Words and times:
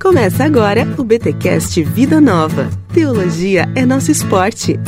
Começa 0.00 0.44
agora 0.44 0.86
o 0.96 1.02
BTcast 1.02 1.82
Vida 1.82 2.20
Nova. 2.20 2.70
Teologia 2.94 3.64
é 3.74 3.84
nosso 3.84 4.12
esporte. 4.12 4.78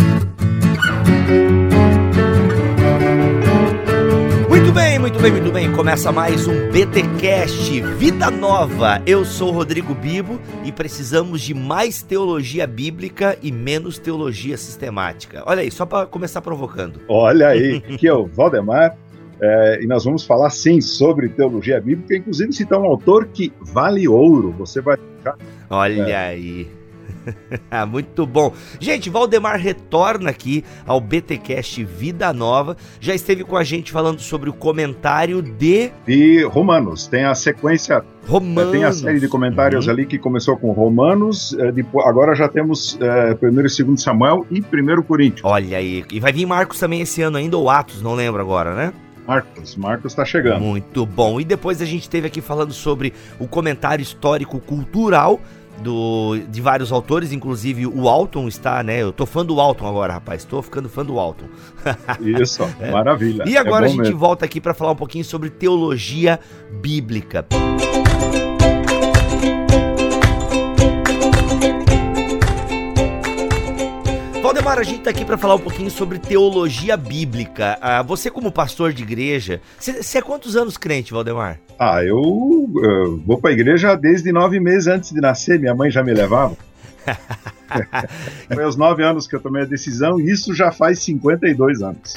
Muito 4.49 4.73
bem, 4.73 4.99
muito 5.01 5.19
bem, 5.19 5.33
muito 5.33 5.53
bem. 5.53 5.73
Começa 5.73 6.13
mais 6.13 6.47
um 6.47 6.71
BTcast 6.71 7.81
Vida 7.99 8.31
Nova. 8.31 9.03
Eu 9.05 9.25
sou 9.25 9.51
Rodrigo 9.51 9.95
Bibo 9.95 10.41
e 10.65 10.71
precisamos 10.71 11.41
de 11.41 11.55
mais 11.55 12.03
teologia 12.03 12.65
bíblica 12.65 13.37
e 13.43 13.51
menos 13.51 13.99
teologia 13.99 14.57
sistemática. 14.57 15.43
Olha 15.45 15.63
aí, 15.63 15.73
só 15.73 15.85
para 15.85 16.07
começar 16.07 16.41
provocando. 16.41 17.01
Olha 17.09 17.49
aí, 17.49 17.83
aqui 17.93 18.07
é 18.07 18.15
o 18.15 18.27
Valdemar. 18.27 18.97
É, 19.41 19.83
e 19.83 19.87
nós 19.87 20.05
vamos 20.05 20.25
falar 20.25 20.51
sim 20.51 20.81
sobre 20.81 21.29
teologia 21.29 21.81
bíblica, 21.81 22.17
inclusive 22.17 22.53
citar 22.53 22.79
um 22.79 22.85
autor 22.85 23.29
que 23.29 23.53
vale 23.61 24.07
ouro. 24.07 24.55
Você 24.59 24.81
vai. 24.81 24.97
Olha 25.69 26.03
é. 26.03 26.29
aí. 26.29 26.81
Muito 27.89 28.27
bom. 28.27 28.53
Gente, 28.79 29.11
Valdemar 29.11 29.59
retorna 29.59 30.31
aqui 30.31 30.65
ao 30.87 31.01
BTcast 31.01 31.85
Vida 31.85 32.33
Nova. 32.33 32.77
Já 33.01 33.15
esteve 33.15 33.45
com 33.45 33.57
a 33.57 33.65
gente 33.65 33.93
falando 33.93 34.21
sobre 34.21 34.51
o 34.51 34.53
comentário 34.53 35.43
de 35.43 35.91
de 36.07 36.45
Romanos. 36.45 37.07
Tem 37.07 37.25
a 37.25 37.35
sequência 37.35 38.05
Romanos. 38.27 38.73
Tem 38.73 38.85
a 38.85 38.93
série 38.93 39.21
de 39.21 39.29
comentários 39.29 39.87
uhum. 39.87 39.93
ali 39.93 40.07
que 40.07 40.19
começou 40.19 40.57
com 40.57 40.73
Romanos, 40.73 41.57
é, 41.59 41.73
depois, 41.73 42.07
agora 42.07 42.35
já 42.35 42.49
temos 42.49 42.99
é, 43.01 43.35
primeiro 43.35 43.67
e 43.67 43.71
segundo 43.71 44.01
Samuel 44.01 44.47
e 44.51 44.61
primeiro 44.61 45.03
Coríntios. 45.03 45.43
Olha 45.45 45.79
aí, 45.79 46.05
e 46.11 46.21
vai 46.21 46.33
vir 46.33 46.47
Marcos 46.47 46.79
também 46.79 47.01
esse 47.01 47.23
ano 47.23 47.39
ainda, 47.39 47.57
ou 47.57 47.69
Atos, 47.69 48.03
não 48.03 48.15
lembro 48.15 48.41
agora, 48.41 48.75
né? 48.75 48.93
Marcos, 49.31 49.77
Marcos 49.77 50.13
está 50.13 50.25
chegando. 50.25 50.61
Muito 50.61 51.07
bom. 51.07 51.41
E 51.41 51.45
depois 51.45 51.81
a 51.81 51.85
gente 51.85 52.11
teve 52.11 52.27
aqui 52.27 52.41
falando 52.41 52.73
sobre 52.73 53.15
o 53.39 53.47
comentário 53.47 54.03
histórico 54.03 54.59
cultural 54.59 55.41
do, 55.79 56.37
de 56.49 56.61
vários 56.61 56.91
autores, 56.91 57.31
inclusive 57.33 57.87
o 57.87 58.09
Alton 58.09 58.49
está, 58.49 58.83
né? 58.83 59.01
Eu 59.01 59.13
tô 59.13 59.25
fã 59.25 59.47
do 59.47 59.61
Alton 59.61 59.87
agora, 59.87 60.15
rapaz. 60.15 60.45
Tô 60.45 60.61
ficando 60.61 60.89
fã 60.89 61.05
do 61.05 61.17
Alton. 61.21 61.47
Isso, 62.21 62.69
é. 62.81 62.91
maravilha. 62.91 63.45
E 63.47 63.57
agora 63.57 63.87
é 63.87 63.89
a 63.89 63.91
gente 63.91 64.01
mesmo. 64.01 64.19
volta 64.19 64.45
aqui 64.45 64.61
para 64.61 64.75
falar 64.75 64.91
um 64.91 64.97
pouquinho 64.97 65.25
sobre 65.25 65.49
teologia 65.49 66.41
bíblica. 66.83 67.47
Música 67.53 68.60
Valdemar, 74.51 74.81
a 74.81 74.83
gente 74.83 75.03
tá 75.03 75.11
aqui 75.11 75.25
para 75.25 75.39
falar 75.39 75.55
um 75.55 75.61
pouquinho 75.61 75.89
sobre 75.89 76.19
teologia 76.19 76.97
bíblica. 76.97 77.79
Ah, 77.81 78.03
você, 78.03 78.29
como 78.29 78.51
pastor 78.51 78.93
de 78.93 79.05
igreja, 79.05 79.61
você 79.79 80.19
é 80.19 80.21
quantos 80.21 80.57
anos 80.57 80.77
crente, 80.77 81.13
Valdemar? 81.13 81.61
Ah, 81.79 82.03
eu, 82.03 82.69
eu 82.83 83.17
vou 83.25 83.39
pra 83.39 83.53
igreja 83.53 83.95
desde 83.95 84.33
nove 84.33 84.59
meses 84.59 84.89
antes 84.89 85.13
de 85.13 85.21
nascer, 85.21 85.61
minha 85.61 85.73
mãe 85.73 85.89
já 85.89 86.03
me 86.03 86.13
levava. 86.13 86.57
Foi 88.53 88.65
aos 88.65 88.77
nove 88.77 89.03
anos 89.03 89.27
que 89.27 89.37
eu 89.37 89.41
tomei 89.41 89.63
a 89.63 89.67
decisão 89.67 90.21
e 90.21 90.31
isso 90.31 90.55
já 90.55 90.73
faz 90.73 90.99
52 91.01 91.83
anos. 91.83 92.15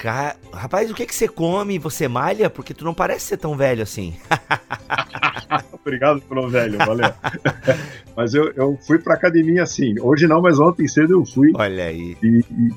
Rapaz, 0.51 0.89
o 0.91 0.93
que, 0.93 1.05
que 1.05 1.15
você 1.15 1.27
come? 1.27 1.79
Você 1.79 2.07
malha? 2.07 2.49
Porque 2.49 2.73
tu 2.73 2.85
não 2.85 2.93
parece 2.93 3.25
ser 3.25 3.37
tão 3.37 3.55
velho 3.55 3.83
assim. 3.83 4.15
Obrigado 5.73 6.21
pelo 6.21 6.49
velho, 6.49 6.77
valeu. 6.77 7.11
mas 8.15 8.33
eu, 8.33 8.51
eu 8.55 8.77
fui 8.87 8.97
pra 8.97 9.15
academia 9.15 9.63
assim. 9.63 9.95
Hoje 9.99 10.27
não, 10.27 10.41
mas 10.41 10.59
ontem 10.59 10.87
cedo 10.87 11.13
eu 11.13 11.25
fui. 11.25 11.51
Olha 11.55 11.85
aí. 11.85 12.17
E, 12.23 12.39
e 12.49 12.71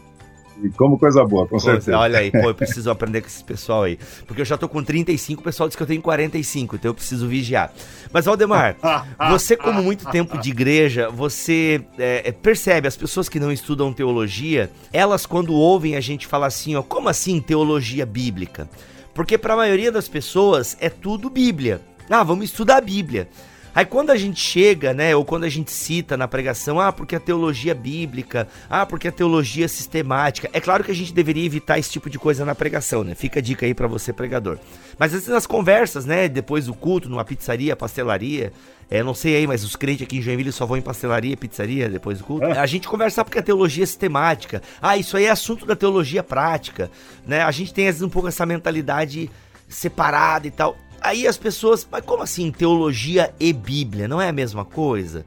e 0.62 0.71
como 0.71 0.99
coisa 0.99 1.25
boa, 1.25 1.47
com 1.47 1.59
certeza. 1.59 1.97
Olha 1.99 2.19
aí, 2.19 2.31
pô, 2.31 2.49
eu 2.49 2.55
preciso 2.57 2.91
aprender 2.91 3.21
com 3.21 3.27
esse 3.27 3.45
pessoal 3.45 3.85
aí. 3.85 3.99
Porque 4.27 4.41
eu 4.41 4.45
já 4.45 4.57
tô 4.57 4.69
com 4.69 4.83
35, 4.83 5.41
o 5.41 5.45
pessoal 5.45 5.69
diz 5.69 5.77
que 5.77 5.83
eu 5.83 5.87
tenho 5.87 6.03
45, 6.03 6.77
então 6.77 6.91
eu 6.91 6.95
preciso 6.95 7.29
vigiar. 7.29 7.73
Mas, 8.13 8.25
Valdemar, 8.25 8.77
você, 9.31 9.57
como 9.57 9.83
muito 9.83 10.09
tempo 10.11 10.39
de 10.39 10.51
igreja, 10.51 11.11
você 11.11 11.85
é, 11.98 12.29
é, 12.29 12.33
percebe, 12.33 12.89
as 12.89 12.97
pessoas 12.97 13.29
que 13.29 13.39
não 13.39 13.53
estudam 13.53 13.93
teologia, 13.93 14.71
elas, 14.93 15.27
quando 15.27 15.53
ouvem 15.53 15.97
a 15.97 16.01
gente 16.01 16.27
falar 16.27 16.47
assim, 16.47 16.75
ó, 16.77 16.83
como 16.83 17.09
assim 17.09 17.41
teologia 17.41 18.07
bíblica? 18.07 18.69
Porque 19.14 19.39
para 19.39 19.55
a 19.55 19.57
maioria 19.57 19.91
das 19.91 20.09
pessoas 20.09 20.77
é 20.80 20.91
tudo 20.91 21.30
Bíblia. 21.30 21.80
Ah, 22.09 22.23
vamos 22.23 22.45
estudar 22.47 22.77
a 22.77 22.80
Bíblia. 22.80 23.29
Aí 23.77 23.85
quando 23.85 24.09
a 24.09 24.17
gente 24.17 24.41
chega, 24.41 24.95
né, 24.95 25.14
ou 25.14 25.23
quando 25.23 25.45
a 25.45 25.51
gente 25.51 25.70
cita 25.70 26.17
na 26.17 26.27
pregação, 26.27 26.81
ah, 26.81 26.91
porque 26.91 27.14
a 27.14 27.20
teologia 27.20 27.75
bíblica, 27.75 28.48
ah, 28.70 28.87
porque 28.87 29.07
a 29.07 29.13
teologia 29.13 29.69
sistemática, 29.69 30.48
é 30.51 30.59
claro 30.63 30.83
que 30.83 30.91
a 30.91 30.95
gente 30.95 31.13
deveria 31.13 31.45
evitar 31.45 31.79
esse 31.79 31.91
tipo 31.91 32.09
de 32.09 32.19
coisa 32.19 32.42
na 32.42 32.55
pregação, 32.55 33.05
né? 33.05 33.15
Fica 33.15 33.39
a 33.39 33.42
dica 33.42 33.67
aí 33.67 33.75
para 33.75 33.86
você 33.86 34.15
pregador. 34.15 34.59
Mas 34.98 35.09
às 35.13 35.20
vezes 35.20 35.29
nas 35.29 35.47
conversas, 35.47 36.07
né, 36.07 36.27
depois 36.27 36.65
do 36.65 36.73
culto, 36.73 37.11
numa 37.11 37.23
pizzaria, 37.23 37.77
pastelaria, 37.77 38.51
é, 38.91 39.03
não 39.03 39.13
sei 39.13 39.36
aí, 39.36 39.47
mas 39.47 39.63
os 39.63 39.77
crentes 39.77 40.07
aqui 40.07 40.17
em 40.17 40.23
Joinville 40.23 40.53
só 40.53 40.65
vão 40.65 40.79
em 40.79 40.83
pastelaria, 40.83 41.36
pizzaria 41.36 41.91
depois 41.91 42.17
do 42.17 42.25
culto. 42.25 42.47
É. 42.47 42.59
A 42.59 42.65
gente 42.65 42.89
conversa 42.89 43.23
porque 43.23 43.41
a 43.41 43.42
teologia 43.42 43.85
é 43.85 43.86
sistemática. 43.86 44.63
Ah, 44.81 44.97
isso 44.97 45.19
aí 45.19 45.27
é 45.27 45.31
assunto 45.31 45.67
da 45.67 45.77
teologia 45.77 46.23
prática, 46.23 46.91
né? 47.27 47.42
A 47.42 47.51
gente 47.51 47.75
tem 47.75 47.89
às 47.89 47.97
vezes 47.97 48.03
um 48.03 48.09
pouco 48.09 48.27
essa 48.27 48.47
mentalidade 48.47 49.31
separada 49.69 50.47
e 50.47 50.51
tal. 50.51 50.79
Aí 51.06 51.24
as 51.24 51.39
pessoas, 51.39 51.86
mas 51.89 52.05
como 52.05 52.24
assim 52.24 52.50
teologia 52.50 53.33
e 53.39 53.52
Bíblia? 53.52 54.08
Não 54.08 54.20
é 54.20 54.28
a 54.28 54.33
mesma 54.33 54.64
coisa? 54.64 55.24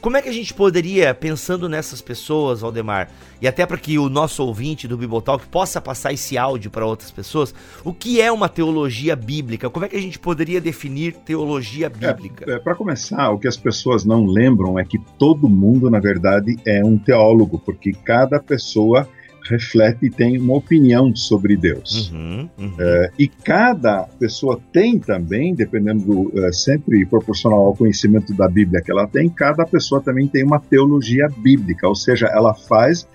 Como 0.00 0.16
é 0.16 0.22
que 0.22 0.28
a 0.28 0.32
gente 0.32 0.54
poderia, 0.54 1.12
pensando 1.12 1.68
nessas 1.68 2.00
pessoas, 2.00 2.60
Valdemar, 2.60 3.10
e 3.42 3.48
até 3.48 3.66
para 3.66 3.76
que 3.78 3.98
o 3.98 4.08
nosso 4.08 4.44
ouvinte 4.44 4.86
do 4.86 4.96
Bibotalk 4.96 5.44
possa 5.48 5.80
passar 5.80 6.12
esse 6.12 6.38
áudio 6.38 6.70
para 6.70 6.86
outras 6.86 7.10
pessoas, 7.10 7.52
o 7.84 7.92
que 7.92 8.20
é 8.20 8.30
uma 8.30 8.48
teologia 8.48 9.16
bíblica? 9.16 9.68
Como 9.68 9.84
é 9.84 9.88
que 9.88 9.96
a 9.96 10.00
gente 10.00 10.20
poderia 10.20 10.60
definir 10.60 11.14
teologia 11.14 11.86
é, 11.86 11.88
bíblica? 11.88 12.44
É, 12.48 12.54
é, 12.54 12.58
para 12.60 12.76
começar, 12.76 13.28
o 13.30 13.40
que 13.40 13.48
as 13.48 13.56
pessoas 13.56 14.04
não 14.04 14.24
lembram 14.24 14.78
é 14.78 14.84
que 14.84 15.00
todo 15.18 15.48
mundo, 15.48 15.90
na 15.90 15.98
verdade, 15.98 16.56
é 16.64 16.80
um 16.84 16.96
teólogo, 16.96 17.58
porque 17.58 17.90
cada 17.92 18.38
pessoa 18.38 19.08
reflete 19.48 20.06
e 20.06 20.10
tem 20.10 20.38
uma 20.38 20.54
opinião 20.54 21.14
sobre 21.14 21.56
Deus. 21.56 22.10
Uhum, 22.10 22.48
uhum. 22.58 22.74
É, 22.78 23.10
e 23.18 23.28
cada 23.28 24.02
pessoa 24.18 24.60
tem 24.72 24.98
também, 24.98 25.54
dependendo 25.54 26.04
do, 26.04 26.44
é, 26.44 26.52
sempre 26.52 27.04
proporcional 27.06 27.66
ao 27.66 27.76
conhecimento 27.76 28.34
da 28.34 28.48
Bíblia 28.48 28.82
que 28.82 28.90
ela 28.90 29.06
tem, 29.06 29.28
cada 29.28 29.64
pessoa 29.64 30.00
também 30.00 30.26
tem 30.26 30.44
uma 30.44 30.60
teologia 30.60 31.28
bíblica, 31.38 31.88
ou 31.88 31.94
seja, 31.94 32.26
ela 32.26 32.54
faz 32.54 33.06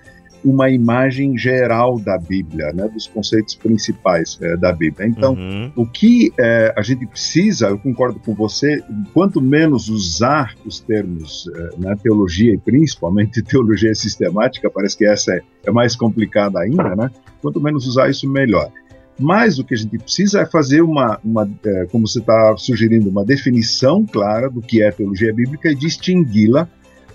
uma 0.44 0.70
imagem 0.70 1.38
geral 1.38 2.00
da 2.00 2.18
Bíblia, 2.18 2.72
né, 2.74 2.88
dos 2.88 3.08
conceitos 3.08 3.56
principais 3.56 4.38
é, 4.42 4.58
da 4.58 4.72
Bíblia. 4.72 5.08
Então, 5.08 5.34
uhum. 5.34 5.72
o 5.76 5.86
que 5.86 6.32
é, 6.38 6.74
a 6.78 6.82
gente 6.82 7.06
precisa, 7.06 7.68
eu 7.68 7.78
concordo 7.78 8.20
com 8.20 8.34
você, 8.34 8.84
quanto 9.14 9.42
menos 9.42 9.90
usar 9.90 10.54
os 10.66 10.80
termos 10.80 11.50
é, 11.56 11.80
né, 11.80 11.96
teologia 12.02 12.54
e 12.54 12.58
principalmente 12.58 13.42
teologia 13.44 13.94
sistemática, 13.96 14.70
parece 14.70 14.98
que 14.98 15.06
essa 15.06 15.34
é, 15.34 15.42
é 15.66 15.72
mais 15.72 15.96
complicada 15.96 16.60
ainda, 16.60 16.96
né? 16.96 17.10
Quanto 17.42 17.62
menos 17.62 17.88
usar 17.88 18.10
isso, 18.10 18.30
melhor. 18.30 18.72
Mas 19.20 19.60
o 19.60 19.64
que 19.64 19.74
a 19.74 19.78
gente 19.78 19.98
precisa 19.98 20.42
é 20.42 20.46
fazer 20.46 20.82
uma, 20.82 21.20
uma 21.24 21.50
é, 21.66 21.86
como 21.92 22.08
você 22.08 22.20
está 22.20 22.56
sugerindo, 22.58 23.10
uma 23.10 23.24
definição 23.24 24.06
clara 24.06 24.50
do 24.50 24.62
que 24.62 24.82
é 24.82 24.92
teologia 24.92 25.34
bíblica 25.34 25.70
e 25.70 25.76
distingui-la 25.76 26.68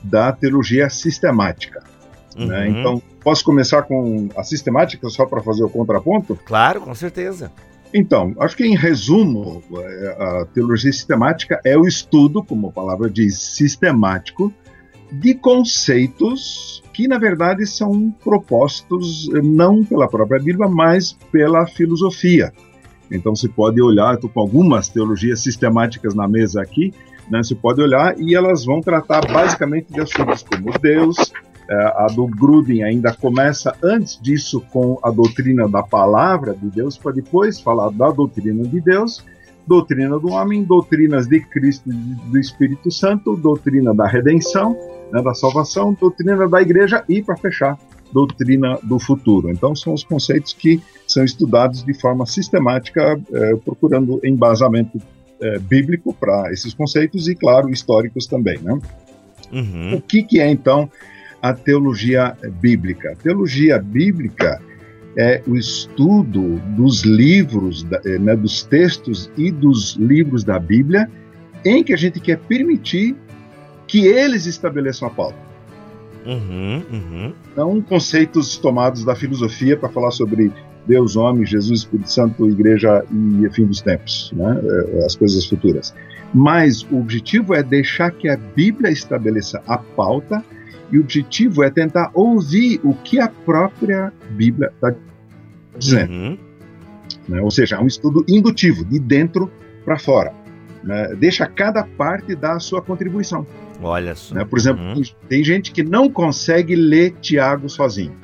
da 0.03 0.33
teologia 0.33 0.89
sistemática. 0.89 1.83
Né? 2.37 2.45
Uhum. 2.45 2.47
Né? 2.47 2.69
Então, 2.69 3.03
Posso 3.29 3.45
começar 3.45 3.83
com 3.83 4.31
a 4.35 4.43
sistemática 4.43 5.07
só 5.11 5.27
para 5.27 5.43
fazer 5.43 5.63
o 5.63 5.69
contraponto? 5.69 6.35
Claro, 6.47 6.81
com 6.81 6.95
certeza. 6.95 7.53
Então, 7.93 8.35
acho 8.41 8.57
que 8.57 8.65
em 8.65 8.75
resumo, 8.75 9.63
é, 9.77 10.17
a 10.19 10.47
teologia 10.47 10.91
sistemática 10.91 11.61
é 11.63 11.77
o 11.77 11.87
estudo, 11.87 12.43
como 12.43 12.69
a 12.69 12.73
palavra 12.73 13.11
diz, 13.11 13.39
sistemático, 13.39 14.51
de 15.13 15.35
conceitos 15.35 16.83
que, 16.95 17.07
na 17.07 17.19
verdade, 17.19 17.67
são 17.67 18.11
propostos 18.25 19.29
não 19.45 19.85
pela 19.85 20.09
própria 20.09 20.43
Bíblia, 20.43 20.67
mas 20.67 21.13
pela 21.31 21.67
filosofia. 21.67 22.51
Então, 23.11 23.37
se 23.37 23.47
pode 23.47 23.79
olhar, 23.83 24.15
estou 24.15 24.31
com 24.31 24.41
algumas 24.41 24.89
teologias 24.89 25.43
sistemáticas 25.43 26.15
na 26.15 26.27
mesa 26.27 26.63
aqui, 26.63 26.95
né, 27.31 27.43
você 27.43 27.55
pode 27.55 27.83
olhar 27.83 28.19
e 28.19 28.35
elas 28.35 28.65
vão 28.65 28.81
tratar 28.81 29.21
basicamente 29.31 29.93
de 29.93 30.01
assuntos 30.01 30.43
como 30.43 30.73
Deus, 30.79 31.31
a 31.71 32.07
do 32.15 32.27
Gruden 32.27 32.83
ainda 32.83 33.13
começa 33.13 33.75
antes 33.83 34.19
disso 34.21 34.61
com 34.73 34.99
a 35.03 35.11
doutrina 35.11 35.69
da 35.69 35.83
palavra 35.83 36.55
de 36.55 36.69
Deus, 36.71 36.97
para 36.97 37.13
depois 37.13 37.61
falar 37.61 37.91
da 37.91 38.11
doutrina 38.11 38.65
de 38.65 38.81
Deus, 38.81 39.25
doutrina 39.67 40.19
do 40.19 40.29
homem, 40.29 40.65
doutrinas 40.65 41.27
de 41.27 41.41
Cristo 41.41 41.91
e 41.91 42.31
do 42.31 42.39
Espírito 42.39 42.91
Santo, 42.91 43.37
doutrina 43.37 43.95
da 43.95 44.07
redenção, 44.07 44.75
né, 45.13 45.23
da 45.23 45.35
salvação, 45.35 45.93
doutrina 45.93 46.49
da 46.49 46.63
igreja 46.63 47.05
e, 47.07 47.23
para 47.23 47.37
fechar, 47.37 47.79
doutrina 48.11 48.79
do 48.83 48.99
futuro. 48.99 49.51
Então, 49.51 49.77
são 49.77 49.93
os 49.93 50.03
conceitos 50.03 50.55
que 50.55 50.83
são 51.07 51.23
estudados 51.23 51.85
de 51.85 51.93
forma 51.93 52.25
sistemática, 52.25 53.21
é, 53.33 53.57
procurando 53.57 54.21
embasamento 54.25 54.99
é, 55.41 55.59
bíblico 55.59 56.15
para 56.15 56.51
esses 56.51 56.73
conceitos 56.73 57.29
e, 57.29 57.35
claro, 57.35 57.71
históricos 57.71 58.27
também. 58.27 58.59
Né? 58.59 58.79
Uhum. 59.53 59.97
O 59.97 60.01
que, 60.01 60.23
que 60.23 60.41
é, 60.41 60.51
então, 60.51 60.91
a 61.43 61.53
teologia 61.53 62.37
bíblica. 62.61 63.13
A 63.13 63.17
teologia 63.17 63.79
bíblica 63.79 64.61
é 65.17 65.43
o 65.47 65.57
estudo 65.57 66.61
dos 66.77 67.03
livros, 67.03 67.87
eh, 68.05 68.19
né, 68.19 68.37
dos 68.37 68.63
textos 68.63 69.31
e 69.37 69.51
dos 69.51 69.97
livros 69.97 70.45
da 70.45 70.59
Bíblia, 70.59 71.11
em 71.65 71.83
que 71.83 71.93
a 71.93 71.97
gente 71.97 72.21
quer 72.21 72.39
permitir 72.39 73.17
que 73.87 74.07
eles 74.07 74.47
estabeleçam 74.47 75.09
a 75.09 75.11
pauta. 75.11 75.39
Uhum, 76.27 76.83
uhum. 76.93 77.33
Não 77.57 77.81
conceitos 77.81 78.59
tomados 78.59 79.05
da 79.05 79.17
filosofia 79.17 79.77
para 79.77 79.89
falar 79.89 80.11
sobre 80.11 80.53
Deus, 80.87 81.17
homem, 81.17 81.45
Jesus, 81.45 81.81
Espírito 81.81 82.13
Santo, 82.13 82.49
igreja 82.49 83.05
e 83.11 83.51
fim 83.51 83.67
dos 83.67 83.81
tempos, 83.81 84.33
né? 84.35 84.61
Eh, 84.63 85.05
as 85.05 85.17
coisas 85.17 85.45
futuras. 85.47 85.95
Mas 86.33 86.83
o 86.91 86.99
objetivo 86.99 87.55
é 87.55 87.63
deixar 87.63 88.11
que 88.11 88.29
a 88.29 88.37
Bíblia 88.37 88.91
estabeleça 88.91 89.63
a 89.67 89.79
pauta 89.79 90.45
e 90.91 90.99
o 90.99 91.01
objetivo 91.01 91.63
é 91.63 91.71
tentar 91.71 92.11
ouvir 92.15 92.81
o 92.83 92.95
que 92.95 93.21
a 93.21 93.29
própria 93.29 94.13
Bíblia 94.31 94.73
está 94.75 94.95
dizendo. 95.77 96.13
Uhum. 96.13 96.39
Né? 97.29 97.41
Ou 97.41 97.51
seja, 97.51 97.77
é 97.77 97.81
um 97.81 97.87
estudo 97.87 98.25
indutivo, 98.29 98.85
de 98.85 98.99
dentro 98.99 99.51
para 99.85 99.99
fora. 99.99 100.33
Né? 100.83 101.15
Deixa 101.17 101.47
cada 101.47 101.85
parte 101.85 102.35
dar 102.35 102.57
a 102.57 102.61
sua 102.61 102.81
contribuição. 102.81 103.47
Olha 103.83 104.15
só. 104.15 104.35
Né? 104.35 104.45
Por 104.45 104.59
exemplo, 104.59 104.83
uhum. 104.83 105.03
tem 105.29 105.45
gente 105.45 105.71
que 105.73 105.83
não 105.83 106.11
consegue 106.11 106.75
ler 106.75 107.15
Tiago 107.21 107.69
sozinho. 107.69 108.17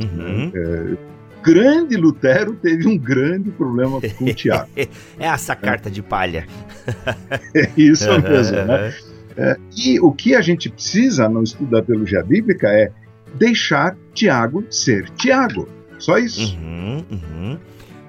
Uhum. 0.00 0.50
É, 0.54 0.96
grande 1.42 1.96
Lutero 1.96 2.54
teve 2.54 2.86
um 2.86 2.96
grande 2.96 3.50
problema 3.50 4.00
com 4.00 4.24
o 4.24 4.34
Tiago. 4.34 4.68
é 4.76 4.88
essa 5.18 5.54
carta 5.54 5.90
de 5.90 6.02
palha. 6.02 6.46
é 7.54 7.68
isso 7.76 8.08
mesmo, 8.22 8.56
né? 8.64 8.94
É, 9.36 9.56
e 9.76 10.00
o 10.00 10.12
que 10.12 10.34
a 10.34 10.40
gente 10.40 10.68
precisa 10.68 11.28
no 11.28 11.42
estudo 11.42 11.70
da 11.70 11.82
teologia 11.82 12.22
bíblica 12.22 12.68
é 12.68 12.90
deixar 13.34 13.96
Tiago 14.14 14.64
ser 14.70 15.08
Tiago. 15.10 15.68
Só 15.98 16.18
isso. 16.18 16.56
Uhum, 16.56 17.04
uhum. 17.10 17.58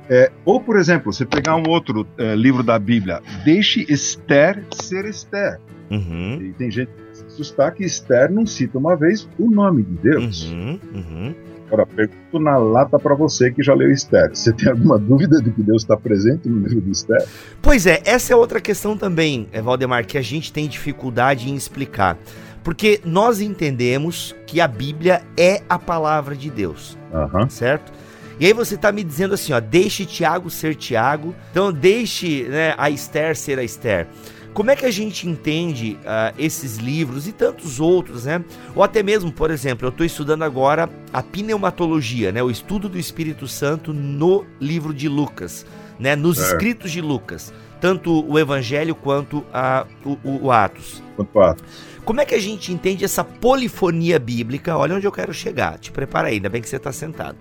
É, 0.10 0.32
ou, 0.44 0.60
por 0.60 0.78
exemplo, 0.78 1.14
você 1.14 1.26
pegar 1.26 1.56
um 1.56 1.70
outro 1.70 2.06
é, 2.18 2.36
livro 2.36 2.62
da 2.62 2.78
Bíblia, 2.78 3.22
deixe 3.46 3.86
Esther 3.88 4.64
ser 4.72 5.06
Esther. 5.06 5.60
Uhum. 5.90 6.42
E 6.42 6.54
tem 6.54 6.70
gente 6.72 6.90
que 6.90 7.18
se 7.18 7.26
assustar 7.26 7.74
que 7.74 7.84
Esther 7.84 8.32
não 8.32 8.46
cita 8.46 8.78
uma 8.78 8.96
vez 8.96 9.30
o 9.38 9.50
nome 9.50 9.84
de 9.84 9.96
Deus. 9.98 10.46
Uhum, 10.46 10.80
uhum. 10.94 11.36
Agora, 11.68 11.86
pergunto 11.86 12.40
na 12.40 12.58
lata 12.58 13.00
para 13.00 13.16
você 13.16 13.52
que 13.52 13.64
já 13.64 13.74
leu 13.74 13.92
Esther. 13.92 14.30
Você 14.34 14.54
tem 14.54 14.70
alguma 14.70 14.98
dúvida 14.98 15.42
de 15.42 15.52
que 15.52 15.64
Deus 15.64 15.84
está 15.84 15.98
presente 15.98 16.48
no 16.48 16.68
livro 16.68 16.82
de 16.82 16.92
Esther? 16.92 17.26
Pois 17.62 17.86
é, 17.86 18.02
essa 18.06 18.34
é 18.34 18.36
outra 18.36 18.62
questão 18.62 18.98
também, 18.98 19.48
eh, 19.52 19.62
Valdemar, 19.62 20.06
que 20.06 20.18
a 20.18 20.22
gente 20.22 20.52
tem 20.52 20.68
dificuldade 20.68 21.50
em 21.50 21.56
explicar. 21.56 22.18
Porque 22.64 23.02
nós 23.04 23.42
entendemos 23.42 24.36
que 24.48 24.62
a 24.62 24.68
Bíblia 24.68 25.22
é 25.38 25.62
a 25.68 25.78
palavra 25.78 26.36
de 26.36 26.50
Deus, 26.50 26.98
uhum. 27.12 27.50
certo? 27.50 27.92
E 28.40 28.46
aí 28.46 28.54
você 28.54 28.76
está 28.76 28.92
me 28.92 29.04
dizendo 29.04 29.34
assim, 29.34 29.54
ó, 29.54 29.60
deixe 29.60 30.06
Tiago 30.06 30.50
ser 30.50 30.76
Tiago, 30.76 31.36
então 31.52 31.72
deixe 31.72 32.44
né, 32.44 32.74
a 32.78 32.90
Esther 32.90 33.36
ser 33.36 33.60
a 33.60 33.64
Esther. 33.64 34.08
Como 34.54 34.70
é 34.70 34.76
que 34.76 34.86
a 34.86 34.92
gente 34.92 35.28
entende 35.28 35.98
uh, 36.02 36.36
esses 36.38 36.78
livros 36.78 37.28
e 37.28 37.32
tantos 37.32 37.80
outros, 37.80 38.26
né? 38.26 38.44
Ou 38.76 38.84
até 38.84 39.02
mesmo, 39.02 39.32
por 39.32 39.50
exemplo, 39.50 39.88
eu 39.88 39.90
estou 39.90 40.06
estudando 40.06 40.44
agora 40.44 40.88
a 41.12 41.24
pneumatologia, 41.24 42.32
né? 42.32 42.44
O 42.44 42.52
estudo 42.52 42.88
do 42.88 43.00
Espírito 43.00 43.48
Santo 43.48 43.92
no 43.92 44.46
livro 44.62 44.94
de 44.94 45.10
Lucas, 45.10 45.66
né? 46.00 46.16
Nos 46.16 46.40
é. 46.40 46.44
escritos 46.44 46.92
de 46.92 47.02
Lucas, 47.02 47.52
tanto 47.82 48.24
o 48.30 48.38
Evangelho 48.38 48.94
quanto 48.94 49.44
a, 49.52 49.88
o, 50.06 50.12
o, 50.24 50.46
o 50.46 50.52
Atos. 50.52 51.02
Quanto 51.16 51.40
Atos. 51.40 51.66
Como 52.06 52.22
é 52.22 52.26
que 52.26 52.36
a 52.36 52.40
gente 52.40 52.72
entende 52.72 53.04
essa 53.04 53.24
polifonia 53.24 54.20
bíblica? 54.20 54.78
Olha 54.78 54.96
onde 54.96 55.08
eu 55.08 55.12
quero 55.12 55.34
chegar. 55.34 55.80
Te 55.80 55.92
prepara 55.92 56.28
aí, 56.28 56.36
ainda 56.36 56.50
bem 56.50 56.62
que 56.62 56.70
você 56.70 56.76
está 56.76 56.92
sentado. 56.92 57.38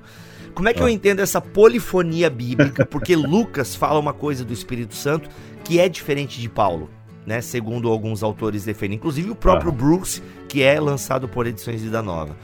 Como 0.55 0.69
é 0.69 0.73
que 0.73 0.81
eu 0.81 0.89
entendo 0.89 1.21
essa 1.21 1.41
polifonia 1.41 2.31
bíblica? 2.31 2.87
Porque 2.87 3.17
Lucas 3.17 3.75
fala 3.75 3.99
uma 3.99 4.15
coisa 4.15 4.45
do 4.45 4.53
Espírito 4.53 4.95
Santo 4.95 5.29
que 5.63 5.79
é 5.79 5.89
diferente 5.89 6.41
de 6.41 6.49
Paulo 6.49 6.89
né? 7.27 7.41
Segundo 7.41 7.89
alguns 7.89 8.23
autores 8.23 8.65
defendem, 8.65 8.97
inclusive 8.97 9.31
o 9.31 9.35
próprio 9.35 9.71
ah. 9.71 9.75
Bruce, 9.75 10.23
que 10.49 10.63
é 10.63 10.79
lançado 10.81 11.29
por 11.29 11.47
Edições 11.47 11.83
Vida 11.83 12.03
Nova. 12.03 12.37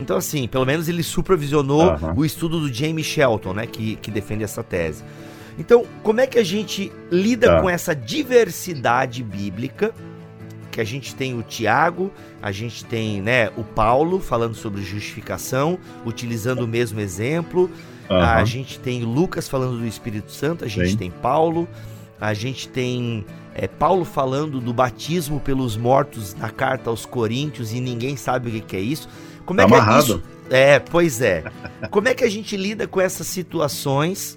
Então, 0.00 0.16
assim, 0.16 0.48
pelo 0.48 0.64
menos 0.64 0.88
ele 0.88 1.02
supervisionou 1.02 1.96
o 2.16 2.24
estudo 2.24 2.60
do 2.60 2.72
James 2.72 3.06
Shelton, 3.06 3.52
né? 3.52 3.66
Que, 3.66 3.96
que 3.96 4.10
defende 4.10 4.42
essa 4.42 4.62
tese. 4.62 5.04
Então, 5.58 5.86
como 6.02 6.20
é 6.20 6.26
que 6.26 6.38
a 6.38 6.42
gente 6.42 6.90
lida 7.10 7.46
tá. 7.46 7.60
com 7.60 7.70
essa 7.70 7.94
diversidade 7.94 9.22
bíblica? 9.22 9.94
Que 10.70 10.80
a 10.80 10.84
gente 10.84 11.14
tem 11.14 11.38
o 11.38 11.42
Tiago, 11.42 12.10
a 12.42 12.50
gente 12.50 12.84
tem 12.84 13.22
né, 13.22 13.48
o 13.56 13.62
Paulo 13.62 14.18
falando 14.18 14.56
sobre 14.56 14.82
justificação, 14.82 15.78
utilizando 16.04 16.62
o 16.62 16.68
mesmo 16.68 16.98
exemplo. 16.98 17.70
Uhum. 18.10 18.16
A 18.16 18.44
gente 18.44 18.80
tem 18.80 19.04
Lucas 19.04 19.48
falando 19.48 19.78
do 19.78 19.86
Espírito 19.86 20.32
Santo, 20.32 20.64
a 20.64 20.68
gente 20.68 20.90
Sim. 20.90 20.96
tem 20.96 21.10
Paulo, 21.12 21.68
a 22.20 22.34
gente 22.34 22.68
tem 22.68 23.24
é, 23.54 23.68
Paulo 23.68 24.04
falando 24.04 24.60
do 24.60 24.72
batismo 24.72 25.38
pelos 25.38 25.76
mortos 25.76 26.34
na 26.34 26.50
carta 26.50 26.90
aos 26.90 27.06
Coríntios 27.06 27.72
e 27.72 27.80
ninguém 27.80 28.16
sabe 28.16 28.48
o 28.48 28.62
que, 28.62 28.76
é 28.76 28.80
isso. 28.80 29.08
Como 29.46 29.60
é 29.60 29.66
tá 29.66 29.84
que 29.84 29.90
é 29.90 29.98
isso? 29.98 30.22
É, 30.50 30.78
pois 30.80 31.20
é. 31.20 31.44
Como 31.88 32.08
é 32.08 32.14
que 32.14 32.24
a 32.24 32.28
gente 32.28 32.56
lida 32.56 32.88
com 32.88 33.00
essas 33.00 33.28
situações, 33.28 34.36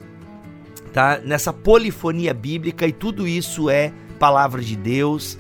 tá? 0.93 1.19
Nessa 1.23 1.51
polifonia 1.51 2.31
bíblica 2.31 2.85
e 2.85 2.91
tudo 2.91 3.27
isso 3.27 3.71
é 3.71 3.91
palavra 4.19 4.61
de 4.61 4.75
Deus. 4.75 5.35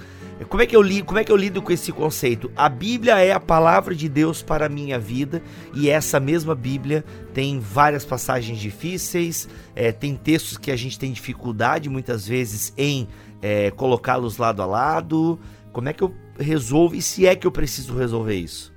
Como 0.49 0.61
é 0.61 0.65
que 0.65 0.75
eu 0.75 0.81
li, 0.81 1.01
como 1.01 1.19
é 1.19 1.23
que 1.23 1.31
eu 1.31 1.37
lido 1.37 1.61
com 1.61 1.71
esse 1.71 1.91
conceito? 1.91 2.51
A 2.55 2.69
Bíblia 2.69 3.17
é 3.19 3.31
a 3.31 3.39
palavra 3.39 3.95
de 3.95 4.07
Deus 4.07 4.41
para 4.41 4.67
a 4.67 4.69
minha 4.69 4.99
vida 4.99 5.41
e 5.73 5.89
essa 5.89 6.19
mesma 6.19 6.53
Bíblia 6.53 7.03
tem 7.33 7.59
várias 7.59 8.05
passagens 8.05 8.59
difíceis, 8.59 9.47
é, 9.75 9.91
tem 9.91 10.15
textos 10.15 10.57
que 10.57 10.69
a 10.71 10.75
gente 10.75 10.99
tem 10.99 11.11
dificuldade 11.11 11.89
muitas 11.89 12.27
vezes 12.27 12.71
em 12.77 13.07
é, 13.41 13.71
colocá-los 13.71 14.37
lado 14.37 14.61
a 14.61 14.65
lado? 14.65 15.39
Como 15.71 15.89
é 15.89 15.93
que 15.93 16.03
eu 16.03 16.13
resolvo 16.39 16.95
e 16.95 17.01
se 17.01 17.25
é 17.25 17.35
que 17.35 17.45
eu 17.45 17.51
preciso 17.51 17.97
resolver 17.97 18.35
isso? 18.35 18.73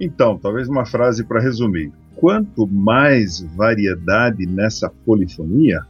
Então, 0.00 0.38
talvez 0.38 0.68
uma 0.68 0.84
frase 0.84 1.24
para 1.24 1.40
resumir. 1.40 1.92
Quanto 2.16 2.66
mais 2.66 3.40
variedade 3.56 4.46
nessa 4.46 4.90
polifonia, 5.04 5.84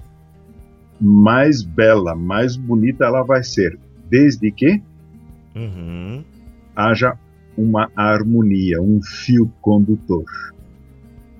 mais 1.01 1.63
bela, 1.63 2.15
mais 2.15 2.57
bonita 2.57 3.05
ela 3.05 3.23
vai 3.23 3.43
ser, 3.43 3.79
desde 4.09 4.51
que 4.51 4.81
uhum. 5.55 6.25
haja 6.77 7.19
uma 7.57 7.91
harmonia, 7.97 8.81
um 8.81 9.01
fio 9.03 9.51
condutor. 9.61 10.25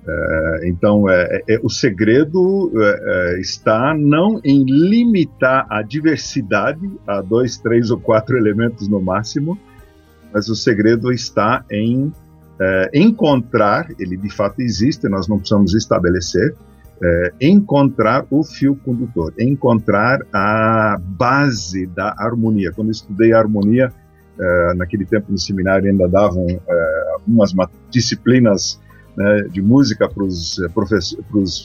É, 0.05 0.67
então, 0.67 1.09
é, 1.09 1.43
é, 1.47 1.59
o 1.63 1.69
segredo 1.69 2.71
é, 2.75 3.35
é, 3.35 3.39
está 3.39 3.95
não 3.97 4.39
em 4.43 4.63
limitar 4.65 5.65
a 5.69 5.81
diversidade 5.81 6.91
a 7.07 7.21
dois, 7.21 7.57
três 7.57 7.89
ou 7.89 7.97
quatro 7.97 8.37
elementos 8.37 8.87
no 8.89 9.01
máximo, 9.01 9.57
mas 10.33 10.49
o 10.49 10.55
segredo 10.55 11.11
está 11.11 11.63
em 11.71 12.11
é, 12.59 12.89
encontrar, 12.93 13.87
ele 13.97 14.17
de 14.17 14.29
fato 14.29 14.61
existe, 14.61 15.07
nós 15.07 15.27
não 15.27 15.37
precisamos 15.37 15.73
estabelecer, 15.73 16.55
encontrar 17.41 18.25
o 18.31 18.45
fio 18.45 18.77
condutor, 18.77 19.33
encontrar 19.37 20.21
a 20.31 20.97
base 21.01 21.85
da 21.87 22.15
harmonia. 22.17 22.71
Quando 22.71 22.87
eu 22.87 22.91
estudei 22.93 23.33
harmonia, 23.33 23.91
naquele 24.77 25.03
tempo 25.03 25.29
no 25.29 25.37
seminário 25.37 25.89
ainda 25.89 26.07
davam 26.07 26.47
algumas 27.17 27.53
disciplinas 27.89 28.79
né, 29.15 29.43
de 29.49 29.61
música 29.61 30.09
para 30.09 30.23
os 30.23 30.59
eh, 30.59 30.69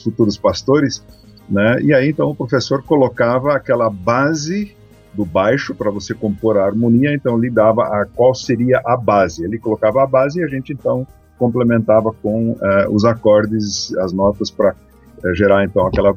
futuros 0.03 0.37
pastores, 0.37 1.03
né, 1.49 1.81
e 1.81 1.93
aí 1.93 2.09
então 2.09 2.29
o 2.29 2.35
professor 2.35 2.83
colocava 2.83 3.53
aquela 3.53 3.89
base 3.89 4.75
do 5.13 5.25
baixo 5.25 5.73
para 5.73 5.89
você 5.89 6.13
compor 6.13 6.57
a 6.57 6.65
harmonia, 6.65 7.13
então 7.13 7.37
lhe 7.37 7.49
dava 7.49 7.83
a 7.83 8.05
qual 8.05 8.35
seria 8.35 8.79
a 8.85 8.95
base. 8.95 9.43
Ele 9.43 9.57
colocava 9.57 10.03
a 10.03 10.07
base 10.07 10.39
e 10.39 10.43
a 10.43 10.47
gente 10.47 10.71
então 10.71 11.05
complementava 11.37 12.13
com 12.21 12.51
uh, 12.51 12.57
os 12.91 13.05
acordes, 13.05 13.95
as 13.97 14.13
notas 14.13 14.51
para 14.51 14.75
uh, 15.23 15.33
gerar 15.33 15.65
então 15.65 15.87
aquela 15.87 16.15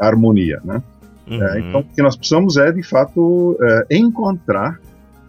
harmonia, 0.00 0.60
né? 0.64 0.82
Uhum. 1.28 1.58
então 1.58 1.80
o 1.80 1.84
que 1.84 2.00
nós 2.02 2.14
precisamos 2.14 2.56
é 2.56 2.70
de 2.70 2.84
fato 2.84 3.58
encontrar 3.90 4.78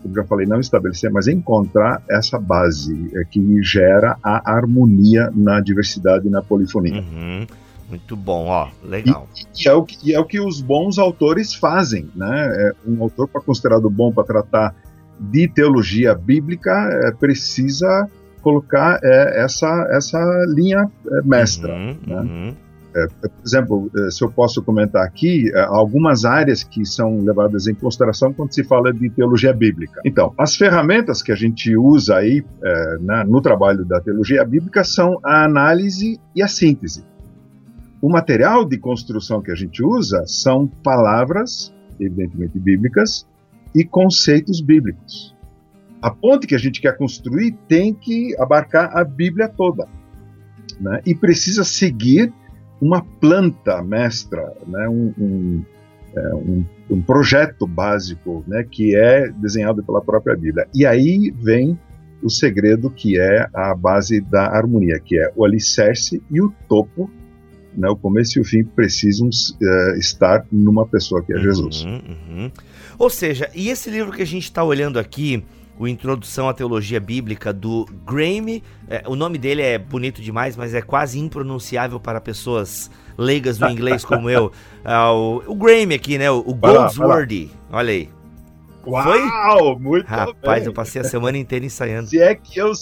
como 0.08 0.16
já 0.16 0.24
falei, 0.24 0.48
não 0.48 0.60
estabelecer, 0.60 1.12
mas 1.12 1.28
encontrar 1.28 2.02
essa 2.10 2.40
base 2.40 3.12
é, 3.16 3.24
que 3.26 3.62
gera 3.62 4.18
a 4.24 4.52
harmonia 4.52 5.30
na 5.36 5.60
diversidade 5.60 6.28
e 6.28 6.30
na 6.30 6.42
polifonia. 6.42 7.02
Uhum. 7.02 7.46
Muito 7.90 8.16
bom, 8.16 8.48
ó, 8.48 8.70
legal. 8.84 9.28
E, 9.36 9.64
e, 9.64 9.68
é 9.68 9.74
o 9.74 9.84
que, 9.84 9.98
e 10.10 10.14
é 10.14 10.20
o 10.20 10.26
que 10.26 10.40
os 10.40 10.62
bons 10.62 10.98
autores 10.98 11.54
fazem, 11.54 12.10
né? 12.16 12.48
É, 12.58 12.74
um 12.86 13.02
autor 13.02 13.28
para 13.28 13.42
considerado 13.42 13.90
bom 13.90 14.12
para 14.12 14.26
tratar 14.26 14.76
de 15.20 15.48
teologia 15.48 16.14
bíblica 16.14 16.72
é, 16.72 17.12
precisa 17.12 18.10
colocar 18.42 19.00
é, 19.02 19.44
essa, 19.44 19.88
essa 19.92 20.20
linha 20.50 20.90
é, 21.12 21.22
mestra. 21.24 21.74
Uhum, 21.74 21.98
né? 22.06 22.16
uhum. 22.16 22.56
É, 22.98 23.08
por 23.08 23.46
exemplo, 23.46 23.92
é, 23.96 24.10
se 24.10 24.24
eu 24.24 24.32
posso 24.32 24.64
comentar 24.64 25.06
aqui, 25.06 25.52
é, 25.54 25.60
algumas 25.66 26.26
áreas 26.26 26.64
que 26.64 26.84
são 26.84 27.20
levadas 27.22 27.68
em 27.68 27.76
consideração 27.76 28.34
quando 28.34 28.52
se 28.54 28.64
fala 28.64 28.92
de 28.92 29.08
teologia 29.12 29.54
bíblica. 29.54 30.02
Então, 30.04 30.34
as 30.36 30.56
ferramentas 30.56 31.22
que 31.22 31.32
a 31.32 31.36
gente 31.36 31.78
usa 31.78 32.16
aí 32.16 32.44
na, 33.02 33.24
no 33.24 33.40
trabalho 33.40 33.86
da 33.86 34.02
teologia 34.02 34.44
bíblica 34.44 34.84
são 34.84 35.20
a 35.24 35.46
análise 35.46 36.20
e 36.36 36.42
a 36.42 36.48
síntese. 36.48 37.06
O 38.02 38.10
material 38.10 38.66
de 38.66 38.78
construção 38.78 39.42
que 39.42 39.52
a 39.52 39.56
gente 39.56 39.84
usa 39.84 40.24
são 40.26 40.68
palavras, 40.68 41.74
evidentemente 42.00 42.58
bíblicas, 42.58 43.28
e 43.76 43.84
conceitos 43.84 44.60
bíblicos. 44.60 45.36
a 46.02 46.10
ponte 46.10 46.48
que 46.48 46.56
a 46.56 46.60
gente 46.60 46.82
quer 46.82 46.98
construir 46.98 47.56
tem 47.68 47.94
que 47.94 48.36
abarcar 48.40 48.96
a 48.98 49.04
Bíblia 49.04 49.48
toda. 49.48 49.88
Né? 50.80 51.02
E 51.06 51.14
precisa 51.14 51.64
seguir 51.64 52.34
uma 52.82 53.04
planta 53.20 53.82
mestra, 53.82 54.54
né? 54.68 54.88
um, 54.88 55.14
um, 55.18 55.64
é, 56.16 56.36
um, 56.36 56.66
um 56.90 57.02
projeto 57.02 57.66
básico 57.66 58.44
né? 58.48 58.64
que 58.70 58.96
é 58.96 59.30
desenhado 59.30 59.84
pela 59.84 60.02
própria 60.02 60.36
Bíblia. 60.36 60.68
E 60.74 60.86
aí 60.86 61.32
vem 61.32 61.78
o 62.22 62.30
segredo 62.30 62.90
que 62.90 63.20
é 63.20 63.48
a 63.54 63.76
base 63.76 64.22
da 64.22 64.48
harmonia, 64.48 65.00
que 65.00 65.18
é 65.18 65.32
o 65.36 65.46
alicerce 65.46 66.22
e 66.32 66.42
o 66.42 66.54
topo, 66.68 67.10
né, 67.76 67.88
o 67.90 67.96
começo 67.96 68.40
e 68.40 68.42
o 68.42 68.44
fim 68.46 68.64
precisam 68.64 69.28
uh, 69.28 69.98
estar 69.98 70.46
numa 70.52 70.86
pessoa 70.86 71.22
que 71.24 71.32
é 71.32 71.38
Jesus. 71.38 71.84
Uhum, 71.84 72.02
uhum. 72.28 72.52
Ou 72.98 73.10
seja, 73.10 73.50
e 73.54 73.70
esse 73.70 73.90
livro 73.90 74.12
que 74.12 74.24
a 74.24 74.26
gente 74.26 74.46
está 74.46 74.64
olhando 74.64 74.98
aqui, 74.98 75.44
o 75.80 75.88
Introdução 75.88 76.50
à 76.50 76.54
Teologia 76.54 77.00
Bíblica 77.00 77.54
do 77.54 77.86
Graham, 78.06 78.62
é, 78.90 79.04
o 79.06 79.16
nome 79.16 79.38
dele 79.38 79.62
é 79.62 79.78
bonito 79.78 80.22
demais, 80.22 80.56
mas 80.56 80.74
é 80.74 80.82
quase 80.82 81.20
impronunciável 81.20 82.00
para 82.00 82.20
pessoas 82.20 82.90
leigas 83.18 83.58
do 83.58 83.68
inglês 83.70 84.04
como 84.04 84.30
eu. 84.30 84.52
É, 84.84 84.98
o, 84.98 85.44
o 85.48 85.56
Graham 85.56 85.94
aqui, 85.94 86.18
né? 86.18 86.30
O, 86.32 86.40
o 86.40 86.54
Goldsworthy. 86.54 87.52
Olha 87.72 87.92
aí. 87.92 88.10
Uau, 88.86 89.04
Foi? 89.04 89.76
muito 89.76 90.08
Rapaz, 90.08 90.60
bem. 90.60 90.68
eu 90.68 90.74
passei 90.74 91.02
a 91.02 91.04
semana 91.04 91.38
inteira 91.38 91.66
ensaiando. 91.66 92.08
Se 92.10 92.22
é 92.22 92.34
que 92.34 92.60
eu 92.60 92.74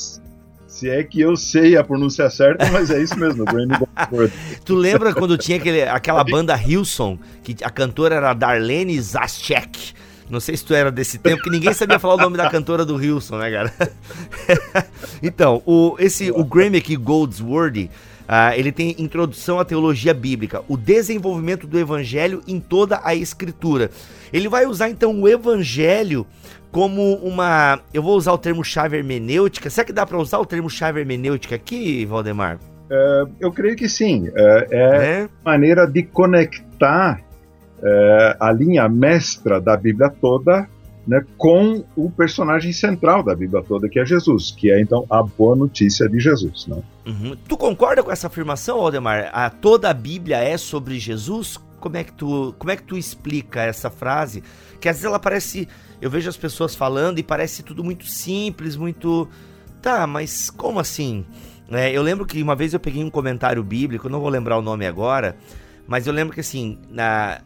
se 0.76 0.90
é 0.90 1.02
que 1.06 1.22
eu 1.22 1.38
sei 1.38 1.78
a 1.78 1.84
pronúncia 1.86 2.30
certa, 2.30 2.70
mas 2.70 2.92
é 2.92 3.02
isso 3.02 3.18
mesmo, 3.18 3.46
Tu 4.66 4.76
lembra 4.76 5.14
quando 5.14 5.38
tinha 5.38 5.58
aquele, 5.58 5.84
aquela 5.84 6.22
banda 6.22 6.54
Hilson, 6.54 7.18
que 7.42 7.56
a 7.64 7.70
cantora 7.70 8.16
era 8.16 8.34
Darlene 8.34 9.00
Zaschek? 9.00 9.94
Não 10.30 10.40
sei 10.40 10.58
se 10.58 10.66
tu 10.66 10.74
era 10.74 10.92
desse 10.92 11.20
tempo, 11.20 11.44
que 11.44 11.50
ninguém 11.50 11.74
sabia 11.74 12.00
falar 12.00 12.16
o 12.16 12.18
nome 12.18 12.38
da 12.38 12.50
cantora 12.50 12.84
do 12.84 13.02
Hilson, 13.02 13.38
né, 13.38 13.52
cara? 13.52 13.74
então, 15.22 15.62
o, 15.66 15.96
esse, 16.00 16.32
o 16.32 16.44
Grammy 16.44 16.78
aqui, 16.78 16.96
Goldsworthy, 16.96 17.92
uh, 18.28 18.54
ele 18.56 18.72
tem 18.72 18.96
introdução 18.98 19.60
à 19.60 19.66
teologia 19.66 20.14
bíblica, 20.14 20.64
o 20.68 20.76
desenvolvimento 20.76 21.68
do 21.68 21.78
evangelho 21.78 22.42
em 22.48 22.60
toda 22.60 23.00
a 23.04 23.14
escritura. 23.14 23.92
Ele 24.34 24.50
vai 24.50 24.66
usar, 24.66 24.90
então, 24.90 25.22
o 25.22 25.28
evangelho 25.28 26.26
como 26.72 27.14
uma. 27.24 27.80
Eu 27.94 28.04
vou 28.04 28.18
usar 28.18 28.34
o 28.34 28.38
termo 28.38 28.62
chave 28.62 28.98
hermenêutica. 28.98 29.70
Será 29.70 29.86
que 29.86 29.94
dá 29.94 30.06
para 30.06 30.18
usar 30.18 30.40
o 30.40 30.46
termo 30.46 30.70
chave 30.70 31.00
hermenêutica 31.00 31.56
aqui, 31.56 32.06
Valdemar? 32.06 32.60
É, 32.90 33.24
eu 33.40 33.52
creio 33.52 33.78
que 33.78 33.88
sim. 33.88 34.30
É, 34.36 34.68
é, 34.70 35.06
é? 35.06 35.30
maneira 35.44 35.86
de 35.86 36.04
conectar 36.04 37.22
é, 37.86 38.38
a 38.40 38.52
linha 38.52 38.90
mestra 38.90 39.62
da 39.62 39.78
Bíblia 39.78 40.10
toda 40.10 40.68
né, 41.08 41.24
com 41.38 41.84
o 41.96 42.10
personagem 42.10 42.74
central 42.74 43.22
da 43.22 43.36
Bíblia 43.36 43.64
toda, 43.64 43.88
que 43.88 44.00
é 44.00 44.06
Jesus, 44.06 44.52
que 44.52 44.72
é 44.72 44.82
então 44.82 45.06
a 45.10 45.22
boa 45.22 45.56
notícia 45.56 46.10
de 46.10 46.20
Jesus. 46.20 46.66
Né? 46.68 46.82
Uhum. 47.06 47.38
Tu 47.48 47.58
concorda 47.58 48.02
com 48.02 48.12
essa 48.12 48.28
afirmação, 48.28 48.80
Aldemar? 48.80 49.30
A, 49.32 49.50
toda 49.50 49.90
a 49.90 49.94
Bíblia 49.94 50.38
é 50.38 50.58
sobre 50.58 50.98
Jesus? 51.00 51.60
Como 51.80 51.96
é 51.96 52.04
que 52.04 52.14
tu, 52.14 52.56
como 52.58 52.72
é 52.72 52.76
que 52.76 52.84
tu 52.84 52.98
explica 52.98 53.62
essa 53.62 53.90
frase? 53.90 54.44
Que 54.82 54.90
às 54.90 54.96
vezes 54.96 55.06
ela 55.06 55.20
parece, 55.20 55.68
eu 56.02 56.10
vejo 56.10 56.28
as 56.28 56.38
pessoas 56.38 56.74
falando 56.74 57.20
e 57.20 57.24
parece 57.24 57.62
tudo 57.62 57.84
muito 57.84 58.06
simples, 58.06 58.76
muito, 58.76 59.30
tá, 59.82 60.08
mas 60.08 60.50
como 60.50 60.80
assim? 60.80 61.24
É, 61.70 61.92
eu 61.92 62.02
lembro 62.02 62.26
que 62.26 62.42
uma 62.42 62.56
vez 62.56 62.74
eu 62.74 62.80
peguei 62.80 63.04
um 63.04 63.10
comentário 63.12 63.64
bíblico, 63.64 64.10
não 64.10 64.20
vou 64.20 64.30
lembrar 64.30 64.58
o 64.58 64.62
nome 64.62 64.88
agora, 64.88 65.36
mas 65.88 66.08
eu 66.08 66.14
lembro 66.14 66.34
que 66.34 66.40
assim, 66.40 66.80
na, 66.90 67.42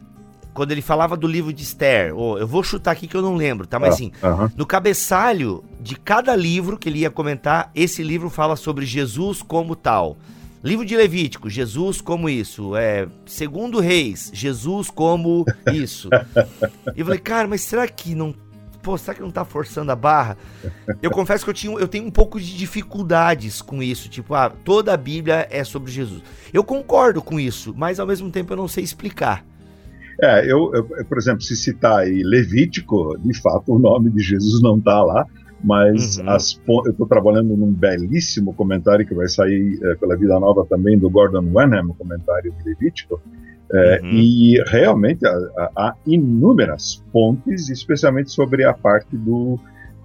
quando 0.52 0.72
ele 0.72 0.82
falava 0.82 1.16
do 1.16 1.26
livro 1.26 1.52
de 1.52 1.62
Esther, 1.62 2.16
oh, 2.16 2.38
eu 2.38 2.46
vou 2.46 2.62
chutar 2.62 2.92
aqui 2.92 3.06
que 3.06 3.16
eu 3.16 3.22
não 3.22 3.36
lembro, 3.36 3.66
tá? 3.66 3.78
Mas 3.78 3.94
assim, 3.94 4.12
uh 4.22 4.26
-huh. 4.26 4.52
no 4.56 4.66
cabeçalho 4.66 5.64
de 5.80 5.96
cada 5.96 6.34
livro 6.34 6.76
que 6.78 6.88
ele 6.88 7.00
ia 7.00 7.10
comentar, 7.10 7.70
esse 7.74 8.02
livro 8.02 8.28
fala 8.28 8.56
sobre 8.56 8.84
Jesus 8.84 9.42
como 9.42 9.76
tal. 9.76 10.16
Livro 10.62 10.84
de 10.84 10.94
Levítico, 10.94 11.48
Jesus 11.48 12.02
como 12.02 12.28
isso. 12.28 12.76
É, 12.76 13.08
segundo 13.24 13.80
Reis, 13.80 14.30
Jesus 14.34 14.90
como 14.90 15.46
isso. 15.72 16.10
e 16.94 17.00
eu 17.00 17.06
falei, 17.06 17.20
cara, 17.20 17.48
mas 17.48 17.62
será 17.62 17.88
que 17.88 18.14
não. 18.14 18.34
Pô, 18.82 18.96
será 18.96 19.14
que 19.14 19.22
não 19.22 19.30
tá 19.30 19.44
forçando 19.44 19.92
a 19.92 19.96
barra? 19.96 20.36
Eu 21.02 21.10
confesso 21.10 21.44
que 21.44 21.50
eu, 21.50 21.54
tinha, 21.54 21.78
eu 21.78 21.88
tenho 21.88 22.06
um 22.06 22.10
pouco 22.10 22.40
de 22.40 22.56
dificuldades 22.56 23.60
com 23.62 23.82
isso. 23.82 24.08
Tipo, 24.08 24.34
ah, 24.34 24.50
toda 24.50 24.92
a 24.92 24.96
Bíblia 24.96 25.46
é 25.50 25.64
sobre 25.64 25.90
Jesus. 25.92 26.22
Eu 26.52 26.64
concordo 26.64 27.22
com 27.22 27.38
isso, 27.38 27.74
mas 27.76 28.00
ao 28.00 28.06
mesmo 28.06 28.30
tempo 28.30 28.52
eu 28.52 28.56
não 28.56 28.68
sei 28.68 28.84
explicar. 28.84 29.44
É, 30.22 30.44
eu, 30.44 30.70
eu, 30.74 30.84
por 31.06 31.18
exemplo, 31.18 31.40
se 31.40 31.56
citar 31.56 32.00
aí 32.00 32.22
Levítico, 32.22 33.16
de 33.18 33.40
fato 33.40 33.74
o 33.74 33.78
nome 33.78 34.10
de 34.10 34.20
Jesus 34.20 34.60
não 34.62 34.76
está 34.76 35.02
lá, 35.02 35.26
mas 35.62 36.18
uhum. 36.18 36.30
as, 36.30 36.60
eu 36.68 36.90
estou 36.90 37.06
trabalhando 37.06 37.56
num 37.56 37.72
belíssimo 37.72 38.52
comentário 38.54 39.06
que 39.06 39.14
vai 39.14 39.28
sair 39.28 39.78
é, 39.82 39.94
pela 39.94 40.16
Vida 40.16 40.38
Nova 40.38 40.66
também, 40.68 40.98
do 40.98 41.08
Gordon 41.08 41.50
Wenham, 41.52 41.94
comentário 41.98 42.52
de 42.52 42.64
Levítico, 42.64 43.20
é, 43.72 44.00
uhum. 44.02 44.10
e 44.10 44.62
realmente 44.66 45.24
há, 45.26 45.70
há, 45.76 45.94
inúmeras 46.06 47.02
pontes, 47.12 47.68
especialmente 47.68 48.30
sobre 48.30 48.64
a 48.64 48.72
parte 48.72 49.16
do, 49.16 49.58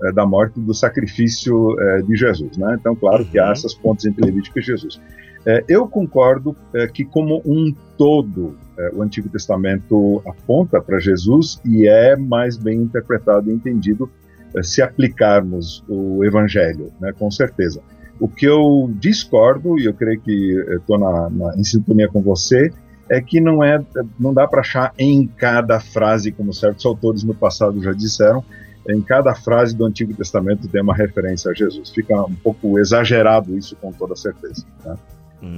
é, 0.03 0.11
da 0.11 0.25
morte 0.25 0.59
do 0.59 0.73
sacrifício 0.73 1.79
é, 1.79 2.01
de 2.03 2.15
Jesus. 2.15 2.57
Né? 2.57 2.77
Então, 2.79 2.95
claro 2.95 3.25
que 3.25 3.39
há 3.39 3.45
uhum. 3.45 3.51
essas 3.51 3.73
pontes 3.73 4.05
entre 4.05 4.25
Levítico 4.25 4.59
e 4.59 4.61
Jesus. 4.61 5.01
É, 5.45 5.63
eu 5.69 5.87
concordo 5.87 6.55
é, 6.73 6.87
que, 6.87 7.05
como 7.05 7.41
um 7.45 7.73
todo, 7.97 8.57
é, 8.77 8.89
o 8.93 9.03
Antigo 9.03 9.29
Testamento 9.29 10.21
aponta 10.27 10.81
para 10.81 10.99
Jesus 10.99 11.61
e 11.63 11.87
é 11.87 12.15
mais 12.15 12.57
bem 12.57 12.79
interpretado 12.79 13.49
e 13.49 13.53
entendido 13.53 14.09
é, 14.55 14.63
se 14.63 14.81
aplicarmos 14.81 15.83
o 15.87 16.25
Evangelho, 16.25 16.91
né, 16.99 17.13
com 17.13 17.29
certeza. 17.29 17.81
O 18.19 18.27
que 18.27 18.45
eu 18.45 18.89
discordo, 18.95 19.77
e 19.77 19.85
eu 19.85 19.93
creio 19.93 20.19
que 20.19 20.57
estou 20.69 20.97
em 21.57 21.63
sintonia 21.63 22.07
com 22.07 22.21
você, 22.21 22.71
é 23.09 23.21
que 23.21 23.39
não, 23.39 23.63
é, 23.63 23.79
não 24.19 24.33
dá 24.33 24.47
para 24.47 24.61
achar 24.61 24.93
em 24.97 25.27
cada 25.27 25.79
frase, 25.79 26.31
como 26.31 26.53
certos 26.53 26.85
autores 26.85 27.23
no 27.23 27.35
passado 27.35 27.83
já 27.83 27.91
disseram, 27.91 28.43
em 28.87 29.01
cada 29.01 29.35
frase 29.35 29.75
do 29.75 29.85
Antigo 29.85 30.13
Testamento 30.13 30.67
tem 30.67 30.81
uma 30.81 30.95
referência 30.95 31.51
a 31.51 31.53
Jesus. 31.53 31.89
Fica 31.89 32.19
um 32.23 32.35
pouco 32.35 32.79
exagerado 32.79 33.57
isso, 33.57 33.75
com 33.75 33.91
toda 33.91 34.15
certeza. 34.15 34.65
Né? 34.83 34.95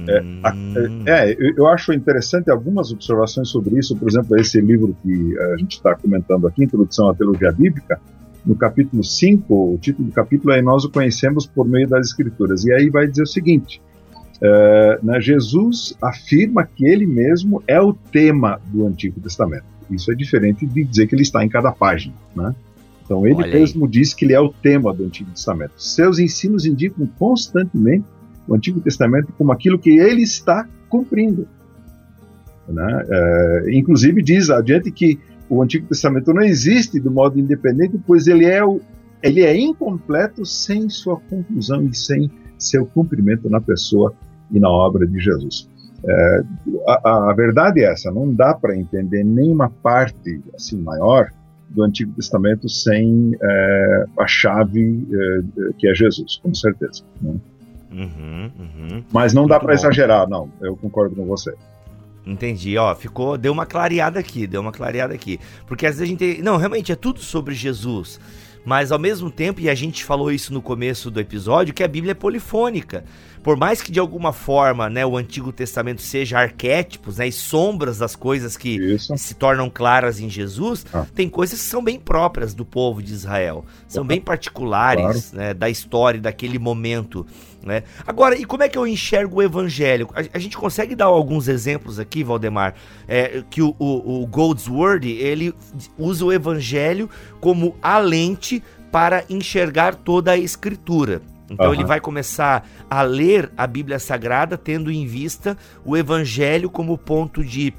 É, 0.06 0.22
hum. 0.22 1.02
É, 1.06 1.36
eu 1.56 1.66
acho 1.66 1.92
interessante 1.92 2.50
algumas 2.50 2.90
observações 2.92 3.48
sobre 3.48 3.78
isso, 3.78 3.96
por 3.96 4.08
exemplo, 4.08 4.38
esse 4.38 4.60
livro 4.60 4.96
que 5.02 5.38
a 5.38 5.56
gente 5.56 5.76
está 5.76 5.94
comentando 5.94 6.46
aqui, 6.46 6.64
Introdução 6.64 7.08
à 7.10 7.14
Teologia 7.14 7.52
Bíblica, 7.52 8.00
no 8.44 8.54
capítulo 8.54 9.04
5, 9.04 9.74
o 9.74 9.78
título 9.78 10.08
do 10.08 10.14
capítulo 10.14 10.52
é 10.52 10.62
Nós 10.62 10.84
o 10.84 10.90
conhecemos 10.90 11.46
por 11.46 11.68
meio 11.68 11.88
das 11.88 12.08
Escrituras, 12.08 12.64
e 12.64 12.72
aí 12.72 12.88
vai 12.88 13.06
dizer 13.06 13.22
o 13.22 13.26
seguinte, 13.26 13.80
é, 14.40 14.98
né, 15.02 15.20
Jesus 15.20 15.94
afirma 16.00 16.64
que 16.64 16.86
ele 16.86 17.06
mesmo 17.06 17.62
é 17.66 17.80
o 17.80 17.92
tema 17.92 18.60
do 18.66 18.86
Antigo 18.86 19.20
Testamento. 19.20 19.64
Isso 19.90 20.12
é 20.12 20.14
diferente 20.14 20.66
de 20.66 20.84
dizer 20.84 21.06
que 21.06 21.14
ele 21.14 21.22
está 21.22 21.44
em 21.44 21.48
cada 21.48 21.72
página, 21.72 22.14
né? 22.36 22.54
Então 23.04 23.26
ele 23.26 23.42
mesmo 23.46 23.88
diz 23.88 24.12
que 24.12 24.26
ele 24.26 24.34
é 24.34 24.40
o 24.40 24.50
tema 24.50 24.92
do 24.92 25.04
Antigo 25.04 25.30
Testamento. 25.30 25.72
Seus 25.78 26.18
ensinos 26.18 26.66
indicam 26.66 27.08
constantemente 27.18 28.04
o 28.48 28.54
Antigo 28.54 28.80
Testamento 28.80 29.32
como 29.36 29.52
aquilo 29.52 29.78
que 29.78 29.90
ele 29.98 30.22
está 30.22 30.66
cumprindo. 30.88 31.46
Né? 32.66 33.04
É, 33.08 33.64
inclusive 33.72 34.22
diz 34.22 34.50
adiante 34.50 34.90
que 34.90 35.18
o 35.48 35.62
Antigo 35.62 35.86
Testamento 35.86 36.32
não 36.32 36.42
existe 36.42 36.98
de 36.98 37.08
modo 37.08 37.38
independente, 37.38 38.00
pois 38.06 38.26
ele 38.26 38.44
é, 38.44 38.64
o, 38.64 38.80
ele 39.22 39.42
é 39.42 39.56
incompleto 39.56 40.44
sem 40.44 40.88
sua 40.88 41.18
conclusão 41.18 41.84
e 41.84 41.94
sem 41.94 42.30
seu 42.58 42.84
cumprimento 42.84 43.48
na 43.48 43.60
pessoa 43.60 44.14
e 44.50 44.58
na 44.58 44.68
obra 44.68 45.06
de 45.06 45.18
Jesus. 45.18 45.68
É, 46.04 46.42
a, 46.86 47.30
a, 47.30 47.34
verdade 47.34 47.80
é 47.80 47.92
essa, 47.92 48.10
não 48.10 48.32
dá 48.32 48.54
para 48.54 48.76
entender 48.76 49.24
nenhuma 49.24 49.68
parte 49.82 50.40
assim 50.54 50.78
maior 50.80 51.30
do 51.70 51.82
Antigo 51.82 52.12
Testamento 52.12 52.68
sem 52.68 53.36
é, 53.40 54.04
a 54.18 54.26
chave 54.26 55.06
é, 55.12 55.72
que 55.76 55.88
é 55.88 55.94
Jesus, 55.94 56.38
com 56.42 56.54
certeza. 56.54 57.02
Né? 57.20 57.34
Uhum, 57.90 58.50
uhum. 58.58 59.04
Mas 59.12 59.32
não 59.32 59.42
Muito 59.42 59.50
dá 59.50 59.60
para 59.60 59.74
exagerar, 59.74 60.28
não. 60.28 60.50
Eu 60.60 60.76
concordo 60.76 61.16
com 61.16 61.24
você. 61.24 61.54
Entendi, 62.26 62.76
ó, 62.76 62.94
ficou, 62.94 63.38
deu 63.38 63.52
uma 63.52 63.64
clareada 63.64 64.20
aqui, 64.20 64.46
deu 64.46 64.60
uma 64.60 64.72
clareada 64.72 65.14
aqui. 65.14 65.40
Porque 65.66 65.86
às 65.86 65.98
vezes 65.98 66.02
a 66.02 66.06
gente, 66.06 66.42
não, 66.42 66.58
realmente 66.58 66.92
é 66.92 66.96
tudo 66.96 67.20
sobre 67.20 67.54
Jesus. 67.54 68.20
Mas 68.64 68.92
ao 68.92 68.98
mesmo 68.98 69.30
tempo, 69.30 69.62
e 69.62 69.70
a 69.70 69.74
gente 69.74 70.04
falou 70.04 70.30
isso 70.30 70.52
no 70.52 70.60
começo 70.60 71.10
do 71.10 71.18
episódio, 71.18 71.72
que 71.72 71.82
a 71.82 71.88
Bíblia 71.88 72.10
é 72.10 72.14
polifônica. 72.14 73.02
Por 73.48 73.56
mais 73.56 73.80
que 73.80 73.90
de 73.90 73.98
alguma 73.98 74.30
forma, 74.30 74.90
né, 74.90 75.06
o 75.06 75.16
Antigo 75.16 75.50
Testamento 75.50 76.02
seja 76.02 76.38
arquétipos, 76.38 77.16
né, 77.16 77.28
e 77.28 77.32
sombras 77.32 77.96
das 77.96 78.14
coisas 78.14 78.58
que 78.58 78.76
isso. 78.76 79.16
se 79.16 79.32
tornam 79.32 79.70
claras 79.70 80.20
em 80.20 80.28
Jesus, 80.28 80.84
ah. 80.92 81.06
tem 81.14 81.30
coisas 81.30 81.58
que 81.58 81.64
são 81.64 81.82
bem 81.82 81.98
próprias 81.98 82.52
do 82.52 82.62
povo 82.62 83.02
de 83.02 83.10
Israel, 83.10 83.64
são 83.86 84.04
bem 84.04 84.20
particulares, 84.20 85.30
claro. 85.30 85.46
né, 85.46 85.54
da 85.54 85.70
história 85.70 86.20
daquele 86.20 86.58
momento. 86.58 87.26
Né? 87.64 87.84
Agora, 88.06 88.36
e 88.36 88.44
como 88.44 88.64
é 88.64 88.68
que 88.68 88.76
eu 88.76 88.86
enxergo 88.86 89.38
o 89.38 89.42
evangelho? 89.42 90.10
A, 90.12 90.36
a 90.36 90.38
gente 90.38 90.58
consegue 90.58 90.94
dar 90.94 91.06
alguns 91.06 91.48
exemplos 91.48 91.98
aqui, 91.98 92.22
Valdemar, 92.22 92.74
é, 93.08 93.42
que 93.48 93.62
o, 93.62 93.74
o, 93.78 94.24
o 94.24 94.26
Goldsworthy, 94.26 95.12
ele 95.12 95.54
usa 95.96 96.22
o 96.22 96.30
evangelho 96.30 97.08
como 97.40 97.74
a 97.80 97.96
lente 97.96 98.62
para 98.92 99.24
enxergar 99.30 99.94
toda 99.94 100.32
a 100.32 100.36
escritura. 100.36 101.22
Então 101.50 101.68
uhum. 101.68 101.74
ele 101.74 101.84
vai 101.84 102.00
começar 102.00 102.68
a 102.90 103.02
ler 103.02 103.50
a 103.56 103.66
Bíblia 103.66 103.98
Sagrada 103.98 104.56
tendo 104.58 104.90
em 104.90 105.06
vista 105.06 105.56
o 105.84 105.96
Evangelho 105.96 106.70
como 106.70 106.98
ponto 106.98 107.44
de 107.44 107.72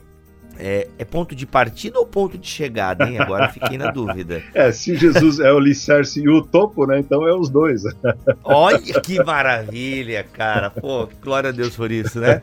é, 0.60 0.88
é, 0.98 1.06
ponto 1.06 1.34
de 1.34 1.46
partida 1.46 1.98
ou 1.98 2.06
ponto 2.06 2.38
de 2.38 2.46
chegada, 2.46 3.08
hein? 3.08 3.18
Agora 3.18 3.48
fiquei 3.48 3.78
na 3.78 3.90
dúvida. 3.90 4.44
É, 4.54 4.72
se 4.72 4.96
Jesus 4.96 5.40
é 5.40 5.54
o 5.54 5.58
alicerce 5.58 6.20
e 6.20 6.28
o 6.28 6.42
topo, 6.42 6.86
né? 6.86 7.00
Então 7.00 7.26
é 7.26 7.34
os 7.34 7.50
dois. 7.50 7.84
Olha 8.44 9.00
que 9.00 9.24
maravilha, 9.24 10.26
cara. 10.34 10.70
Pô, 10.70 11.08
glória 11.22 11.50
a 11.50 11.54
Deus 11.54 11.76
por 11.76 11.92
isso, 11.92 12.20
né? 12.20 12.42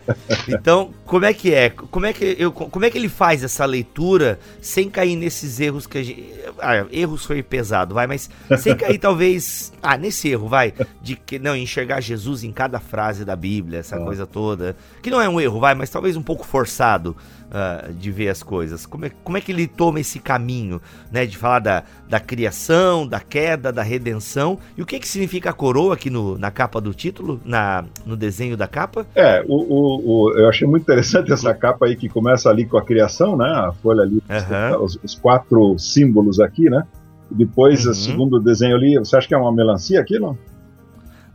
Então, 0.49 0.95
como 1.05 1.25
é 1.25 1.35
que 1.35 1.53
é? 1.53 1.69
Como 1.69 2.07
é 2.07 2.13
que, 2.13 2.37
eu, 2.39 2.53
como 2.53 2.85
é 2.85 2.91
que 2.91 2.97
ele 2.97 3.09
faz 3.09 3.45
essa 3.45 3.65
leitura 3.67 4.39
sem 4.63 4.89
cair 4.89 5.17
nesses 5.17 5.61
erros 5.61 5.87
que 5.87 5.99
a 5.99 6.03
gente. 6.03 6.33
Ah, 6.61 6.87
erros 6.91 7.27
foi 7.27 7.43
pesado, 7.43 7.95
vai, 7.95 8.07
mas 8.07 8.31
sem 8.59 8.75
cair 8.75 8.99
talvez. 8.99 9.73
Ah, 9.83 9.99
nesse 9.99 10.29
erro, 10.29 10.49
vai. 10.49 10.73
De 11.03 11.17
que 11.17 11.39
não 11.39 11.57
enxergar 11.57 12.01
Jesus 12.01 12.45
em 12.45 12.53
cada 12.53 12.79
frase 12.79 13.25
da 13.25 13.37
Bíblia, 13.37 13.81
essa 13.81 13.97
ah. 13.97 14.01
coisa 14.05 14.27
toda. 14.27 14.77
Que 15.03 15.11
não 15.11 15.21
é 15.21 15.29
um 15.29 15.41
erro, 15.41 15.61
vai, 15.61 15.75
mas 15.75 15.91
talvez 15.91 16.17
um 16.17 16.23
pouco 16.23 16.47
forçado 16.47 17.17
uh, 17.57 17.93
de 17.93 18.11
ver 18.11 18.29
as 18.29 18.43
coisas? 18.43 18.85
Como 18.85 19.07
é, 19.07 19.11
como 19.25 19.37
é 19.37 19.41
que 19.41 19.51
ele 19.51 19.67
toma 19.67 20.01
esse 20.01 20.19
caminho, 20.19 20.81
né? 21.11 21.25
De 21.25 21.37
falar 21.37 21.61
da, 21.61 21.85
da 22.09 22.21
criação, 22.21 23.07
da 23.07 23.21
queda, 23.21 23.73
da 23.73 23.83
redenção. 23.83 24.59
E 24.77 24.83
o 24.83 24.87
que, 24.87 24.99
que 24.99 25.09
significa 25.09 25.51
a 25.51 25.53
coroa 25.53 25.95
aqui 25.95 26.11
no, 26.11 26.37
na 26.39 26.51
capa 26.51 26.81
do 26.81 26.93
título, 26.93 27.41
na, 27.45 27.85
no 28.05 28.17
desenho 28.17 28.57
da 28.57 28.69
capa? 28.69 29.07
É, 29.15 29.45
o, 29.49 29.55
o, 29.55 30.27
o, 30.29 30.39
eu 30.39 30.49
achei 30.49 30.67
muito 30.67 30.83
interessante 30.83 31.33
essa 31.33 31.55
capa 31.55 31.87
aí 31.87 31.97
que 31.97 32.09
começa 32.09 32.51
ali 32.51 32.67
com 32.67 32.77
a 32.77 32.85
criação, 32.85 33.37
né? 33.37 33.49
A 33.49 33.73
folha 33.73 34.03
ali, 34.03 34.23
uhum. 34.29 34.85
os, 34.85 34.99
os, 35.03 35.15
quatro 35.15 35.79
símbolos 35.79 36.41
aqui, 36.41 36.69
né? 36.69 36.85
Depois, 37.31 37.85
uhum. 37.85 37.91
o 37.91 37.95
segundo 37.95 38.41
desenho 38.41 38.77
ali, 38.77 38.99
você 38.99 39.17
acha 39.17 39.27
que 39.27 39.35
é 39.35 39.39
uma 39.39 39.53
melancia 39.53 40.01
aquilo? 40.01 40.39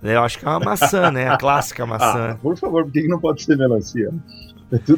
Eu 0.02 0.22
acho 0.22 0.40
que 0.40 0.46
é 0.46 0.50
uma 0.50 0.60
maçã, 0.60 1.12
né? 1.12 1.30
A 1.30 1.38
clássica 1.38 1.86
maçã. 1.86 2.32
Ah, 2.32 2.38
por 2.42 2.58
favor, 2.58 2.84
por 2.84 2.92
que 2.92 3.08
não 3.08 3.20
pode 3.20 3.44
ser 3.44 3.58
melancia? 3.58 4.10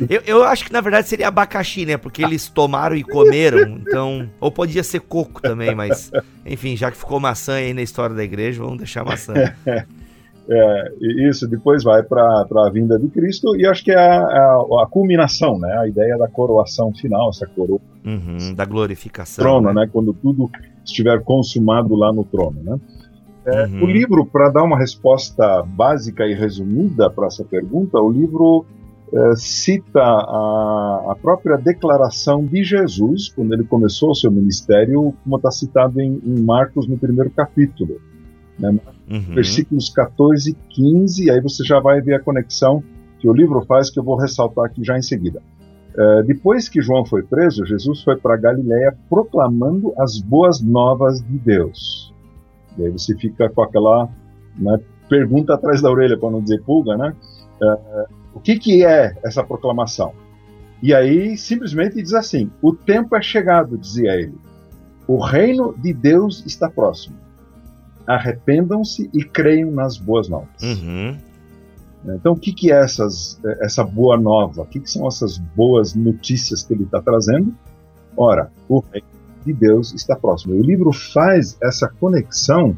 Eu, 0.10 0.22
eu, 0.26 0.44
acho 0.44 0.66
que 0.66 0.72
na 0.72 0.82
verdade 0.82 1.08
seria 1.08 1.28
abacaxi, 1.28 1.86
né? 1.86 1.98
Porque 1.98 2.24
eles 2.24 2.48
tomaram 2.50 2.96
e 2.96 3.04
comeram, 3.04 3.62
então. 3.78 4.30
Ou 4.40 4.52
podia 4.52 4.84
ser 4.84 5.02
coco 5.02 5.42
também, 5.42 5.74
mas. 5.74 6.12
Enfim, 6.46 6.76
já 6.76 6.92
que 6.92 6.98
ficou 6.98 7.20
maçã 7.20 7.56
aí 7.56 7.74
na 7.74 7.82
história 7.82 8.16
da 8.16 8.24
igreja, 8.24 8.62
vamos 8.62 8.78
deixar 8.78 9.04
maçã. 9.04 9.34
É, 10.46 10.92
isso 11.30 11.48
depois 11.48 11.84
vai 11.86 12.04
para 12.04 12.46
a 12.66 12.70
vinda 12.70 13.00
de 13.00 13.08
Cristo 13.08 13.56
e 13.56 13.66
acho 13.66 13.82
que 13.82 13.92
é 13.92 13.98
a, 13.98 14.20
a, 14.20 14.84
a, 14.84 14.88
culminação, 14.90 15.58
né? 15.58 15.74
A 15.78 15.88
ideia 15.88 16.18
da 16.18 16.28
coroação 16.28 16.94
final, 16.94 17.30
essa 17.30 17.48
coroa. 17.48 17.80
Uhum, 18.06 18.54
da 18.54 18.66
glorificação. 18.66 19.42
Trono, 19.42 19.72
né? 19.72 19.82
né? 19.86 19.90
Quando 19.92 20.14
tudo 20.14 20.50
estiver 20.84 21.22
consumado 21.24 21.96
lá 21.96 22.12
no 22.12 22.26
trono, 22.26 22.62
né? 22.62 22.78
É, 23.46 23.66
uhum. 23.66 23.84
O 23.84 23.86
livro, 23.86 24.26
para 24.26 24.50
dar 24.50 24.64
uma 24.64 24.78
resposta 24.78 25.64
básica 25.64 26.26
e 26.26 26.34
resumida 26.34 27.10
para 27.10 27.28
essa 27.28 27.44
pergunta, 27.44 27.98
o 28.00 28.12
livro 28.12 28.66
é, 29.14 29.36
cita 29.36 30.02
a, 30.02 31.12
a, 31.12 31.16
própria 31.22 31.56
declaração 31.56 32.44
de 32.44 32.64
Jesus, 32.64 33.30
quando 33.30 33.54
ele 33.54 33.64
começou 33.64 34.10
o 34.10 34.16
seu 34.16 34.32
ministério, 34.32 35.14
como 35.24 35.36
está 35.36 35.52
citado 35.52 36.02
em, 36.02 36.20
em, 36.26 36.42
Marcos 36.42 36.88
no 36.88 36.98
primeiro 36.98 37.30
capítulo. 37.30 38.02
Né? 38.58 38.76
Uhum. 39.10 39.36
Versículos 39.36 39.90
14 39.90 40.50
e 40.50 40.54
15, 40.74 41.30
aí 41.30 41.40
você 41.40 41.64
já 41.64 41.80
vai 41.80 42.02
ver 42.02 42.16
a 42.16 42.20
conexão 42.20 42.84
que 43.20 43.30
o 43.30 43.34
livro 43.34 43.64
faz, 43.66 43.92
que 43.92 44.00
eu 44.00 44.04
vou 44.04 44.18
ressaltar 44.18 44.66
aqui 44.66 44.84
já 44.84 44.98
em 44.98 45.04
seguida. 45.04 45.42
É, 45.96 46.24
depois 46.24 46.68
que 46.68 46.82
João 46.82 47.06
foi 47.06 47.22
preso, 47.22 47.66
Jesus 47.68 48.02
foi 48.02 48.16
para 48.16 48.36
Galiléia 48.36 48.98
proclamando 49.08 49.94
as 50.00 50.20
boas 50.20 50.60
novas 50.60 51.22
de 51.22 51.38
Deus. 51.38 52.12
E 52.80 52.86
aí 52.86 52.92
você 52.92 53.16
fica 53.16 53.48
com 53.48 53.62
aquela 53.62 54.10
né, 54.58 54.80
pergunta 55.08 55.54
atrás 55.54 55.84
da 55.84 55.92
orelha, 55.92 56.18
para 56.18 56.32
não 56.32 56.42
dizer 56.42 56.64
pulga, 56.64 56.98
né? 56.98 57.16
É, 57.62 58.23
o 58.34 58.40
que, 58.40 58.58
que 58.58 58.86
é 58.86 59.16
essa 59.24 59.44
proclamação? 59.44 60.14
E 60.82 60.94
aí 60.94 61.38
simplesmente 61.38 62.02
diz 62.02 62.14
assim: 62.14 62.52
o 62.62 62.74
tempo 62.74 63.16
é 63.16 63.22
chegado, 63.22 63.78
dizia 63.78 64.14
ele. 64.14 64.36
O 65.08 65.18
reino 65.18 65.74
de 65.78 65.94
Deus 65.94 66.44
está 66.46 66.70
próximo. 66.70 67.16
Arrependam-se 68.06 69.10
e 69.14 69.24
creiam 69.24 69.72
nas 69.72 69.98
boas 69.98 70.28
novas. 70.28 70.62
Uhum. 70.62 71.18
Então, 72.06 72.34
o 72.34 72.38
que, 72.38 72.52
que 72.52 72.72
é 72.72 72.82
essas, 72.82 73.40
essa 73.62 73.84
boa 73.84 74.18
nova? 74.18 74.64
O 74.64 74.66
que, 74.66 74.80
que 74.82 74.92
são 74.92 75.08
essas 75.08 75.38
boas 75.38 75.96
notícias 75.96 76.64
que 76.64 76.74
ele 76.74 76.84
está 76.84 77.02
trazendo? 77.02 77.54
Ora, 78.18 78.52
o 78.68 78.80
reino 78.80 79.08
de 79.46 79.54
Deus 79.54 79.94
está 79.94 80.16
próximo. 80.16 80.54
O 80.54 80.62
livro 80.62 80.92
faz 80.92 81.58
essa 81.62 81.88
conexão 81.88 82.78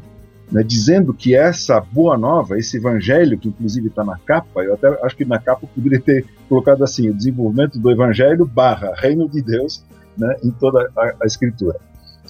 né, 0.50 0.62
dizendo 0.62 1.12
que 1.12 1.34
essa 1.34 1.80
boa 1.80 2.16
nova, 2.16 2.58
esse 2.58 2.76
evangelho, 2.76 3.38
que 3.38 3.48
inclusive 3.48 3.88
está 3.88 4.04
na 4.04 4.16
capa, 4.18 4.62
eu 4.62 4.74
até 4.74 4.88
acho 5.04 5.16
que 5.16 5.24
na 5.24 5.38
capa 5.38 5.64
eu 5.64 5.68
poderia 5.68 6.00
ter 6.00 6.24
colocado 6.48 6.84
assim: 6.84 7.08
o 7.08 7.14
desenvolvimento 7.14 7.78
do 7.78 7.90
evangelho 7.90 8.46
barra 8.46 8.94
reino 8.94 9.28
de 9.28 9.42
Deus 9.42 9.84
né, 10.16 10.36
em 10.42 10.50
toda 10.50 10.90
a, 10.96 11.14
a 11.22 11.26
escritura. 11.26 11.78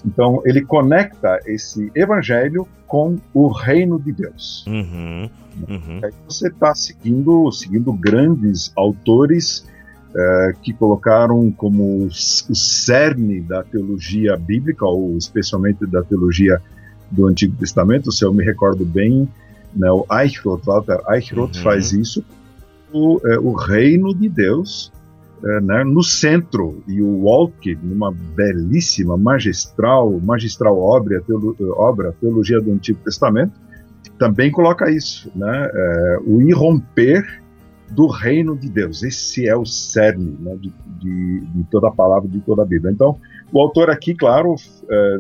Então, 0.05 0.41
ele 0.45 0.63
conecta 0.63 1.41
esse 1.47 1.91
evangelho 1.95 2.67
com 2.87 3.19
o 3.35 3.49
reino 3.49 3.99
de 3.99 4.13
Deus. 4.13 4.65
Uhum, 4.67 5.29
uhum. 5.69 6.01
Aí 6.05 6.13
você 6.29 6.49
está 6.49 6.75
seguindo, 6.75 7.51
seguindo 7.51 7.93
grandes 7.93 8.73
autores 8.77 9.67
é, 10.15 10.55
que 10.63 10.73
colocaram 10.73 11.51
como 11.51 12.07
o 12.07 12.11
cerne 12.11 13.41
da 13.41 13.63
teologia 13.65 14.37
bíblica, 14.37 14.87
ou 14.87 15.17
especialmente 15.17 15.85
da 15.87 16.03
teologia 16.03 16.61
do 17.11 17.27
Antigo 17.27 17.57
Testamento, 17.57 18.11
se 18.13 18.25
eu 18.25 18.33
me 18.33 18.45
recordo 18.45 18.85
bem, 18.85 19.29
né, 19.75 19.91
o 19.91 20.07
Eichroth, 20.11 20.65
Walter 20.65 21.01
Eichroth 21.11 21.57
uhum. 21.57 21.63
faz 21.63 21.93
isso, 21.93 22.25
o, 22.93 23.21
é, 23.25 23.39
o 23.39 23.53
reino 23.53 24.15
de 24.15 24.29
Deus 24.29 24.93
é, 25.45 25.61
né, 25.61 25.85
no 25.85 26.03
centro, 26.03 26.83
e 26.89 27.03
o 27.03 27.25
Walk, 27.25 27.79
numa 27.83 28.11
belíssima, 28.11 29.17
magistral, 29.17 30.19
magistral 30.21 30.79
obra, 30.79 31.21
teolo, 31.21 31.55
obra 31.77 32.15
Teologia 32.21 32.61
do 32.61 32.73
Antigo 32.73 32.99
Testamento, 33.05 33.53
também 34.19 34.51
coloca 34.51 34.91
isso, 34.91 35.31
né, 35.37 35.71
é, 35.73 36.19
o 36.25 36.41
irromper 36.41 37.43
do 37.91 38.07
reino 38.09 38.57
de 38.57 38.69
Deus. 38.69 39.03
Esse 39.03 39.47
é 39.47 39.55
o 39.55 39.65
cerne 39.65 40.37
né, 40.41 40.57
de, 40.57 40.73
de, 40.99 41.41
de, 41.41 41.65
toda 41.71 41.89
a 41.89 41.93
palavra, 41.93 42.29
de 42.29 42.41
toda 42.41 42.63
a 42.63 42.65
Bíblia. 42.65 42.91
Então, 42.91 43.19
o 43.53 43.61
autor 43.61 43.91
aqui, 43.91 44.15
claro, 44.15 44.57
é, 44.91 45.19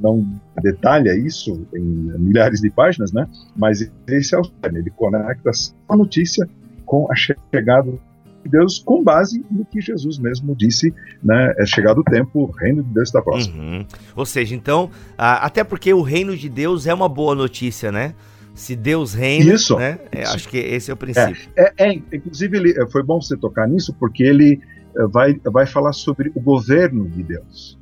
não 0.00 0.26
detalha 0.62 1.14
isso 1.16 1.66
em 1.74 1.82
milhares 2.18 2.60
de 2.60 2.70
páginas, 2.70 3.12
né? 3.12 3.28
Mas 3.56 3.90
esse 4.06 4.34
é 4.34 4.38
o 4.38 4.44
cerne, 4.44 4.78
ele 4.80 4.90
conecta 4.90 5.50
a 5.88 5.96
notícia 5.96 6.48
com 6.84 7.10
a 7.10 7.14
chegada 7.14 7.90
de 7.90 8.50
Deus 8.50 8.78
com 8.78 9.02
base 9.02 9.44
no 9.50 9.64
que 9.64 9.80
Jesus 9.80 10.18
mesmo 10.18 10.54
disse, 10.56 10.94
né? 11.22 11.54
É 11.58 11.66
chegado 11.66 11.98
o 11.98 12.04
tempo, 12.04 12.44
o 12.44 12.50
reino 12.50 12.82
de 12.82 12.90
Deus 12.90 13.08
está 13.08 13.20
próximo. 13.20 13.60
Uhum. 13.60 13.86
Ou 14.16 14.26
seja, 14.26 14.54
então, 14.54 14.90
até 15.16 15.62
porque 15.64 15.92
o 15.92 16.02
reino 16.02 16.36
de 16.36 16.48
Deus 16.48 16.86
é 16.86 16.94
uma 16.94 17.08
boa 17.08 17.34
notícia, 17.34 17.92
né? 17.92 18.14
Se 18.54 18.74
Deus 18.74 19.14
reina, 19.14 19.54
isso, 19.54 19.76
né? 19.76 20.00
É, 20.10 20.22
isso. 20.22 20.34
Acho 20.34 20.48
que 20.48 20.56
esse 20.56 20.90
é 20.90 20.94
o 20.94 20.96
princípio. 20.96 21.48
É, 21.54 21.72
é, 21.78 21.90
é 21.90 22.02
inclusive, 22.12 22.56
ele, 22.56 22.90
foi 22.90 23.04
bom 23.04 23.20
você 23.20 23.36
tocar 23.36 23.68
nisso, 23.68 23.94
porque 23.94 24.24
ele 24.24 24.60
eh, 24.96 25.06
vai, 25.06 25.40
vai 25.44 25.64
falar 25.64 25.92
sobre 25.92 26.32
o 26.34 26.40
governo 26.40 27.08
de 27.08 27.22
Deus. 27.22 27.77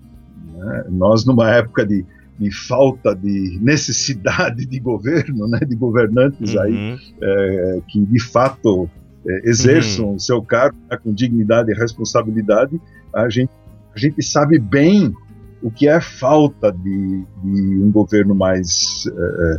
Né? 0.57 0.85
Nós, 0.91 1.25
numa 1.25 1.51
época 1.51 1.85
de, 1.85 2.05
de, 2.39 2.51
falta 2.51 3.15
de 3.15 3.59
necessidade 3.61 4.67
de 4.67 4.79
governo, 4.81 5.47
né, 5.49 5.61
de 5.61 5.75
governantes 5.77 6.55
uhum. 6.55 6.61
aí 6.61 6.99
é, 7.23 7.81
que 7.89 8.05
de 8.05 8.23
fato 8.23 8.89
é, 9.27 9.49
exerçam 9.49 10.07
uhum. 10.07 10.15
o 10.15 10.21
seu 10.21 10.43
cargo 10.43 10.77
né, 10.91 10.97
com 10.97 11.13
dignidade 11.13 11.71
e 11.71 11.75
responsabilidade, 11.75 12.81
a 13.15 13.29
gente, 13.29 13.51
a 13.95 13.99
gente 13.99 14.23
sabe 14.23 14.59
bem 14.59 15.15
o 15.63 15.71
que 15.71 15.89
é 15.89 16.01
falta 16.01 16.71
de, 16.71 17.25
de 17.43 17.83
um 17.83 17.91
governo 17.91 18.35
mais 18.35 19.07
é, 19.07 19.57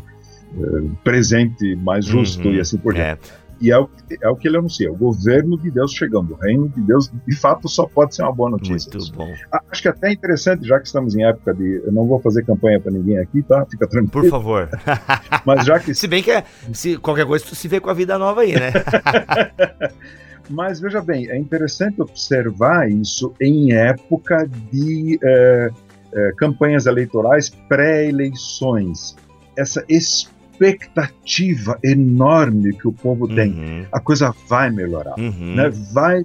presente, 1.03 1.75
mais 1.75 2.05
justo 2.05 2.47
uhum. 2.47 2.55
e 2.55 2.59
assim 2.59 2.77
por 2.77 2.93
diante. 2.93 3.31
É. 3.61 3.65
E 3.65 3.71
é 3.71 3.79
o, 3.79 3.89
é 4.21 4.29
o 4.29 4.35
que 4.35 4.47
ele 4.47 4.57
anuncia, 4.57 4.91
o 4.91 4.95
governo 4.95 5.57
de 5.59 5.71
Deus 5.71 5.91
chegando, 5.93 6.33
o 6.33 6.35
reino 6.35 6.69
de 6.69 6.81
Deus, 6.81 7.11
de 7.27 7.35
fato, 7.35 7.67
só 7.67 7.85
pode 7.85 8.15
ser 8.15 8.23
uma 8.23 8.33
boa 8.33 8.49
notícia. 8.49 8.91
Muito 8.93 9.11
bom. 9.13 9.31
Acho 9.71 9.81
que 9.81 9.87
é 9.87 9.91
até 9.91 10.11
interessante, 10.11 10.67
já 10.67 10.79
que 10.79 10.87
estamos 10.87 11.15
em 11.15 11.23
época 11.23 11.53
de. 11.53 11.81
Eu 11.85 11.91
não 11.91 12.05
vou 12.05 12.19
fazer 12.19 12.45
campanha 12.45 12.79
para 12.79 12.91
ninguém 12.91 13.17
aqui, 13.17 13.41
tá? 13.41 13.65
Fica 13.69 13.87
tranquilo. 13.87 14.23
Por 14.23 14.29
favor. 14.29 14.69
Mas 15.45 15.65
já 15.65 15.79
que. 15.79 15.93
se 15.95 16.07
bem 16.07 16.23
que 16.23 16.31
é, 16.31 16.43
se, 16.73 16.97
qualquer 16.97 17.25
coisa 17.25 17.45
tu 17.45 17.55
se 17.55 17.67
vê 17.67 17.79
com 17.79 17.89
a 17.89 17.93
vida 17.93 18.17
nova 18.17 18.41
aí, 18.41 18.53
né? 18.53 18.71
Mas 20.49 20.79
veja 20.79 21.01
bem, 21.01 21.29
é 21.29 21.37
interessante 21.37 22.01
observar 22.01 22.89
isso 22.89 23.33
em 23.41 23.73
época 23.73 24.47
de 24.71 25.19
é, 25.21 25.69
é, 26.13 26.31
campanhas 26.37 26.85
eleitorais, 26.85 27.49
pré-eleições. 27.49 29.15
Essa 29.57 29.83
experiência 29.89 30.36
expectativa 30.57 31.77
enorme 31.83 32.73
que 32.73 32.87
o 32.87 32.91
povo 32.91 33.27
uhum. 33.27 33.35
tem. 33.35 33.87
A 33.91 33.99
coisa 33.99 34.33
vai 34.47 34.69
melhorar, 34.69 35.17
uhum. 35.17 35.55
né? 35.55 35.69
Vai 35.91 36.23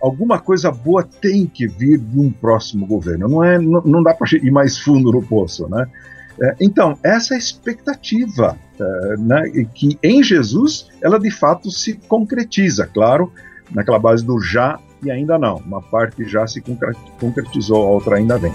alguma 0.00 0.40
coisa 0.40 0.72
boa 0.72 1.04
tem 1.04 1.46
que 1.46 1.68
vir 1.68 1.98
de 1.98 2.18
um 2.18 2.30
próximo 2.30 2.86
governo. 2.86 3.28
Não 3.28 3.44
é, 3.44 3.58
não, 3.58 3.82
não 3.82 4.02
dá 4.02 4.14
para 4.14 4.26
ir 4.36 4.50
mais 4.50 4.78
fundo 4.78 5.12
no 5.12 5.22
poço, 5.22 5.68
né? 5.68 5.86
É, 6.40 6.56
então, 6.60 6.98
essa 7.04 7.36
expectativa, 7.36 8.56
é, 8.80 9.16
né, 9.18 9.66
que 9.74 9.98
em 10.02 10.22
Jesus 10.22 10.88
ela 11.02 11.20
de 11.20 11.30
fato 11.30 11.70
se 11.70 11.94
concretiza, 12.08 12.86
claro, 12.86 13.30
naquela 13.70 13.98
base 13.98 14.24
do 14.24 14.40
já 14.40 14.80
e 15.04 15.10
ainda 15.10 15.38
não. 15.38 15.56
Uma 15.56 15.82
parte 15.82 16.24
já 16.24 16.46
se 16.46 16.62
concretizou, 17.20 17.86
a 17.86 17.90
outra 17.90 18.16
ainda 18.16 18.38
vem. 18.38 18.52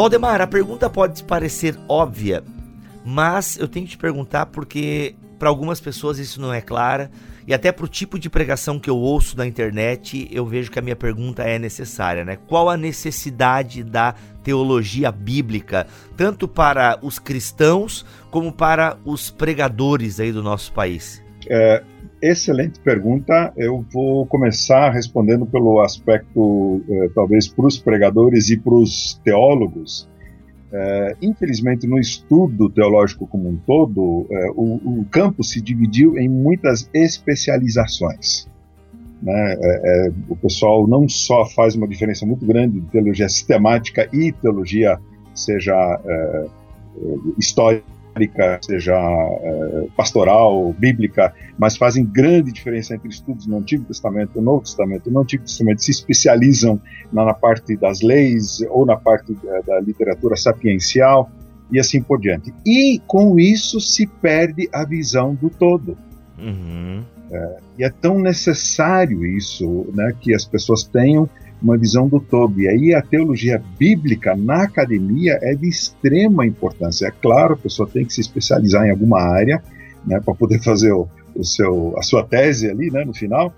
Valdemar, 0.00 0.40
a 0.40 0.46
pergunta 0.46 0.88
pode 0.88 1.22
parecer 1.22 1.78
óbvia, 1.86 2.42
mas 3.04 3.58
eu 3.58 3.68
tenho 3.68 3.84
que 3.84 3.92
te 3.92 3.98
perguntar 3.98 4.46
porque 4.46 5.14
para 5.38 5.50
algumas 5.50 5.78
pessoas 5.78 6.18
isso 6.18 6.40
não 6.40 6.54
é 6.54 6.62
clara 6.62 7.10
e 7.46 7.52
até 7.52 7.70
para 7.70 7.84
o 7.84 7.88
tipo 7.88 8.18
de 8.18 8.30
pregação 8.30 8.80
que 8.80 8.88
eu 8.88 8.96
ouço 8.96 9.36
na 9.36 9.46
internet, 9.46 10.26
eu 10.32 10.46
vejo 10.46 10.70
que 10.70 10.78
a 10.78 10.82
minha 10.82 10.96
pergunta 10.96 11.42
é 11.42 11.58
necessária, 11.58 12.24
né? 12.24 12.38
Qual 12.48 12.70
a 12.70 12.78
necessidade 12.78 13.84
da 13.84 14.14
teologia 14.42 15.12
bíblica, 15.12 15.86
tanto 16.16 16.48
para 16.48 16.98
os 17.02 17.18
cristãos 17.18 18.06
como 18.30 18.50
para 18.50 18.96
os 19.04 19.28
pregadores 19.28 20.18
aí 20.18 20.32
do 20.32 20.42
nosso 20.42 20.72
país? 20.72 21.22
É, 21.46 21.84
excelente 22.22 22.78
pergunta. 22.80 23.52
Eu 23.56 23.84
vou 23.92 24.26
começar 24.26 24.90
respondendo 24.90 25.46
pelo 25.46 25.80
aspecto, 25.80 26.82
é, 26.88 27.08
talvez, 27.14 27.48
para 27.48 27.66
os 27.66 27.78
pregadores 27.78 28.50
e 28.50 28.56
para 28.56 28.74
os 28.74 29.20
teólogos. 29.24 30.08
É, 30.72 31.16
infelizmente, 31.20 31.86
no 31.86 31.98
estudo 31.98 32.70
teológico 32.70 33.26
como 33.26 33.48
um 33.48 33.56
todo, 33.56 34.26
é, 34.30 34.50
o, 34.50 35.00
o, 35.00 35.06
campo 35.10 35.42
se 35.42 35.60
dividiu 35.60 36.16
em 36.16 36.28
muitas 36.28 36.88
especializações. 36.94 38.48
Né? 39.20 39.56
É, 39.60 40.06
é, 40.06 40.12
o 40.28 40.36
pessoal 40.36 40.86
não 40.86 41.08
só 41.08 41.44
faz 41.44 41.74
uma 41.74 41.88
diferença 41.88 42.24
muito 42.24 42.46
grande 42.46 42.80
de 42.80 42.86
teologia 42.86 43.28
sistemática 43.28 44.08
e 44.12 44.32
teologia, 44.32 44.98
seja 45.34 45.74
é, 46.04 46.12
é, 46.12 46.46
histórica, 47.36 47.84
seja 48.62 48.94
é, 48.94 49.86
pastoral, 49.96 50.72
bíblica, 50.78 51.34
mas 51.58 51.76
fazem 51.76 52.04
grande 52.04 52.52
diferença 52.52 52.94
entre 52.94 53.08
estudos 53.08 53.46
no 53.46 53.58
Antigo 53.58 53.84
Testamento 53.84 54.32
e 54.34 54.38
no 54.38 54.44
Novo 54.44 54.62
Testamento. 54.62 55.10
No 55.10 55.20
Antigo 55.20 55.44
Testamento 55.44 55.82
se 55.82 55.90
especializam 55.90 56.80
na, 57.12 57.24
na 57.24 57.34
parte 57.34 57.76
das 57.76 58.00
leis 58.00 58.60
ou 58.70 58.84
na 58.84 58.96
parte 58.96 59.34
da, 59.34 59.60
da 59.60 59.80
literatura 59.80 60.36
sapiencial 60.36 61.30
e 61.70 61.78
assim 61.78 62.02
por 62.02 62.20
diante. 62.20 62.52
E 62.66 63.00
com 63.06 63.38
isso 63.38 63.80
se 63.80 64.06
perde 64.06 64.68
a 64.72 64.84
visão 64.84 65.34
do 65.34 65.48
todo. 65.48 65.96
Uhum. 66.38 67.02
É, 67.30 67.56
e 67.78 67.84
é 67.84 67.90
tão 67.90 68.18
necessário 68.18 69.24
isso, 69.24 69.86
né, 69.94 70.12
que 70.20 70.34
as 70.34 70.44
pessoas 70.44 70.82
tenham 70.82 71.28
uma 71.62 71.76
visão 71.76 72.08
do 72.08 72.20
todo. 72.20 72.60
E 72.60 72.68
aí 72.68 72.94
a 72.94 73.02
teologia 73.02 73.62
bíblica 73.78 74.34
na 74.36 74.64
academia 74.64 75.38
é 75.42 75.54
de 75.54 75.68
extrema 75.68 76.46
importância. 76.46 77.06
É 77.06 77.10
claro, 77.10 77.54
a 77.54 77.56
pessoa 77.56 77.88
tem 77.88 78.04
que 78.04 78.12
se 78.12 78.20
especializar 78.20 78.86
em 78.86 78.90
alguma 78.90 79.20
área, 79.20 79.62
né, 80.06 80.20
para 80.20 80.34
poder 80.34 80.62
fazer 80.62 80.92
o, 80.92 81.08
o, 81.34 81.44
seu, 81.44 81.94
a 81.98 82.02
sua 82.02 82.24
tese 82.24 82.68
ali, 82.70 82.90
né, 82.90 83.04
no 83.04 83.14
final. 83.14 83.52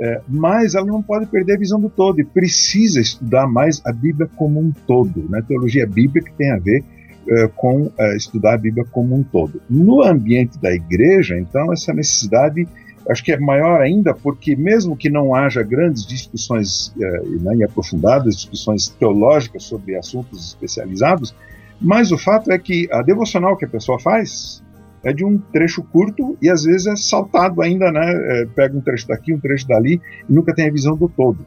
É, 0.00 0.20
mas 0.28 0.76
ela 0.76 0.86
não 0.86 1.02
pode 1.02 1.26
perder 1.26 1.54
a 1.54 1.58
visão 1.58 1.80
do 1.80 1.90
todo 1.90 2.20
e 2.20 2.24
precisa 2.24 3.00
estudar 3.00 3.48
mais 3.48 3.82
a 3.84 3.92
Bíblia 3.92 4.30
como 4.36 4.60
um 4.60 4.72
todo. 4.86 5.28
Né? 5.28 5.42
Teologia 5.46 5.86
bíblica 5.86 6.30
tem 6.38 6.52
a 6.52 6.58
ver 6.58 6.84
é, 7.28 7.48
com 7.48 7.90
é, 7.98 8.16
estudar 8.16 8.54
a 8.54 8.58
Bíblia 8.58 8.86
como 8.92 9.16
um 9.16 9.24
todo. 9.24 9.60
No 9.68 10.02
ambiente 10.02 10.56
da 10.58 10.72
igreja, 10.72 11.36
então, 11.36 11.72
essa 11.72 11.92
necessidade 11.92 12.68
acho 13.08 13.24
que 13.24 13.32
é 13.32 13.38
maior 13.38 13.80
ainda 13.80 14.14
porque, 14.14 14.54
mesmo 14.54 14.96
que 14.96 15.08
não 15.08 15.34
haja 15.34 15.62
grandes 15.62 16.06
discussões 16.06 16.92
eh, 17.00 17.22
né, 17.40 17.56
e 17.56 17.64
aprofundadas 17.64 18.36
discussões 18.36 18.88
teológicas 18.88 19.64
sobre 19.64 19.96
assuntos 19.96 20.46
especializados, 20.46 21.34
mas 21.80 22.12
o 22.12 22.18
fato 22.18 22.50
é 22.50 22.58
que 22.58 22.88
a 22.92 23.02
devocional 23.02 23.56
que 23.56 23.64
a 23.64 23.68
pessoa 23.68 23.98
faz 23.98 24.62
é 25.02 25.12
de 25.12 25.24
um 25.24 25.38
trecho 25.38 25.82
curto 25.82 26.36
e 26.42 26.50
às 26.50 26.64
vezes 26.64 26.86
é 26.86 26.96
saltado 26.96 27.62
ainda, 27.62 27.90
né? 27.92 28.02
É, 28.02 28.46
pega 28.46 28.76
um 28.76 28.80
trecho 28.80 29.06
daqui, 29.06 29.32
um 29.32 29.38
trecho 29.38 29.66
dali 29.66 30.00
e 30.28 30.32
nunca 30.32 30.54
tem 30.54 30.68
a 30.68 30.72
visão 30.72 30.96
do 30.96 31.08
todo. 31.08 31.46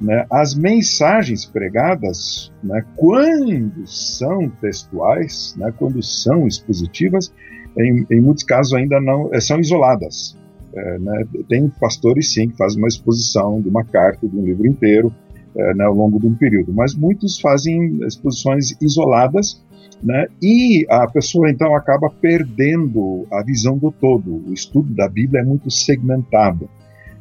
Né? 0.00 0.26
As 0.30 0.54
mensagens 0.54 1.44
pregadas, 1.44 2.50
né, 2.62 2.82
quando 2.96 3.86
são 3.86 4.48
textuais, 4.48 5.54
né, 5.58 5.72
quando 5.78 6.02
são 6.02 6.46
expositivas, 6.46 7.32
em, 7.76 8.06
em 8.10 8.20
muitos 8.20 8.42
casos 8.44 8.72
ainda 8.72 9.00
não 9.00 9.32
eh, 9.32 9.40
são 9.40 9.60
isoladas. 9.60 10.36
É, 10.72 10.98
né, 10.98 11.24
tem 11.48 11.68
pastores, 11.68 12.32
sim, 12.32 12.48
que 12.48 12.56
fazem 12.56 12.78
uma 12.78 12.88
exposição 12.88 13.60
de 13.60 13.68
uma 13.68 13.84
carta, 13.84 14.28
de 14.28 14.36
um 14.36 14.44
livro 14.44 14.66
inteiro, 14.66 15.12
é, 15.56 15.74
né, 15.74 15.84
ao 15.84 15.94
longo 15.94 16.20
de 16.20 16.26
um 16.28 16.34
período, 16.34 16.72
mas 16.72 16.94
muitos 16.94 17.40
fazem 17.40 17.98
exposições 18.06 18.76
isoladas, 18.80 19.60
né, 20.00 20.28
e 20.40 20.86
a 20.88 21.08
pessoa 21.08 21.50
então 21.50 21.74
acaba 21.74 22.08
perdendo 22.08 23.26
a 23.32 23.42
visão 23.42 23.76
do 23.76 23.90
todo. 23.90 24.48
O 24.48 24.52
estudo 24.52 24.94
da 24.94 25.08
Bíblia 25.08 25.40
é 25.40 25.44
muito 25.44 25.70
segmentado. 25.70 26.70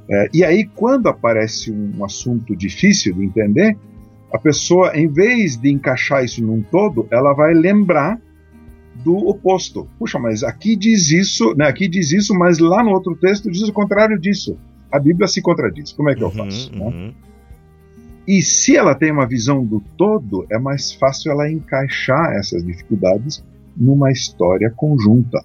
É, 0.09 0.29
e 0.33 0.43
aí, 0.43 0.65
quando 0.65 1.07
aparece 1.07 1.71
um 1.71 2.03
assunto 2.03 2.55
difícil 2.55 3.13
de 3.13 3.25
entender, 3.25 3.77
a 4.31 4.38
pessoa, 4.38 4.95
em 4.95 5.07
vez 5.07 5.57
de 5.57 5.71
encaixar 5.71 6.23
isso 6.23 6.43
num 6.45 6.62
todo, 6.62 7.07
ela 7.12 7.33
vai 7.33 7.53
lembrar 7.53 8.19
do 9.03 9.15
oposto. 9.15 9.88
Puxa, 9.97 10.19
mas 10.19 10.43
aqui 10.43 10.75
diz 10.75 11.12
isso, 11.12 11.53
né? 11.55 11.67
Aqui 11.67 11.88
diz 11.88 12.12
isso, 12.12 12.33
mas 12.33 12.59
lá 12.59 12.83
no 12.83 12.91
outro 12.91 13.15
texto 13.15 13.49
diz 13.49 13.63
o 13.63 13.73
contrário 13.73 14.19
disso. 14.19 14.57
A 14.91 14.99
Bíblia 14.99 15.27
se 15.27 15.41
contradiz. 15.41 15.91
Como 15.91 16.09
é 16.09 16.15
que 16.15 16.23
uhum, 16.23 16.29
eu 16.29 16.35
faço? 16.35 16.71
Né? 16.71 16.79
Uhum. 16.79 17.07
Né? 17.07 17.13
E 18.27 18.41
se 18.43 18.75
ela 18.75 18.93
tem 18.93 19.12
uma 19.12 19.25
visão 19.25 19.65
do 19.65 19.81
todo, 19.97 20.45
é 20.51 20.59
mais 20.59 20.91
fácil 20.93 21.31
ela 21.31 21.51
encaixar 21.51 22.33
essas 22.33 22.63
dificuldades 22.63 23.43
numa 23.75 24.12
história 24.12 24.69
conjunta. 24.69 25.43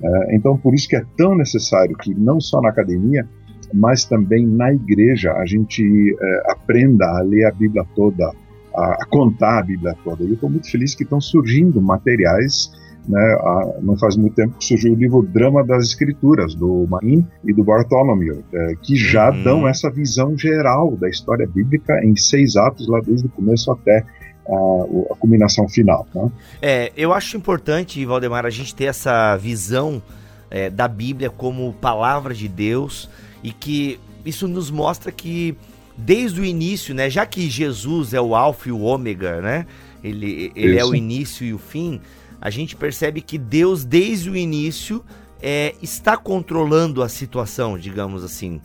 É, 0.00 0.36
então, 0.36 0.56
por 0.56 0.74
isso 0.74 0.88
que 0.88 0.94
é 0.94 1.04
tão 1.16 1.34
necessário 1.34 1.96
que 1.96 2.14
não 2.14 2.40
só 2.40 2.60
na 2.60 2.68
academia, 2.68 3.26
mas 3.72 4.04
também 4.04 4.46
na 4.46 4.72
igreja 4.72 5.32
a 5.32 5.44
gente 5.46 5.82
é, 6.20 6.52
aprenda 6.52 7.06
a 7.06 7.22
ler 7.22 7.44
a 7.46 7.50
Bíblia 7.50 7.84
toda, 7.96 8.30
a, 8.76 9.02
a 9.02 9.06
contar 9.06 9.60
a 9.60 9.62
Bíblia 9.62 9.96
toda. 10.04 10.22
E 10.22 10.28
eu 10.28 10.34
estou 10.34 10.50
muito 10.50 10.70
feliz 10.70 10.94
que 10.94 11.02
estão 11.02 11.20
surgindo 11.20 11.80
materiais 11.80 12.70
né, 13.08 13.38
não 13.82 13.96
faz 13.96 14.16
muito 14.16 14.34
tempo 14.34 14.56
que 14.58 14.64
surgiu 14.64 14.92
o 14.92 14.96
livro 14.96 15.22
Drama 15.22 15.64
das 15.64 15.84
Escrituras, 15.84 16.54
do 16.54 16.86
Marin 16.88 17.26
e 17.44 17.52
do 17.52 17.62
Bartholomew, 17.62 18.42
é, 18.52 18.74
que 18.82 18.96
já 18.96 19.30
uhum. 19.30 19.42
dão 19.42 19.68
essa 19.68 19.90
visão 19.90 20.36
geral 20.36 20.96
da 20.96 21.08
história 21.08 21.46
bíblica 21.46 22.04
em 22.04 22.16
seis 22.16 22.56
atos, 22.56 22.88
lá 22.88 23.00
desde 23.00 23.26
o 23.26 23.30
começo 23.30 23.70
até 23.70 24.04
a, 24.48 25.12
a 25.12 25.16
culminação 25.16 25.68
final. 25.68 26.06
Né? 26.14 26.30
É, 26.60 26.92
eu 26.96 27.12
acho 27.12 27.36
importante, 27.36 28.04
Valdemar, 28.04 28.44
a 28.44 28.50
gente 28.50 28.74
ter 28.74 28.86
essa 28.86 29.36
visão 29.36 30.02
é, 30.50 30.68
da 30.68 30.88
Bíblia 30.88 31.30
como 31.30 31.72
palavra 31.74 32.34
de 32.34 32.48
Deus 32.48 33.08
e 33.42 33.52
que 33.52 34.00
isso 34.24 34.48
nos 34.48 34.70
mostra 34.70 35.12
que 35.12 35.56
desde 35.96 36.40
o 36.40 36.44
início, 36.44 36.94
né? 36.94 37.08
Já 37.08 37.24
que 37.24 37.48
Jesus 37.48 38.12
é 38.12 38.20
o 38.20 38.34
alfa 38.34 38.68
e 38.68 38.72
o 38.72 38.80
ômega, 38.80 39.40
né? 39.40 39.66
Ele, 40.02 40.52
ele 40.54 40.78
é 40.78 40.84
o 40.84 40.94
início 40.94 41.44
e 41.46 41.52
o 41.52 41.58
fim. 41.58 42.00
A 42.40 42.50
gente 42.50 42.76
percebe 42.76 43.20
que 43.20 43.38
Deus, 43.38 43.84
desde 43.84 44.30
o 44.30 44.36
início, 44.36 45.04
é, 45.40 45.74
está 45.82 46.16
controlando 46.16 47.02
a 47.02 47.08
situação, 47.08 47.78
digamos 47.78 48.22
assim. 48.22 48.60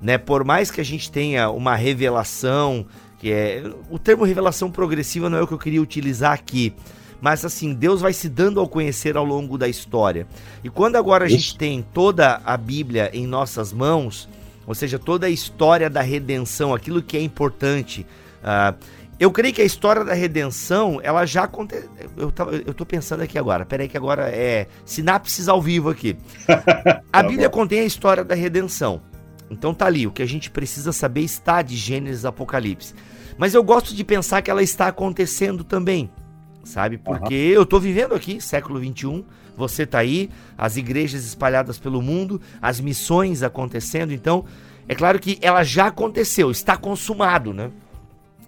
Né? 0.00 0.18
Por 0.18 0.44
mais 0.44 0.70
que 0.70 0.80
a 0.80 0.84
gente 0.84 1.10
tenha 1.10 1.50
uma 1.50 1.74
revelação, 1.74 2.86
que 3.18 3.32
é. 3.32 3.62
O 3.90 3.98
termo 3.98 4.24
revelação 4.24 4.70
progressiva 4.70 5.30
não 5.30 5.38
é 5.38 5.42
o 5.42 5.46
que 5.46 5.54
eu 5.54 5.58
queria 5.58 5.82
utilizar 5.82 6.32
aqui. 6.32 6.74
Mas 7.20 7.44
assim, 7.44 7.72
Deus 7.72 8.02
vai 8.02 8.12
se 8.12 8.28
dando 8.28 8.60
ao 8.60 8.68
conhecer 8.68 9.16
ao 9.16 9.24
longo 9.24 9.56
da 9.56 9.66
história. 9.66 10.26
E 10.62 10.68
quando 10.68 10.96
agora 10.96 11.24
a 11.24 11.28
gente 11.28 11.56
tem 11.56 11.84
toda 11.94 12.42
a 12.44 12.56
Bíblia 12.58 13.10
em 13.12 13.26
nossas 13.26 13.72
mãos, 13.72 14.28
ou 14.66 14.74
seja, 14.74 14.98
toda 14.98 15.26
a 15.26 15.30
história 15.30 15.88
da 15.88 16.02
redenção, 16.02 16.74
aquilo 16.74 17.02
que 17.02 17.16
é 17.16 17.20
importante. 17.20 18.06
Uh, 18.42 18.76
eu 19.18 19.30
creio 19.30 19.54
que 19.54 19.62
a 19.62 19.64
história 19.64 20.04
da 20.04 20.12
redenção, 20.12 21.00
ela 21.02 21.24
já 21.24 21.44
aconteceu. 21.44 21.88
Eu, 22.16 22.32
eu 22.66 22.74
tô 22.74 22.84
pensando 22.84 23.22
aqui 23.22 23.38
agora, 23.38 23.64
peraí 23.64 23.88
que 23.88 23.96
agora 23.96 24.28
é 24.28 24.66
sinapses 24.84 25.48
ao 25.48 25.62
vivo 25.62 25.88
aqui. 25.88 26.16
A 27.12 27.22
tá 27.22 27.28
Bíblia 27.28 27.48
contém 27.48 27.80
a 27.80 27.84
história 27.84 28.22
da 28.22 28.34
redenção. 28.34 29.00
Então 29.50 29.72
tá 29.72 29.86
ali, 29.86 30.06
o 30.06 30.10
que 30.10 30.22
a 30.22 30.26
gente 30.26 30.50
precisa 30.50 30.92
saber 30.92 31.22
está 31.22 31.62
de 31.62 31.76
Gênesis 31.76 32.26
Apocalipse. 32.26 32.94
Mas 33.38 33.54
eu 33.54 33.62
gosto 33.62 33.94
de 33.94 34.04
pensar 34.04 34.42
que 34.42 34.50
ela 34.50 34.62
está 34.62 34.88
acontecendo 34.88 35.64
também, 35.64 36.10
sabe? 36.66 36.98
Porque 36.98 37.34
uhum. 37.34 37.60
eu 37.60 37.64
tô 37.64 37.78
vivendo 37.78 38.14
aqui, 38.14 38.40
século 38.40 38.78
21, 38.80 39.24
você 39.56 39.84
está 39.84 40.00
aí, 40.00 40.28
as 40.58 40.76
igrejas 40.76 41.24
espalhadas 41.24 41.78
pelo 41.78 42.02
mundo, 42.02 42.40
as 42.60 42.80
missões 42.80 43.42
acontecendo. 43.42 44.12
Então, 44.12 44.44
é 44.88 44.94
claro 44.94 45.18
que 45.18 45.38
ela 45.40 45.62
já 45.62 45.86
aconteceu, 45.86 46.50
está 46.50 46.76
consumado, 46.76 47.54
né? 47.54 47.70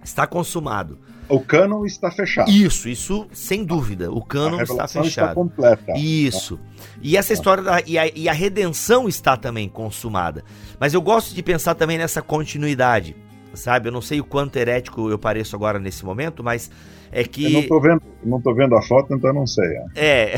Está 0.05 0.27
consumado. 0.27 0.99
o 1.29 1.41
cânon 1.41 1.85
está 1.85 2.11
fechado. 2.11 2.51
Isso, 2.51 2.89
isso 2.89 3.27
sem 3.33 3.65
dúvida. 3.65 4.11
O 4.11 4.23
cânon 4.23 4.63
está 4.63 4.89
fechado. 4.89 5.07
Está 5.07 5.35
completa. 5.35 5.93
Isso. 5.97 6.59
E 7.03 7.17
essa 7.17 7.33
história 7.33 7.63
da, 7.63 7.81
e, 7.87 7.99
a, 7.99 8.07
e 8.07 8.29
a 8.29 8.33
redenção 8.33 9.09
está 9.09 9.37
também 9.37 9.69
consumada. 9.69 10.45
Mas 10.79 10.95
eu 10.95 11.03
gosto 11.03 11.35
de 11.35 11.43
pensar 11.43 11.75
também 11.75 11.99
nessa 11.99 12.23
continuidade, 12.23 13.17
sabe? 13.59 13.89
Eu 13.89 13.93
não 13.93 14.01
sei 14.01 14.21
o 14.21 14.25
quanto 14.25 14.57
herético 14.57 15.11
eu 15.11 15.19
pareço 15.19 15.55
agora 15.55 15.79
nesse 15.79 16.05
momento, 16.05 16.43
mas 16.43 16.71
é 17.11 17.25
que. 17.25 17.45
Eu 17.45 17.51
não 17.51 17.69
tô 17.69 17.81
vendo, 17.81 18.03
não 18.25 18.41
tô 18.41 18.55
vendo 18.55 18.75
a 18.77 18.83
foto, 18.83 19.15
então 19.15 19.31
eu 19.31 19.35
não 19.35 19.47
sei. 19.47 19.69
É. 19.95 20.35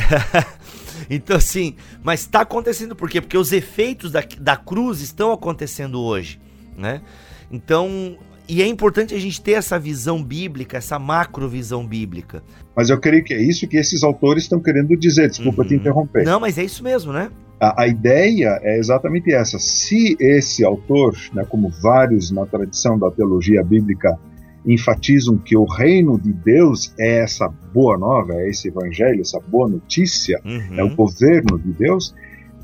então, 1.08 1.36
assim, 1.36 1.76
mas 2.02 2.20
está 2.20 2.40
acontecendo 2.40 2.96
por 2.96 3.08
quê? 3.08 3.20
Porque 3.20 3.36
os 3.36 3.52
efeitos 3.52 4.12
da, 4.12 4.22
da 4.38 4.56
cruz 4.56 5.00
estão 5.00 5.32
acontecendo 5.32 6.00
hoje, 6.00 6.40
né? 6.76 7.02
Então, 7.50 8.16
e 8.50 8.60
é 8.62 8.66
importante 8.66 9.14
a 9.14 9.18
gente 9.18 9.40
ter 9.40 9.52
essa 9.52 9.78
visão 9.78 10.20
bíblica, 10.20 10.78
essa 10.78 10.98
macrovisão 10.98 11.86
bíblica. 11.86 12.42
Mas 12.74 12.90
eu 12.90 12.98
creio 12.98 13.22
que 13.22 13.32
é 13.32 13.40
isso 13.40 13.68
que 13.68 13.76
esses 13.76 14.02
autores 14.02 14.42
estão 14.42 14.58
querendo 14.58 14.96
dizer. 14.96 15.30
Desculpa 15.30 15.62
uhum. 15.62 15.68
te 15.68 15.74
interromper. 15.76 16.24
Não, 16.24 16.40
mas 16.40 16.58
é 16.58 16.64
isso 16.64 16.82
mesmo, 16.82 17.12
né? 17.12 17.30
A, 17.60 17.82
a 17.82 17.86
ideia 17.86 18.58
é 18.64 18.76
exatamente 18.76 19.32
essa. 19.32 19.56
Se 19.60 20.16
esse 20.18 20.64
autor, 20.64 21.16
né, 21.32 21.46
como 21.48 21.70
vários 21.80 22.32
na 22.32 22.44
tradição 22.44 22.98
da 22.98 23.08
teologia 23.08 23.62
bíblica, 23.62 24.18
enfatizam 24.66 25.38
que 25.38 25.56
o 25.56 25.64
reino 25.64 26.18
de 26.20 26.32
Deus 26.32 26.92
é 26.98 27.20
essa 27.20 27.48
boa 27.72 27.96
nova, 27.96 28.34
é 28.34 28.50
esse 28.50 28.66
evangelho, 28.66 29.20
essa 29.20 29.38
boa 29.38 29.68
notícia, 29.68 30.40
uhum. 30.44 30.76
é 30.76 30.82
o 30.82 30.92
governo 30.96 31.56
de 31.56 31.70
Deus. 31.70 32.12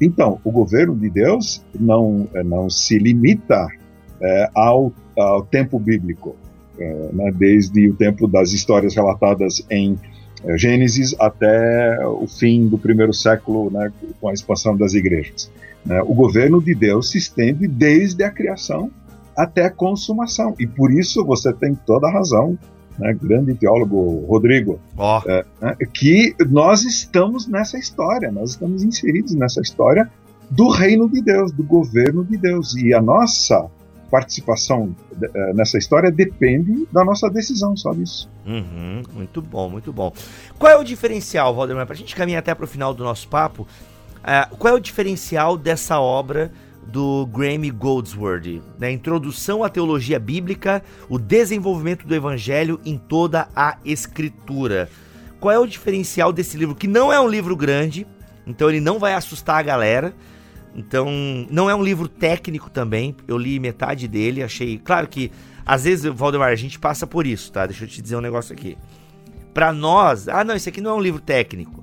Então, 0.01 0.41
o 0.43 0.51
governo 0.51 0.97
de 0.97 1.09
Deus 1.09 1.65
não, 1.79 2.29
não 2.45 2.69
se 2.69 2.99
limita 2.99 3.69
é, 4.21 4.51
ao 4.53 4.93
ao 5.17 5.43
tempo 5.43 5.79
bíblico, 5.79 6.37
é, 6.79 7.09
né, 7.13 7.33
desde 7.35 7.89
o 7.89 7.95
tempo 7.95 8.29
das 8.29 8.53
histórias 8.53 8.95
relatadas 8.95 9.65
em 9.71 9.99
é, 10.45 10.59
Gênesis 10.59 11.15
até 11.19 12.07
o 12.07 12.27
fim 12.27 12.67
do 12.67 12.79
primeiro 12.79 13.13
século, 13.13 13.71
né, 13.71 13.91
com 14.21 14.29
a 14.29 14.33
expansão 14.33 14.77
das 14.77 14.95
igrejas. 14.95 15.51
Né. 15.85 16.03
O 16.03 16.15
governo 16.15 16.63
de 16.63 16.75
Deus 16.75 17.11
se 17.11 17.19
estende 17.19 17.67
desde 17.67 18.23
a 18.25 18.31
criação 18.31 18.91
até 19.37 19.65
a 19.65 19.71
consumação, 19.71 20.55
e 20.59 20.67
por 20.67 20.91
isso 20.91 21.25
você 21.25 21.53
tem 21.53 21.75
toda 21.75 22.07
a 22.07 22.13
razão, 22.13 22.59
né, 22.99 23.15
grande 23.21 23.55
teólogo 23.55 24.25
Rodrigo, 24.27 24.81
oh. 24.97 25.21
é, 25.27 25.45
né, 25.61 25.77
que 25.93 26.35
nós 26.49 26.85
estamos 26.85 27.47
nessa 27.47 27.79
história, 27.79 28.31
nós 28.33 28.51
estamos 28.51 28.83
inseridos 28.83 29.35
nessa 29.35 29.61
história 29.61 30.11
do 30.51 30.69
reino 30.69 31.09
de 31.09 31.21
Deus, 31.21 31.53
do 31.53 31.63
governo 31.63 32.25
de 32.25 32.37
Deus, 32.37 32.75
e 32.77 32.95
a 32.95 33.03
nossa 33.03 33.67
participação 34.11 34.95
eh, 35.21 35.53
nessa 35.55 35.79
história 35.79 36.11
depende 36.11 36.87
da 36.93 37.05
nossa 37.05 37.29
decisão, 37.29 37.77
só 37.77 37.93
disso. 37.93 38.29
Uhum, 38.47 39.03
muito 39.13 39.43
bom, 39.43 39.69
muito 39.69 39.93
bom. 39.93 40.13
Qual 40.59 40.73
é 40.73 40.77
o 40.77 40.85
diferencial, 40.85 41.55
Valdemar, 41.55 41.87
para 41.87 41.95
a 41.95 41.99
gente 41.99 42.15
caminhar 42.15 42.39
até 42.39 42.55
para 42.55 42.65
o 42.65 42.69
final 42.69 42.95
do 42.95 43.03
nosso 43.03 43.29
papo, 43.29 43.63
uh, 43.63 44.57
qual 44.57 44.75
é 44.75 44.77
o 44.77 44.81
diferencial 44.81 45.57
dessa 45.57 45.99
obra 45.99 46.53
do 46.87 47.27
Grammy 47.27 47.71
Goldsworthy? 47.71 48.63
Né? 48.79 48.93
Introdução 48.93 49.65
à 49.65 49.69
teologia 49.69 50.19
bíblica, 50.19 50.83
o 51.09 51.19
desenvolvimento 51.19 52.07
do 52.07 52.15
evangelho 52.15 52.81
em 52.85 52.97
toda 52.97 53.49
a 53.55 53.79
escritura. 53.85 54.89
Qual 55.41 55.53
é 55.53 55.59
o 55.59 55.67
diferencial 55.67 56.33
desse 56.33 56.57
livro, 56.57 56.75
que 56.75 56.87
não 56.89 57.13
é 57.13 57.21
um 57.21 57.29
livro 57.29 57.57
grande, 57.57 58.07
então 58.47 58.69
ele 58.69 58.81
não 58.81 58.99
vai 58.99 59.15
assustar 59.15 59.59
a 59.59 59.63
galera, 59.63 60.15
então, 60.77 61.09
não 61.51 61.71
é 61.71 61.75
um 61.75 61.83
livro 61.83 62.07
técnico 62.07 62.69
também. 62.69 63.17
Eu 63.27 63.39
li 63.39 63.59
metade 63.59 64.07
dele, 64.07 64.43
achei. 64.43 64.79
Claro 64.79 65.09
que, 65.09 65.33
às 65.65 65.85
vezes, 65.85 66.05
Valdemar, 66.05 66.53
a 66.53 66.57
gente 66.57 66.79
passa 66.79 67.07
por 67.07 67.27
isso, 67.27 67.51
tá? 67.51 67.67
Deixa 67.67 67.85
eu 67.85 67.89
te 67.89 68.03
dizer 68.03 68.17
um 68.17 68.21
negócio 68.21 68.53
aqui. 68.53 68.77
Para 69.55 69.73
nós, 69.73 70.29
ah, 70.29 70.45
não, 70.45 70.55
isso 70.55 70.69
aqui 70.69 70.83
não 70.83 70.91
é 70.91 70.95
um 70.95 71.01
livro 71.01 71.21
técnico. 71.21 71.83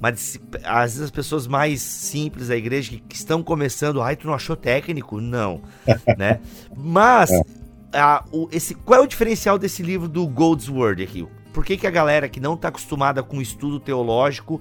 Mas 0.00 0.40
às 0.64 0.94
vezes 0.94 1.02
as 1.02 1.10
pessoas 1.12 1.46
mais 1.46 1.80
simples 1.80 2.48
da 2.48 2.56
igreja 2.56 2.90
que, 2.90 2.98
que 2.98 3.14
estão 3.14 3.40
começando, 3.40 4.02
ai, 4.02 4.16
tu 4.16 4.26
não 4.26 4.34
achou 4.34 4.56
técnico? 4.56 5.20
Não, 5.20 5.62
né? 6.18 6.40
Mas 6.76 7.30
é. 7.30 7.44
a, 7.92 8.24
o, 8.32 8.48
esse, 8.50 8.74
qual 8.74 8.98
é 8.98 9.02
o 9.04 9.06
diferencial 9.06 9.56
desse 9.56 9.80
livro 9.80 10.08
do 10.08 10.26
Goldsworthy 10.26 11.04
aqui? 11.04 11.28
Por 11.52 11.64
que, 11.64 11.76
que 11.76 11.86
a 11.86 11.90
galera 11.90 12.28
que 12.28 12.40
não 12.40 12.54
está 12.54 12.66
acostumada 12.66 13.22
com 13.22 13.40
estudo 13.40 13.78
teológico 13.78 14.60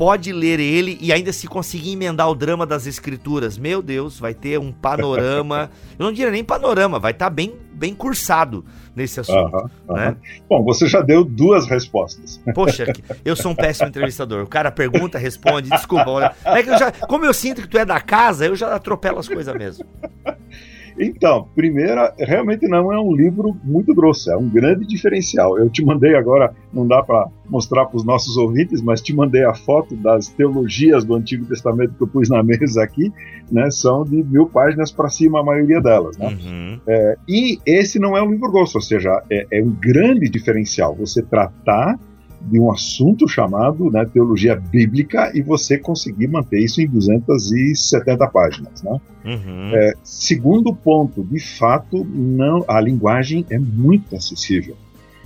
pode 0.00 0.32
ler 0.32 0.58
ele 0.58 0.96
e 0.98 1.12
ainda 1.12 1.30
se 1.30 1.46
conseguir 1.46 1.92
emendar 1.92 2.26
o 2.30 2.34
drama 2.34 2.64
das 2.64 2.86
escrituras. 2.86 3.58
Meu 3.58 3.82
Deus, 3.82 4.18
vai 4.18 4.32
ter 4.32 4.58
um 4.58 4.72
panorama. 4.72 5.70
eu 5.98 6.06
não 6.06 6.10
diria 6.10 6.30
nem 6.30 6.42
panorama, 6.42 6.98
vai 6.98 7.12
estar 7.12 7.26
tá 7.26 7.30
bem, 7.30 7.52
bem 7.74 7.94
cursado 7.94 8.64
nesse 8.96 9.20
assunto. 9.20 9.70
Né? 9.90 10.16
Bom, 10.48 10.64
você 10.64 10.86
já 10.86 11.02
deu 11.02 11.22
duas 11.22 11.66
respostas. 11.66 12.40
Poxa, 12.54 12.86
eu 13.22 13.36
sou 13.36 13.52
um 13.52 13.54
péssimo 13.54 13.88
entrevistador. 13.88 14.42
O 14.42 14.46
cara 14.46 14.72
pergunta, 14.72 15.18
responde, 15.18 15.68
desculpa. 15.68 16.34
É 16.46 16.62
que 16.62 16.70
eu 16.70 16.78
já, 16.78 16.90
como 16.90 17.26
eu 17.26 17.34
sinto 17.34 17.60
que 17.60 17.68
tu 17.68 17.76
é 17.76 17.84
da 17.84 18.00
casa, 18.00 18.46
eu 18.46 18.56
já 18.56 18.74
atropelo 18.74 19.18
as 19.18 19.28
coisas 19.28 19.54
mesmo. 19.54 19.84
Então, 20.98 21.48
primeira, 21.54 22.14
realmente 22.18 22.66
não 22.68 22.92
é 22.92 22.98
um 23.00 23.14
livro 23.14 23.56
muito 23.64 23.94
grosso, 23.94 24.30
é 24.30 24.36
um 24.36 24.48
grande 24.48 24.86
diferencial. 24.86 25.58
Eu 25.58 25.68
te 25.70 25.84
mandei 25.84 26.14
agora, 26.14 26.54
não 26.72 26.86
dá 26.86 27.02
para 27.02 27.28
mostrar 27.48 27.86
para 27.86 27.96
os 27.96 28.04
nossos 28.04 28.36
ouvintes, 28.36 28.80
mas 28.80 29.00
te 29.00 29.14
mandei 29.14 29.44
a 29.44 29.54
foto 29.54 29.96
das 29.96 30.28
teologias 30.28 31.04
do 31.04 31.14
Antigo 31.14 31.44
Testamento 31.46 31.94
que 31.94 32.02
eu 32.02 32.08
pus 32.08 32.28
na 32.28 32.42
mesa 32.42 32.82
aqui, 32.82 33.12
né? 33.50 33.70
São 33.70 34.04
de 34.04 34.22
mil 34.22 34.46
páginas 34.46 34.92
para 34.92 35.08
cima 35.08 35.40
a 35.40 35.44
maioria 35.44 35.80
delas, 35.80 36.16
né? 36.16 36.28
Uhum. 36.28 36.80
É, 36.86 37.16
e 37.28 37.58
esse 37.66 37.98
não 37.98 38.16
é 38.16 38.22
um 38.22 38.30
livro 38.30 38.50
grosso, 38.50 38.78
ou 38.78 38.82
seja, 38.82 39.22
é, 39.30 39.46
é 39.50 39.62
um 39.62 39.70
grande 39.70 40.28
diferencial 40.28 40.94
você 40.94 41.22
tratar 41.22 41.98
de 42.40 42.58
um 42.58 42.70
assunto 42.70 43.28
chamado 43.28 43.90
né, 43.90 44.04
teologia 44.04 44.56
bíblica 44.56 45.30
e 45.34 45.42
você 45.42 45.76
conseguir 45.78 46.28
manter 46.28 46.60
isso 46.60 46.80
em 46.80 46.86
270 46.86 48.26
páginas. 48.28 48.82
Né? 48.82 49.00
Uhum. 49.24 49.74
É, 49.74 49.92
segundo 50.02 50.74
ponto, 50.74 51.22
de 51.24 51.38
fato, 51.38 52.04
não, 52.04 52.64
a 52.66 52.80
linguagem 52.80 53.44
é 53.50 53.58
muito 53.58 54.16
acessível. 54.16 54.76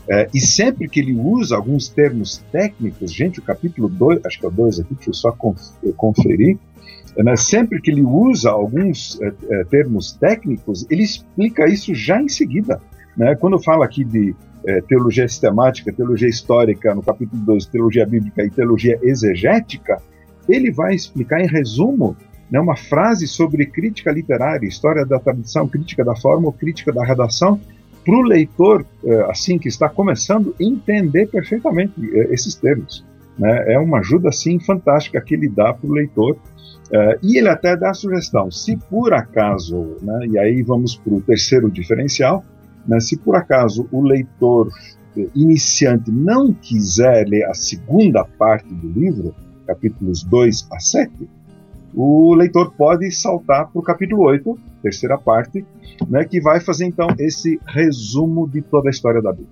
É, 0.08 0.28
e 0.34 0.40
sempre 0.40 0.88
que 0.88 1.00
ele 1.00 1.14
usa 1.14 1.56
alguns 1.56 1.88
termos 1.88 2.44
técnicos, 2.52 3.12
gente, 3.12 3.38
o 3.38 3.42
capítulo 3.42 3.88
2, 3.88 4.26
acho 4.26 4.38
que 4.38 4.44
é 4.44 4.48
o 4.48 4.52
2 4.52 4.80
aqui, 4.80 4.94
deixa 4.94 5.10
eu 5.10 5.14
só 5.14 5.34
conferir, 5.96 6.58
né, 7.16 7.36
sempre 7.36 7.80
que 7.80 7.90
ele 7.90 8.02
usa 8.02 8.50
alguns 8.50 9.18
é, 9.22 9.32
é, 9.50 9.64
termos 9.64 10.12
técnicos, 10.12 10.84
ele 10.90 11.02
explica 11.02 11.66
isso 11.66 11.94
já 11.94 12.20
em 12.20 12.28
seguida. 12.28 12.82
Né? 13.16 13.34
Quando 13.36 13.62
fala 13.62 13.84
aqui 13.84 14.04
de 14.04 14.34
é, 14.66 14.80
teologia 14.82 15.28
sistemática, 15.28 15.92
teologia 15.92 16.28
histórica, 16.28 16.94
no 16.94 17.02
capítulo 17.02 17.42
2, 17.42 17.66
teologia 17.66 18.06
bíblica 18.06 18.44
e 18.44 18.50
teologia 18.50 18.98
exegética, 19.02 20.00
ele 20.48 20.70
vai 20.70 20.94
explicar 20.94 21.40
em 21.40 21.46
resumo 21.46 22.16
né, 22.50 22.60
uma 22.60 22.76
frase 22.76 23.26
sobre 23.26 23.66
crítica 23.66 24.10
literária, 24.10 24.66
história 24.66 25.04
da 25.04 25.18
tradição, 25.18 25.68
crítica 25.68 26.04
da 26.04 26.14
forma, 26.14 26.52
crítica 26.52 26.92
da 26.92 27.04
redação, 27.04 27.60
para 28.04 28.14
o 28.14 28.22
leitor, 28.22 28.84
é, 29.04 29.22
assim, 29.30 29.58
que 29.58 29.68
está 29.68 29.88
começando, 29.88 30.54
entender 30.60 31.26
perfeitamente 31.26 31.94
é, 32.12 32.34
esses 32.34 32.54
termos. 32.54 33.04
Né? 33.38 33.74
É 33.74 33.78
uma 33.78 33.98
ajuda, 33.98 34.28
assim, 34.28 34.58
fantástica 34.60 35.20
que 35.20 35.34
ele 35.34 35.48
dá 35.48 35.72
para 35.72 35.88
o 35.88 35.92
leitor. 35.92 36.36
É, 36.92 37.18
e 37.22 37.38
ele 37.38 37.48
até 37.48 37.74
dá 37.76 37.90
a 37.90 37.94
sugestão, 37.94 38.50
se 38.50 38.76
por 38.76 39.14
acaso, 39.14 39.96
né, 40.02 40.26
e 40.30 40.38
aí 40.38 40.62
vamos 40.62 40.94
para 40.94 41.14
o 41.14 41.20
terceiro 41.20 41.70
diferencial, 41.70 42.44
né? 42.86 43.00
Se 43.00 43.16
por 43.16 43.36
acaso 43.36 43.88
o 43.90 44.02
leitor 44.02 44.70
iniciante 45.34 46.10
não 46.10 46.52
quiser 46.52 47.26
ler 47.28 47.44
a 47.44 47.54
segunda 47.54 48.24
parte 48.24 48.72
do 48.72 48.88
livro, 48.88 49.34
capítulos 49.66 50.24
2 50.24 50.68
a 50.72 50.80
7, 50.80 51.12
o 51.94 52.34
leitor 52.34 52.72
pode 52.72 53.10
saltar 53.12 53.68
para 53.68 53.78
o 53.78 53.82
capítulo 53.82 54.22
8, 54.24 54.58
terceira 54.82 55.16
parte, 55.16 55.64
né, 56.08 56.24
que 56.24 56.40
vai 56.40 56.58
fazer 56.58 56.86
então 56.86 57.06
esse 57.18 57.60
resumo 57.66 58.48
de 58.48 58.60
toda 58.60 58.88
a 58.88 58.90
história 58.90 59.22
da 59.22 59.30
Bíblia. 59.30 59.48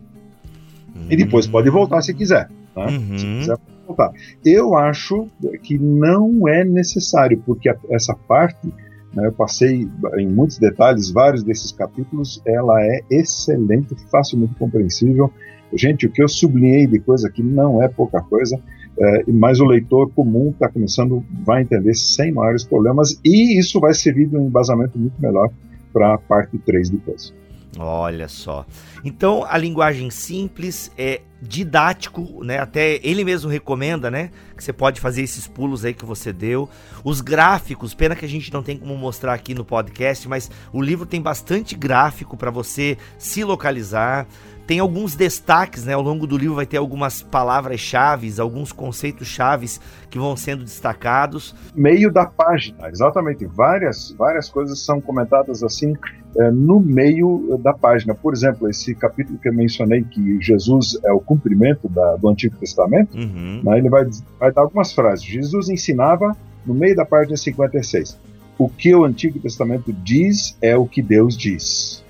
Uhum. 0.95 1.07
E 1.09 1.16
depois 1.16 1.47
pode 1.47 1.71
voltar 1.71 2.03
se 2.03 2.12
quiser. 2.12 2.51
Né? 2.77 2.87
Uhum. 2.87 3.18
Se 3.18 3.25
quiser 3.25 3.59
voltar. 3.87 4.12
Eu 4.45 4.77
acho 4.77 5.29
que 5.62 5.79
não 5.79 6.49
é 6.49 6.64
necessário, 6.64 7.40
porque 7.47 7.68
a, 7.68 7.77
essa 7.90 8.14
parte 8.14 8.73
eu 9.16 9.33
passei 9.33 9.88
em 10.16 10.29
muitos 10.29 10.59
detalhes 10.59 11.11
vários 11.11 11.42
desses 11.42 11.72
capítulos. 11.72 12.40
Ela 12.46 12.83
é 12.83 13.01
excelente, 13.11 13.94
facilmente 14.11 14.55
compreensível. 14.55 15.31
Gente, 15.75 16.07
o 16.07 16.11
que 16.11 16.22
eu 16.22 16.29
sublinhei 16.29 16.87
de 16.87 16.98
coisa 16.98 17.31
que 17.31 17.42
não 17.42 17.83
é 17.83 17.88
pouca 17.88 18.20
coisa, 18.20 18.59
é, 18.98 19.25
mas 19.29 19.61
o 19.61 19.64
leitor 19.64 20.11
comum 20.11 20.51
está 20.51 20.68
começando, 20.68 21.25
vai 21.44 21.62
entender 21.62 21.94
sem 21.94 22.33
maiores 22.33 22.64
problemas, 22.64 23.18
e 23.25 23.59
isso 23.59 23.81
vai 23.81 23.94
servir 23.94 24.29
de 24.29 24.37
um 24.37 24.46
embasamento 24.46 24.98
muito 24.98 25.20
melhor 25.20 25.51
para 25.92 26.14
a 26.14 26.18
parte 26.18 26.59
3 26.59 26.90
depois. 26.90 27.33
Olha 27.78 28.28
só. 28.28 28.66
Então, 29.02 29.44
a 29.48 29.56
linguagem 29.56 30.11
simples 30.11 30.90
é 30.96 31.22
didático, 31.40 32.44
né? 32.44 32.58
Até 32.58 33.00
ele 33.02 33.24
mesmo 33.24 33.50
recomenda, 33.50 34.11
né? 34.11 34.30
Que 34.56 34.62
você 34.62 34.72
pode 34.72 35.00
fazer 35.00 35.22
esses 35.22 35.48
pulos 35.48 35.85
aí 35.85 35.94
que 35.94 36.04
você 36.04 36.32
deu. 36.32 36.68
Os 37.02 37.20
gráficos, 37.20 37.94
pena 37.94 38.14
que 38.14 38.24
a 38.24 38.28
gente 38.28 38.52
não 38.52 38.62
tem 38.62 38.76
como 38.76 38.96
mostrar 38.96 39.32
aqui 39.32 39.54
no 39.54 39.64
podcast, 39.64 40.28
mas 40.28 40.50
o 40.72 40.80
livro 40.80 41.06
tem 41.06 41.20
bastante 41.20 41.74
gráfico 41.74 42.37
para 42.37 42.50
você 42.50 42.96
se 43.18 43.42
localizar. 43.42 44.26
Tem 44.66 44.79
alguns 44.79 45.14
destaques, 45.14 45.85
né? 45.85 45.92
Ao 45.92 46.03
longo 46.03 46.27
do 46.27 46.37
livro 46.37 46.55
vai 46.55 46.66
ter 46.66 46.77
algumas 46.77 47.22
palavras-chave, 47.22 48.33
alguns 48.38 48.72
conceitos 48.72 49.29
chaves 49.29 49.81
que 50.09 50.18
vão 50.18 50.37
sendo 50.37 50.64
destacados. 50.64 51.55
Meio 51.75 52.12
da 52.12 52.27
página, 52.27 52.88
exatamente. 52.88 53.44
Várias, 53.44 54.14
várias 54.16 54.48
coisas 54.48 54.81
são 54.81 55.01
comentadas 55.01 55.62
assim 55.62 55.94
é, 56.37 56.51
no 56.51 56.81
meio 56.81 57.59
da 57.62 57.72
página. 57.72 58.14
Por 58.14 58.33
exemplo, 58.33 58.68
esse 58.68 58.94
capítulo 58.94 59.38
que 59.38 59.48
eu 59.48 59.55
mencionei, 59.55 60.03
que 60.03 60.40
Jesus 60.40 60.98
é 61.05 61.12
o 61.12 61.20
cumprimento 61.20 61.88
da, 61.88 62.16
do 62.16 62.29
Antigo 62.29 62.57
Testamento, 62.57 63.16
uhum. 63.16 63.62
né, 63.64 63.79
ele 63.79 63.88
vai, 63.88 64.07
vai 64.38 64.53
dar 64.53 64.62
algumas 64.62 64.92
frases. 64.92 65.25
Jesus 65.25 65.68
ensinava 65.68 66.37
no 66.64 66.75
meio 66.75 66.94
da 66.94 67.05
página 67.05 67.37
56. 67.37 68.18
O 68.59 68.68
que 68.68 68.94
o 68.94 69.05
Antigo 69.05 69.38
Testamento 69.40 69.92
diz 69.92 70.57
é 70.62 70.77
o 70.77 70.87
que 70.87 71.03
Deus 71.03 71.37
diz. 71.37 72.02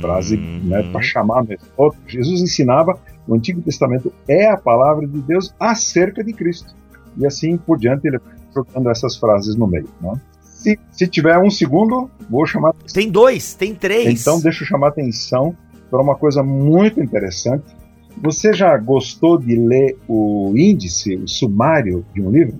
Frase 0.00 0.36
uhum. 0.36 0.60
né, 0.64 0.82
para 0.90 1.00
chamar 1.00 1.44
mesmo. 1.44 1.66
Jesus 2.06 2.40
ensinava, 2.40 2.98
o 3.26 3.34
Antigo 3.34 3.60
Testamento 3.62 4.12
é 4.28 4.48
a 4.48 4.56
palavra 4.56 5.06
de 5.06 5.20
Deus 5.20 5.54
acerca 5.58 6.22
de 6.22 6.32
Cristo. 6.32 6.74
E 7.16 7.26
assim 7.26 7.56
por 7.56 7.78
diante, 7.78 8.06
ele 8.06 8.18
vai 8.18 8.34
trocando 8.52 8.90
essas 8.90 9.16
frases 9.16 9.54
no 9.54 9.66
meio. 9.66 9.88
Né? 10.00 10.20
Se, 10.42 10.78
se 10.90 11.06
tiver 11.06 11.38
um 11.38 11.50
segundo, 11.50 12.10
vou 12.28 12.46
chamar. 12.46 12.74
Tem 12.92 13.10
dois, 13.10 13.54
tem 13.54 13.74
três. 13.74 14.20
Então, 14.20 14.40
deixa 14.40 14.64
eu 14.64 14.68
chamar 14.68 14.88
atenção 14.88 15.56
para 15.90 16.00
uma 16.00 16.16
coisa 16.16 16.42
muito 16.42 17.00
interessante. 17.00 17.64
Você 18.22 18.52
já 18.52 18.76
gostou 18.78 19.38
de 19.38 19.54
ler 19.54 19.96
o 20.08 20.52
índice, 20.56 21.16
o 21.16 21.28
sumário 21.28 22.04
de 22.14 22.22
um 22.22 22.30
livro? 22.30 22.58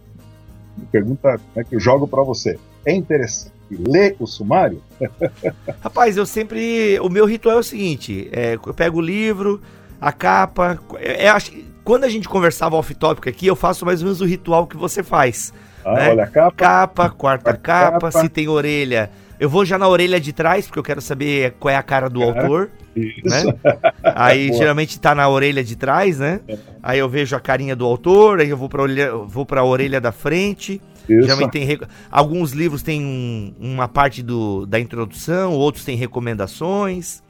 Pergunta 0.92 1.40
né, 1.54 1.64
que 1.64 1.74
eu 1.74 1.80
jogo 1.80 2.06
para 2.06 2.22
você. 2.22 2.58
É 2.84 2.94
interessante 2.94 3.55
ler 3.70 4.16
o 4.18 4.26
sumário? 4.26 4.82
Rapaz, 5.80 6.16
eu 6.16 6.26
sempre. 6.26 6.98
O 7.00 7.08
meu 7.08 7.26
ritual 7.26 7.56
é 7.56 7.60
o 7.60 7.64
seguinte: 7.64 8.28
é, 8.32 8.54
eu 8.54 8.74
pego 8.74 8.98
o 8.98 9.02
livro, 9.02 9.60
a 10.00 10.12
capa. 10.12 10.78
É, 10.98 11.26
é, 11.26 11.36
quando 11.84 12.04
a 12.04 12.08
gente 12.08 12.28
conversava 12.28 12.76
off-topic 12.76 13.28
aqui, 13.28 13.46
eu 13.46 13.56
faço 13.56 13.84
mais 13.84 14.00
ou 14.00 14.06
menos 14.06 14.20
o 14.20 14.24
ritual 14.24 14.66
que 14.66 14.76
você 14.76 15.02
faz. 15.02 15.52
Ah, 15.84 15.94
né? 15.94 16.10
Olha 16.10 16.24
a 16.24 16.26
capa. 16.26 16.56
Capa, 16.56 17.10
quarta 17.10 17.54
capa, 17.54 17.92
capa, 17.92 18.10
se 18.10 18.28
tem 18.28 18.48
orelha. 18.48 19.10
Eu 19.38 19.50
vou 19.50 19.64
já 19.64 19.76
na 19.76 19.86
orelha 19.86 20.18
de 20.18 20.32
trás, 20.32 20.66
porque 20.66 20.78
eu 20.78 20.82
quero 20.82 21.00
saber 21.00 21.54
qual 21.60 21.72
é 21.72 21.76
a 21.76 21.82
cara 21.82 22.08
do 22.08 22.22
é, 22.22 22.26
autor. 22.26 22.70
Isso. 22.96 23.46
Né? 23.46 23.54
Aí 24.02 24.52
geralmente 24.52 24.98
tá 24.98 25.14
na 25.14 25.28
orelha 25.28 25.62
de 25.62 25.76
trás, 25.76 26.18
né? 26.18 26.40
É. 26.48 26.56
Aí 26.82 26.98
eu 26.98 27.08
vejo 27.08 27.36
a 27.36 27.40
carinha 27.40 27.76
do 27.76 27.84
autor, 27.84 28.40
aí 28.40 28.48
eu 28.48 28.56
vou 28.56 28.68
pra 28.68 28.82
orelha, 28.82 29.14
vou 29.14 29.44
pra 29.44 29.62
orelha 29.62 30.00
da 30.00 30.12
frente. 30.12 30.80
Isso. 31.08 31.22
Geralmente 31.22 31.50
tem. 31.50 31.78
Alguns 32.10 32.52
livros 32.52 32.82
têm 32.82 33.04
um, 33.04 33.54
uma 33.60 33.88
parte 33.88 34.22
do, 34.22 34.66
da 34.66 34.78
introdução, 34.80 35.52
outros 35.52 35.84
têm 35.84 35.96
recomendações. 35.96 37.22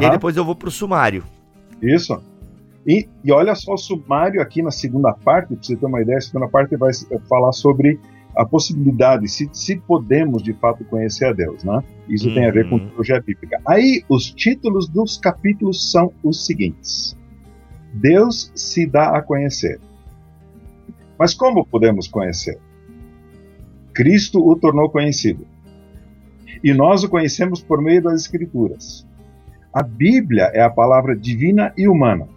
E 0.00 0.04
aí 0.04 0.10
depois 0.10 0.36
eu 0.36 0.44
vou 0.44 0.54
pro 0.54 0.70
sumário. 0.70 1.24
Isso. 1.82 2.22
E, 2.86 3.08
e 3.24 3.32
olha 3.32 3.54
só 3.54 3.74
o 3.74 3.78
sumário 3.78 4.40
aqui 4.40 4.62
na 4.62 4.70
segunda 4.70 5.12
parte, 5.12 5.54
para 5.54 5.62
você 5.62 5.76
ter 5.76 5.86
uma 5.86 6.00
ideia, 6.00 6.18
a 6.18 6.20
segunda 6.20 6.48
parte 6.48 6.76
vai 6.76 6.90
falar 7.28 7.52
sobre 7.52 7.98
a 8.34 8.44
possibilidade, 8.44 9.28
se, 9.28 9.48
se 9.52 9.76
podemos 9.76 10.42
de 10.42 10.52
fato 10.54 10.84
conhecer 10.84 11.26
a 11.26 11.32
Deus, 11.32 11.62
né? 11.64 11.82
Isso 12.08 12.28
uhum. 12.28 12.34
tem 12.34 12.46
a 12.46 12.50
ver 12.50 12.68
com 12.68 12.76
uhum. 12.76 12.88
teologia 12.88 13.20
bíblica. 13.20 13.60
Aí, 13.66 14.02
os 14.08 14.30
títulos 14.30 14.88
dos 14.88 15.18
capítulos 15.18 15.90
são 15.90 16.12
os 16.24 16.46
seguintes: 16.46 17.16
Deus 17.92 18.50
se 18.54 18.86
dá 18.86 19.16
a 19.16 19.22
conhecer. 19.22 19.80
Mas 21.18 21.34
como 21.34 21.64
podemos 21.64 22.08
conhecer? 22.08 22.58
Cristo 23.94 24.46
o 24.46 24.56
tornou 24.56 24.90
conhecido. 24.90 25.46
E 26.62 26.72
nós 26.72 27.02
o 27.02 27.08
conhecemos 27.08 27.60
por 27.60 27.80
meio 27.82 28.02
das 28.02 28.22
Escrituras. 28.22 29.06
A 29.72 29.82
Bíblia 29.82 30.50
é 30.54 30.62
a 30.62 30.70
palavra 30.70 31.16
divina 31.16 31.72
e 31.76 31.88
humana 31.88 32.28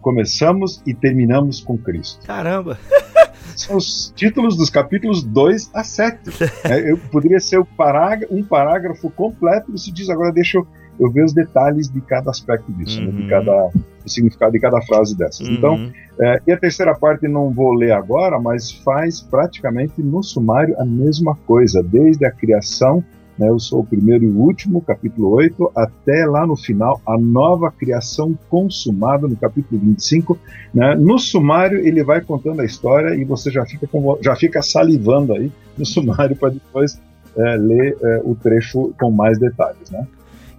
começamos 0.00 0.82
e 0.86 0.94
terminamos 0.94 1.60
com 1.60 1.78
Cristo. 1.78 2.26
Caramba! 2.26 2.78
São 3.56 3.76
os 3.76 4.12
títulos 4.16 4.56
dos 4.56 4.70
capítulos 4.70 5.22
2 5.22 5.70
a 5.74 5.84
7. 5.84 6.30
É, 6.64 6.90
eu 6.90 6.96
poderia 6.96 7.40
ser 7.40 7.60
um 7.60 8.42
parágrafo, 8.44 9.10
completo, 9.10 9.74
isso 9.74 9.92
diz 9.92 10.08
agora, 10.08 10.32
deixa 10.32 10.58
eu, 10.58 10.66
eu 10.98 11.10
ver 11.10 11.24
os 11.24 11.32
detalhes 11.32 11.88
de 11.88 12.00
cada 12.00 12.30
aspecto 12.30 12.70
disso, 12.72 13.00
uhum. 13.00 13.06
né, 13.06 13.12
de 13.12 13.22
uhum. 13.22 13.28
cada, 13.28 13.70
o 14.04 14.08
significado 14.08 14.52
de 14.52 14.60
cada 14.60 14.80
frase 14.82 15.16
dessas. 15.16 15.46
Uhum. 15.46 15.54
Então, 15.54 15.92
é, 16.20 16.42
e 16.46 16.52
a 16.52 16.56
terceira 16.56 16.94
parte 16.94 17.26
não 17.28 17.50
vou 17.50 17.72
ler 17.72 17.92
agora, 17.92 18.38
mas 18.38 18.70
faz 18.70 19.20
praticamente 19.20 20.02
no 20.02 20.22
sumário 20.22 20.74
a 20.78 20.84
mesma 20.84 21.36
coisa, 21.46 21.82
desde 21.82 22.26
a 22.26 22.30
criação 22.30 23.04
né, 23.40 23.48
eu 23.48 23.58
sou 23.58 23.80
o 23.80 23.86
primeiro 23.86 24.22
e 24.22 24.28
o 24.28 24.36
último, 24.36 24.82
capítulo 24.82 25.30
8, 25.30 25.72
até 25.74 26.26
lá 26.26 26.46
no 26.46 26.54
final, 26.54 27.00
a 27.06 27.16
nova 27.16 27.70
criação 27.70 28.38
consumada, 28.50 29.26
no 29.26 29.34
capítulo 29.34 29.80
25. 29.80 30.38
Né, 30.74 30.94
no 30.96 31.18
sumário, 31.18 31.78
ele 31.78 32.04
vai 32.04 32.20
contando 32.20 32.60
a 32.60 32.66
história 32.66 33.14
e 33.14 33.24
você 33.24 33.50
já 33.50 33.64
fica, 33.64 33.86
com, 33.86 34.18
já 34.20 34.36
fica 34.36 34.60
salivando 34.60 35.32
aí 35.32 35.50
no 35.78 35.86
sumário 35.86 36.36
para 36.36 36.50
depois 36.50 37.00
é, 37.34 37.56
ler 37.56 37.96
é, 38.02 38.20
o 38.24 38.34
trecho 38.34 38.92
com 39.00 39.10
mais 39.10 39.38
detalhes. 39.38 39.90
Né? 39.90 40.06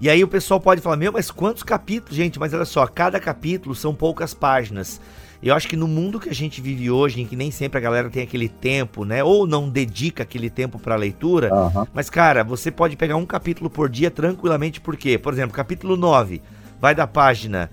E 0.01 0.09
aí 0.09 0.23
o 0.23 0.27
pessoal 0.27 0.59
pode 0.59 0.81
falar, 0.81 0.97
meu, 0.97 1.11
mas 1.11 1.29
quantos 1.29 1.61
capítulos, 1.61 2.15
gente? 2.15 2.39
Mas 2.39 2.51
olha 2.55 2.65
só, 2.65 2.87
cada 2.87 3.19
capítulo 3.19 3.75
são 3.75 3.93
poucas 3.93 4.33
páginas. 4.33 4.99
Eu 5.43 5.53
acho 5.53 5.67
que 5.67 5.75
no 5.75 5.87
mundo 5.87 6.19
que 6.19 6.27
a 6.27 6.33
gente 6.33 6.59
vive 6.59 6.89
hoje, 6.89 7.21
em 7.21 7.27
que 7.27 7.35
nem 7.35 7.51
sempre 7.51 7.77
a 7.77 7.81
galera 7.81 8.09
tem 8.09 8.23
aquele 8.23 8.49
tempo, 8.49 9.05
né? 9.05 9.23
Ou 9.23 9.45
não 9.45 9.69
dedica 9.69 10.23
aquele 10.23 10.49
tempo 10.49 10.79
para 10.79 10.95
leitura. 10.95 11.53
Uhum. 11.53 11.85
Mas, 11.93 12.09
cara, 12.09 12.43
você 12.43 12.71
pode 12.71 12.97
pegar 12.97 13.15
um 13.15 13.27
capítulo 13.27 13.69
por 13.69 13.87
dia 13.87 14.09
tranquilamente, 14.09 14.81
por 14.81 14.97
quê? 14.97 15.19
Por 15.19 15.33
exemplo, 15.33 15.55
capítulo 15.55 15.95
9 15.95 16.41
vai 16.79 16.95
da 16.95 17.05
página 17.05 17.69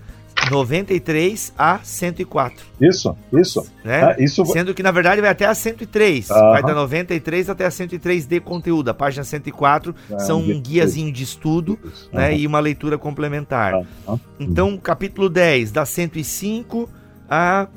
93 0.50 1.52
a 1.56 1.80
104. 1.82 2.66
Isso, 2.80 3.16
isso. 3.32 3.66
Né? 3.84 4.16
É, 4.16 4.24
isso... 4.24 4.44
Sendo 4.46 4.74
que, 4.74 4.82
na 4.82 4.90
verdade, 4.90 5.20
vai 5.20 5.30
até 5.30 5.46
a 5.46 5.54
103. 5.54 6.30
Uhum. 6.30 6.36
Vai 6.36 6.62
da 6.62 6.74
93 6.74 7.50
até 7.50 7.66
a 7.66 7.70
103 7.70 8.26
de 8.26 8.40
conteúdo. 8.40 8.88
A 8.88 8.94
página 8.94 9.24
104 9.24 9.94
é, 10.10 10.18
são 10.18 10.40
um 10.40 10.60
guiazinho 10.60 11.12
de 11.12 11.22
estudo 11.22 11.78
né, 12.12 12.36
e 12.36 12.46
uma 12.46 12.60
leitura 12.60 12.98
complementar. 12.98 13.74
Então, 14.38 14.76
capítulo 14.78 15.28
10, 15.28 15.72
da 15.72 15.84
105 15.84 16.88
a. 17.28 17.68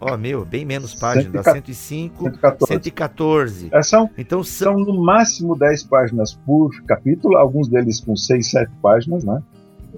Ó, 0.00 0.14
oh, 0.14 0.16
meu, 0.18 0.44
bem 0.44 0.64
menos 0.64 0.94
páginas, 0.94 1.32
dá 1.32 1.52
105, 1.52 2.24
114. 2.24 2.72
114. 2.74 3.68
É, 3.72 3.82
são, 3.82 4.10
então 4.18 4.42
são... 4.42 4.74
são 4.74 4.84
no 4.84 5.02
máximo 5.02 5.56
10 5.56 5.84
páginas 5.84 6.34
por 6.34 6.70
capítulo, 6.82 7.36
alguns 7.36 7.68
deles 7.68 8.00
com 8.00 8.16
6, 8.16 8.50
7 8.50 8.72
páginas, 8.82 9.24
né? 9.24 9.40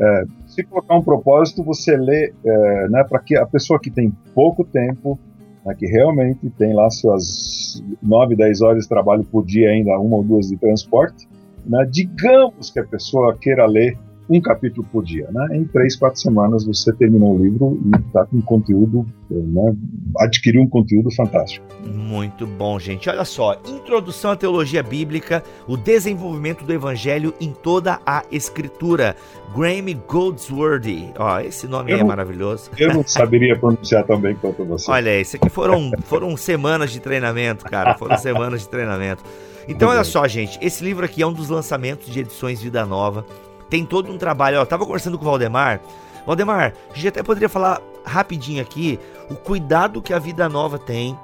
É, 0.01 0.25
se 0.47 0.63
colocar 0.65 0.97
um 0.97 1.03
propósito, 1.03 1.63
você 1.63 1.97
lê, 1.97 2.33
é, 2.45 2.89
né, 2.89 3.05
para 3.05 3.19
que 3.21 3.37
a 3.37 3.47
pessoa 3.47 3.81
que 3.81 3.91
tem 3.91 4.13
pouco 4.35 4.65
tempo, 4.65 5.19
né, 5.65 5.75
que 5.75 5.87
realmente 5.87 6.49
tem 6.51 6.73
lá 6.73 6.89
suas 6.91 7.83
9, 8.03 8.37
10 8.37 8.63
horas 8.63 8.83
de 8.83 8.89
trabalho 8.89 9.25
por 9.25 9.45
dia, 9.45 9.71
ainda 9.71 9.99
uma 9.99 10.17
ou 10.17 10.25
duas 10.25 10.49
de 10.49 10.57
transporte, 10.57 11.29
né, 11.67 11.87
digamos 11.91 12.71
que 12.71 12.79
a 12.79 12.85
pessoa 12.85 13.37
queira 13.37 13.67
ler 13.67 13.99
um 14.29 14.41
capítulo 14.41 14.87
por 14.93 15.05
dia. 15.05 15.29
Né? 15.31 15.57
Em 15.57 15.65
três, 15.65 15.97
quatro 15.97 16.21
semanas 16.21 16.67
você 16.67 16.93
terminou 16.93 17.35
o 17.35 17.43
livro 17.43 17.81
e 17.85 18.07
está 18.07 18.27
com 18.27 18.41
conteúdo, 18.43 19.07
né? 19.31 19.75
adquiriu 20.19 20.63
um 20.63 20.69
conteúdo 20.69 21.11
fantástico. 21.15 21.67
Muito 21.87 22.47
bom, 22.47 22.79
gente. 22.79 23.09
Olha 23.09 23.25
só, 23.25 23.61
Introdução 23.67 24.33
à 24.33 24.37
Teologia 24.37 24.83
Bíblica, 24.83 25.43
o 25.67 25.77
desenvolvimento 25.77 26.65
do 26.65 26.73
Evangelho 26.73 27.33
em 27.41 27.53
toda 27.53 28.01
a 28.05 28.23
Escritura. 28.31 29.17
Grammy 29.57 29.95
Goldsworthy. 29.95 31.11
Ó, 31.19 31.41
esse 31.41 31.67
nome 31.67 31.93
é 31.93 32.05
maravilhoso. 32.05 32.71
Eu 32.77 32.93
não 32.93 33.03
saberia 33.07 33.59
pronunciar 33.59 34.05
tão 34.05 34.21
bem 34.21 34.35
quanto 34.35 34.63
você. 34.65 34.91
Olha, 34.91 35.19
esse 35.19 35.37
aqui 35.37 35.49
foram, 35.49 35.91
foram 36.05 36.37
semanas 36.37 36.93
de 36.93 37.01
treinamento, 37.01 37.65
cara. 37.65 37.95
Foram 37.95 38.17
semanas 38.19 38.61
de 38.61 38.69
treinamento. 38.69 39.25
Então, 39.67 39.89
olha 39.91 40.05
só, 40.05 40.27
gente, 40.29 40.59
esse 40.63 40.83
livro 40.83 41.05
aqui 41.05 41.23
é 41.23 41.27
um 41.27 41.33
dos 41.33 41.49
lançamentos 41.49 42.11
de 42.11 42.21
edições 42.21 42.61
Vida 42.61 42.85
Nova 42.87 43.25
tem 43.69 43.85
todo 43.85 44.11
um 44.11 44.19
trabalho. 44.19 44.61
Ó, 44.61 44.65
tava 44.65 44.85
conversando 44.85 45.19
com 45.19 45.25
o 45.25 45.29
Valdemar. 45.29 45.81
Valdemar, 46.27 46.75
a 46.91 46.95
gente 46.95 47.09
até 47.09 47.23
poderia 47.23 47.49
falar 47.49 47.81
rapidinho 48.05 48.63
aqui 48.63 48.99
o 49.31 49.35
cuidado 49.35 50.03
que 50.03 50.13
a 50.13 50.19
Vida 50.19 50.49
Nova 50.49 50.79
tem 50.79 51.19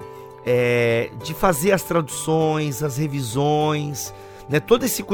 é, 0.44 1.10
de 1.22 1.32
fazer 1.32 1.72
as 1.72 1.82
traduções, 1.82 2.82
as 2.82 2.98
revisões, 2.98 4.12
né? 4.48 4.60
Todo 4.60 4.84
esse 4.84 5.04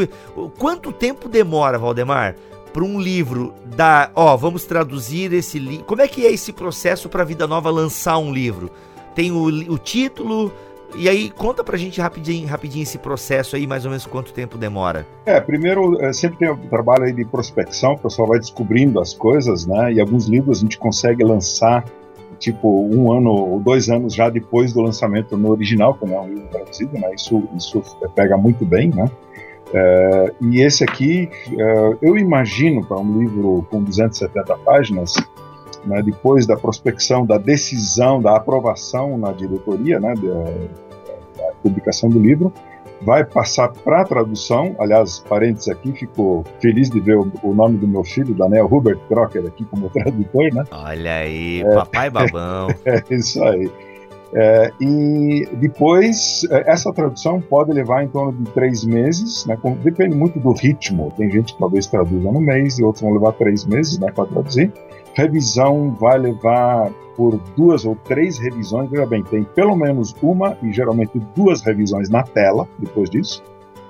quanto 0.58 0.92
tempo 0.92 1.28
demora, 1.28 1.78
Valdemar, 1.78 2.34
para 2.72 2.84
um 2.84 3.00
livro 3.00 3.54
da, 3.64 4.10
ó, 4.14 4.36
vamos 4.36 4.64
traduzir 4.64 5.32
esse 5.32 5.58
livro. 5.58 5.84
Como 5.84 6.02
é 6.02 6.08
que 6.08 6.26
é 6.26 6.32
esse 6.32 6.52
processo 6.52 7.08
para 7.08 7.22
a 7.22 7.26
Vida 7.26 7.46
Nova 7.46 7.70
lançar 7.70 8.18
um 8.18 8.32
livro? 8.32 8.70
Tem 9.14 9.32
o, 9.32 9.44
o 9.44 9.78
título, 9.78 10.52
e 10.96 11.08
aí, 11.08 11.30
conta 11.30 11.62
pra 11.62 11.76
gente 11.76 12.00
rapidinho, 12.00 12.46
rapidinho 12.46 12.82
esse 12.82 12.98
processo 12.98 13.56
aí, 13.56 13.66
mais 13.66 13.84
ou 13.84 13.90
menos 13.90 14.06
quanto 14.06 14.32
tempo 14.32 14.58
demora. 14.58 15.06
É, 15.24 15.40
primeiro, 15.40 16.00
é, 16.02 16.12
sempre 16.12 16.38
tem 16.38 16.50
o 16.50 16.56
trabalho 16.56 17.04
aí 17.04 17.12
de 17.12 17.24
prospecção, 17.24 17.92
o 17.92 17.98
pessoal 17.98 18.28
vai 18.28 18.38
descobrindo 18.38 19.00
as 19.00 19.14
coisas, 19.14 19.66
né? 19.66 19.92
E 19.92 20.00
alguns 20.00 20.26
livros 20.26 20.58
a 20.58 20.60
gente 20.62 20.78
consegue 20.78 21.24
lançar, 21.24 21.84
tipo, 22.38 22.84
um 22.86 23.12
ano 23.12 23.30
ou 23.30 23.60
dois 23.60 23.88
anos 23.88 24.14
já 24.14 24.28
depois 24.28 24.72
do 24.72 24.80
lançamento 24.80 25.36
no 25.36 25.50
original, 25.50 25.94
como 25.94 26.14
é 26.14 26.20
um 26.20 26.28
livro 26.28 26.48
traduzido, 26.48 26.98
né? 26.98 27.14
Isso, 27.14 27.42
isso 27.56 27.82
pega 28.14 28.36
muito 28.36 28.64
bem, 28.64 28.90
né? 28.90 29.10
É, 29.72 30.32
e 30.40 30.60
esse 30.60 30.82
aqui, 30.82 31.28
é, 31.56 31.96
eu 32.02 32.18
imagino 32.18 32.84
para 32.84 32.98
um 32.98 33.18
livro 33.20 33.66
com 33.70 33.82
270 33.82 34.56
páginas, 34.58 35.14
né, 35.84 36.02
depois 36.02 36.46
da 36.46 36.56
prospecção, 36.56 37.24
da 37.24 37.38
decisão, 37.38 38.20
da 38.20 38.36
aprovação 38.36 39.16
na 39.16 39.32
diretoria, 39.32 39.98
né, 39.98 40.14
da, 40.14 41.42
da 41.42 41.52
publicação 41.62 42.08
do 42.08 42.18
livro, 42.18 42.52
vai 43.02 43.24
passar 43.24 43.68
para 43.68 44.04
tradução. 44.04 44.74
Aliás, 44.78 45.18
parênteses 45.20 45.68
aqui, 45.68 45.92
fico 45.92 46.44
feliz 46.60 46.90
de 46.90 47.00
ver 47.00 47.16
o, 47.16 47.30
o, 47.42 47.54
nome 47.54 47.78
do 47.78 47.88
meu 47.88 48.04
filho, 48.04 48.34
Daniel 48.34 48.68
Hubert 48.70 48.98
Crocker, 49.08 49.46
aqui 49.46 49.64
como 49.64 49.88
tradutor, 49.90 50.52
né? 50.52 50.64
Olha 50.70 51.14
aí, 51.16 51.62
é, 51.62 51.74
papai 51.74 52.10
babão. 52.10 52.68
É 52.84 53.02
isso 53.14 53.42
aí. 53.42 53.70
É, 54.32 54.70
e 54.80 55.48
depois, 55.54 56.46
é, 56.50 56.70
essa 56.70 56.92
tradução 56.92 57.40
pode 57.40 57.72
levar 57.72 58.04
em 58.04 58.08
torno 58.08 58.32
de 58.32 58.50
três 58.52 58.84
meses, 58.84 59.44
né, 59.46 59.56
com, 59.60 59.72
depende 59.72 60.14
muito 60.14 60.38
do 60.38 60.52
ritmo. 60.52 61.12
Tem 61.16 61.30
gente 61.30 61.52
que 61.54 61.58
talvez 61.58 61.86
traduza 61.86 62.30
no 62.30 62.40
mês 62.40 62.78
e 62.78 62.84
outros 62.84 63.02
vão 63.02 63.12
levar 63.12 63.32
três 63.32 63.64
meses 63.64 63.98
né, 63.98 64.10
para 64.12 64.26
traduzir. 64.26 64.72
Revisão 65.14 65.94
vai 65.98 66.18
levar 66.18 66.90
por 67.16 67.38
duas 67.56 67.84
ou 67.84 67.94
três 67.96 68.38
revisões. 68.38 68.88
Veja 68.90 69.06
bem, 69.06 69.22
tem 69.22 69.44
pelo 69.44 69.76
menos 69.76 70.14
uma 70.22 70.56
e 70.62 70.72
geralmente 70.72 71.18
duas 71.34 71.62
revisões 71.62 72.08
na 72.08 72.22
tela 72.22 72.66
depois 72.78 73.10
disso, 73.10 73.42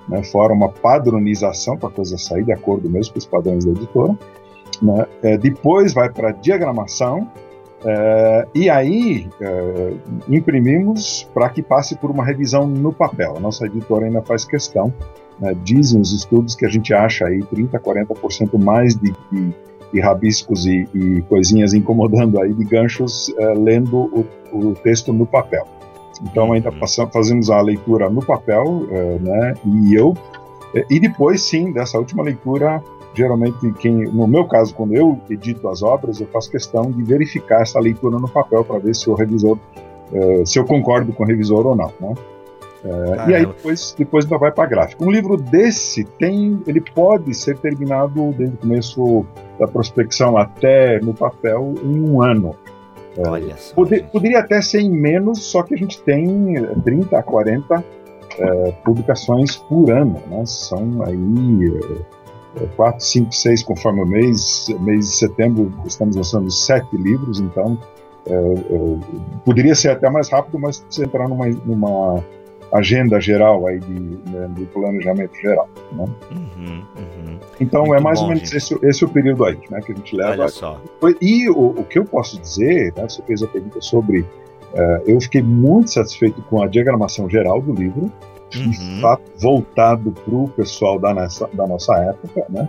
né, 0.09 0.23
fora 0.25 0.53
uma 0.53 0.69
padronização 0.69 1.77
para 1.77 1.89
a 1.89 1.93
coisa 1.93 2.19
sair 2.19 2.45
de 2.45 2.53
acordo 2.53 2.91
mesmo 2.91 3.13
com 3.13 3.19
os 3.19 3.27
padrões 3.27 3.65
da 3.65 3.71
editora. 3.71 4.17
Né. 4.83 5.07
É, 5.23 5.37
depois 5.37 5.93
vai 5.93 6.11
para 6.11 6.33
diagramação 6.33 7.29
é, 7.85 8.47
e 8.55 8.69
aí 8.69 9.29
é, 9.41 9.95
imprimimos 10.29 11.29
para 11.33 11.49
que 11.49 11.63
passe 11.63 11.97
por 11.97 12.11
uma 12.11 12.25
revisão 12.25 12.67
no 12.67 12.93
papel. 12.93 13.37
A 13.37 13.41
nossa 13.41 13.67
editora 13.67 14.07
ainda 14.07 14.23
faz 14.23 14.45
questão. 14.45 14.93
Né, 15.39 15.55
dizem 15.63 16.01
os 16.01 16.13
estudos 16.13 16.55
que 16.55 16.67
a 16.67 16.69
gente 16.69 16.93
acha 16.93 17.27
aí 17.27 17.43
30, 17.43 17.79
40% 17.79 18.63
mais 18.63 18.95
de, 18.95 19.15
de, 19.33 19.55
de 19.93 20.01
rabiscos 20.01 20.67
e, 20.67 20.89
e, 20.95 21.23
coisinhas 21.23 21.75
incomodando 21.75 22.41
aí 22.41 22.53
de 22.53 22.65
ganchos 22.65 23.33
é, 23.37 23.55
lendo 23.55 23.97
o, 23.97 24.27
o, 24.53 24.75
texto 24.75 25.13
no 25.13 25.27
papel. 25.27 25.67
Então 26.23 26.53
ainda 26.53 26.71
uhum. 26.71 26.79
passamos, 26.79 27.13
fazemos 27.13 27.51
a 27.51 27.61
leitura 27.61 28.09
no 28.09 28.25
papel, 28.25 28.87
é, 28.91 29.19
né? 29.19 29.55
E 29.65 29.95
eu 29.95 30.15
é, 30.75 30.85
e 30.89 31.01
depois 31.01 31.43
sim 31.43 31.73
dessa 31.73 31.99
última 31.99 32.23
leitura 32.23 32.83
geralmente 33.15 33.73
quem, 33.81 34.05
no 34.05 34.27
meu 34.29 34.45
caso, 34.45 34.73
quando 34.73 34.95
eu 34.95 35.19
edito 35.29 35.69
as 35.69 35.83
obras, 35.83 36.21
eu 36.21 36.29
faço 36.29 36.49
questão 36.49 36.93
de 36.93 37.03
verificar 37.03 37.63
essa 37.63 37.81
leitura 37.81 38.19
no 38.19 38.29
papel 38.29 38.65
para 38.65 38.79
ver 38.79 38.95
se 38.95 39.11
o 39.11 39.15
revisor, 39.15 39.59
se 40.47 40.61
eu 40.61 40.65
concordo 40.65 41.13
com 41.13 41.25
o 41.25 41.27
revisor 41.27 41.67
ou 41.67 41.75
não, 41.75 41.93
né? 42.01 42.15
Uh, 42.85 43.31
e 43.31 43.35
aí 43.35 43.47
depois, 43.47 43.95
depois 43.97 44.25
ainda 44.25 44.39
vai 44.39 44.51
para 44.51 44.67
gráfico. 44.67 45.05
Um 45.05 45.11
livro 45.11 45.37
desse 45.37 46.05
tem, 46.05 46.63
ele 46.67 46.81
pode 46.81 47.35
ser 47.35 47.59
terminado 47.59 48.33
desde 48.33 48.55
o 48.55 48.59
começo 48.59 49.27
da 49.59 49.67
prospecção 49.67 50.39
até 50.39 50.99
no 51.01 51.13
papel 51.13 51.75
em 51.83 52.01
um 52.01 52.23
ano. 52.23 52.57
Eh, 53.19 53.29
Olha 53.29 53.57
só, 53.57 53.75
poder, 53.75 54.05
poderia 54.11 54.39
até 54.39 54.63
ser 54.63 54.81
em 54.81 54.91
menos, 54.91 55.43
só 55.43 55.63
que 55.63 55.75
a 55.75 55.77
gente 55.77 56.01
tem 56.03 56.55
30 56.85 57.19
a 57.19 57.23
40 57.23 57.85
publicações 58.85 59.57
por 59.57 59.91
ano, 59.91 60.23
né? 60.29 60.47
São 60.47 61.03
aí 61.05 61.79
4, 62.77 63.05
5, 63.05 63.33
6 63.35 63.63
conforme 63.63 64.03
o 64.03 64.07
mês. 64.07 64.69
Mês 64.81 65.07
de 65.07 65.17
setembro 65.17 65.71
estamos 65.85 66.17
lançando 66.17 66.51
sete 66.51 66.97
livros, 66.97 67.41
então 67.41 67.77
é, 68.27 68.33
é, 68.35 68.99
poderia 69.45 69.75
ser 69.75 69.91
até 69.91 70.09
mais 70.11 70.29
rápido, 70.29 70.59
mas 70.59 70.79
precisa 70.79 71.07
entrar 71.07 71.29
numa, 71.29 71.49
numa 71.49 72.25
agenda 72.73 73.21
geral 73.21 73.67
aí 73.67 73.79
de, 73.81 74.01
né, 74.31 74.49
de 74.57 74.65
planejamento 74.67 75.35
geral. 75.41 75.69
Né? 75.93 76.05
Uhum, 76.31 76.85
uhum. 76.97 77.39
Então 77.61 77.83
Muito 77.83 77.95
é 77.95 78.01
mais 78.01 78.19
bom, 78.19 78.27
ou 78.27 78.35
menos 78.35 78.53
esse, 78.53 78.79
esse, 78.83 79.05
é 79.05 79.07
o 79.07 79.11
período 79.11 79.45
aí 79.45 79.59
né, 79.71 79.81
que 79.81 79.93
a 79.93 79.95
gente 79.95 80.17
leva. 80.17 80.31
Olha 80.31 80.49
só. 80.49 80.81
E 81.21 81.49
o, 81.49 81.71
o 81.71 81.85
que 81.85 81.99
eu 81.99 82.05
posso 82.05 82.41
dizer, 82.41 82.93
né, 82.97 83.09
você 83.09 83.23
fez 83.23 83.43
a 83.43 83.47
pergunta 83.47 83.81
sobre. 83.81 84.21
Uh, 84.21 85.03
eu 85.05 85.21
fiquei 85.21 85.43
muito 85.43 85.91
satisfeito 85.91 86.41
com 86.43 86.63
a 86.63 86.69
diagramação 86.69 87.29
geral 87.29 87.61
do 87.61 87.73
livro 87.73 88.11
de 88.51 88.69
uhum. 88.69 89.01
fato 89.01 89.23
voltado 89.39 90.13
para 90.13 90.35
o 90.35 90.49
pessoal 90.49 90.99
da 90.99 91.15
nossa, 91.15 91.49
da 91.53 91.67
nossa 91.67 91.97
época, 91.99 92.45
né? 92.49 92.69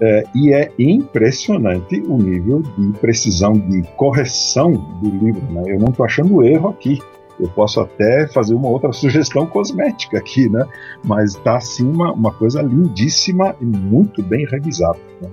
É, 0.00 0.24
e 0.32 0.52
é 0.52 0.70
impressionante 0.78 2.00
o 2.06 2.16
nível 2.18 2.62
de 2.62 2.92
precisão 3.00 3.52
de 3.52 3.82
correção 3.96 4.72
do 4.72 5.10
livro. 5.10 5.42
Né? 5.50 5.64
Eu 5.66 5.80
não 5.80 5.88
estou 5.88 6.06
achando 6.06 6.44
erro 6.44 6.68
aqui. 6.68 7.00
Eu 7.38 7.48
posso 7.48 7.80
até 7.80 8.26
fazer 8.28 8.54
uma 8.54 8.68
outra 8.68 8.92
sugestão 8.92 9.46
cosmética 9.48 10.18
aqui, 10.18 10.48
né? 10.48 10.66
Mas 11.04 11.34
está 11.34 11.56
assim 11.56 11.86
uma, 11.88 12.12
uma 12.12 12.32
coisa 12.32 12.60
lindíssima 12.62 13.54
e 13.60 13.64
muito 13.64 14.22
bem 14.22 14.46
revisada. 14.46 14.98
Né? 15.20 15.30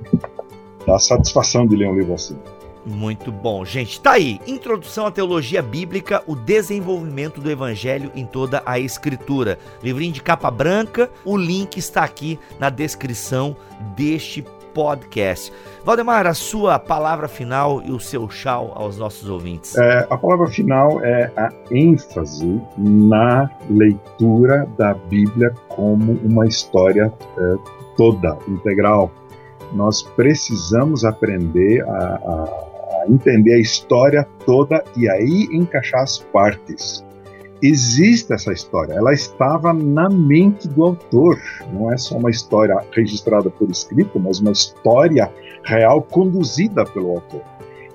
Dá 0.85 0.99
satisfação 0.99 1.65
de 1.65 1.75
ler 1.75 1.87
um 1.87 1.95
livro 1.95 2.13
assim. 2.13 2.37
Muito 2.85 3.31
bom. 3.31 3.65
Gente, 3.65 3.99
tá 3.99 4.11
aí. 4.11 4.39
Introdução 4.45 5.07
à 5.07 5.11
Teologia 5.11 5.61
Bíblica, 5.61 6.23
o 6.27 6.35
desenvolvimento 6.35 7.41
do 7.41 7.49
Evangelho 7.49 8.11
em 8.13 8.25
toda 8.25 8.61
a 8.63 8.77
Escritura. 8.77 9.57
Livrinho 9.81 10.13
de 10.13 10.21
capa 10.21 10.51
branca, 10.51 11.09
o 11.23 11.35
link 11.35 11.77
está 11.77 12.03
aqui 12.03 12.39
na 12.59 12.69
descrição 12.69 13.57
deste 13.95 14.43
podcast. 14.75 15.53
Valdemar, 15.85 16.27
a 16.27 16.33
sua 16.33 16.77
palavra 16.77 17.29
final 17.29 17.81
e 17.81 17.91
o 17.91 17.99
seu 17.99 18.27
tchau 18.27 18.73
aos 18.75 18.97
nossos 18.97 19.29
ouvintes. 19.29 19.75
É, 19.77 20.05
a 20.09 20.17
palavra 20.17 20.47
final 20.47 21.03
é 21.03 21.31
a 21.37 21.49
ênfase 21.71 22.61
na 22.77 23.49
leitura 23.69 24.67
da 24.77 24.93
Bíblia 24.93 25.53
como 25.69 26.11
uma 26.23 26.45
história 26.45 27.11
é, 27.37 27.55
toda, 27.95 28.37
integral. 28.49 29.09
Nós 29.71 30.03
precisamos 30.03 31.05
aprender 31.05 31.81
a, 31.87 31.95
a 31.95 33.05
entender 33.07 33.53
a 33.53 33.59
história 33.59 34.27
toda 34.45 34.83
e 34.97 35.09
aí 35.09 35.47
encaixar 35.51 36.01
as 36.01 36.19
partes. 36.19 37.04
Existe 37.67 38.31
essa 38.31 38.53
história, 38.53 38.93
ela 38.93 39.11
estava 39.11 39.73
na 39.73 40.07
mente 40.07 40.67
do 40.67 40.83
autor, 40.83 41.41
não 41.73 41.91
é 41.91 41.97
só 41.97 42.15
uma 42.15 42.29
história 42.29 42.77
registrada 42.91 43.49
por 43.49 43.71
escrito, 43.71 44.19
mas 44.19 44.39
uma 44.39 44.51
história 44.51 45.33
real 45.63 46.03
conduzida 46.03 46.85
pelo 46.85 47.09
autor. 47.09 47.41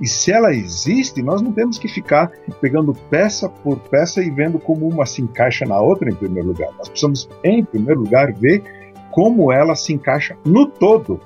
E 0.01 0.09
se 0.09 0.33
ela 0.33 0.53
existe, 0.53 1.23
nós 1.23 1.41
não 1.41 1.53
temos 1.53 1.79
que 1.79 1.87
ficar 1.87 2.33
pegando 2.61 2.93
peça 3.09 3.49
por 3.49 3.79
peça 3.79 4.21
e 4.21 4.29
vendo 4.29 4.59
como 4.59 4.89
uma 4.89 5.07
se 5.07 5.23
encaixa 5.23 5.65
na 5.65 5.81
outra 5.81 6.11
em 6.11 6.17
primeiro 6.17 6.49
lugar. 6.49 6.71
Nós 6.77 6.89
precisamos, 6.89 7.29
em 7.45 7.65
primeiro 7.65 8.01
lugar, 8.01 8.33
ver 8.33 8.65
como 9.13 9.53
ela 9.53 9.77
se 9.77 9.93
encaixa 9.93 10.37
no 10.45 10.67
todo 10.67 11.21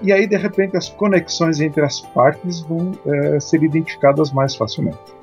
e 0.00 0.12
aí 0.12 0.28
de 0.28 0.36
repente 0.36 0.76
as 0.76 0.88
conexões 0.88 1.60
entre 1.60 1.84
as 1.84 2.00
partes 2.00 2.60
vão 2.60 2.92
é, 3.04 3.40
ser 3.40 3.62
identificadas 3.64 4.30
mais 4.30 4.54
facilmente. 4.54 5.17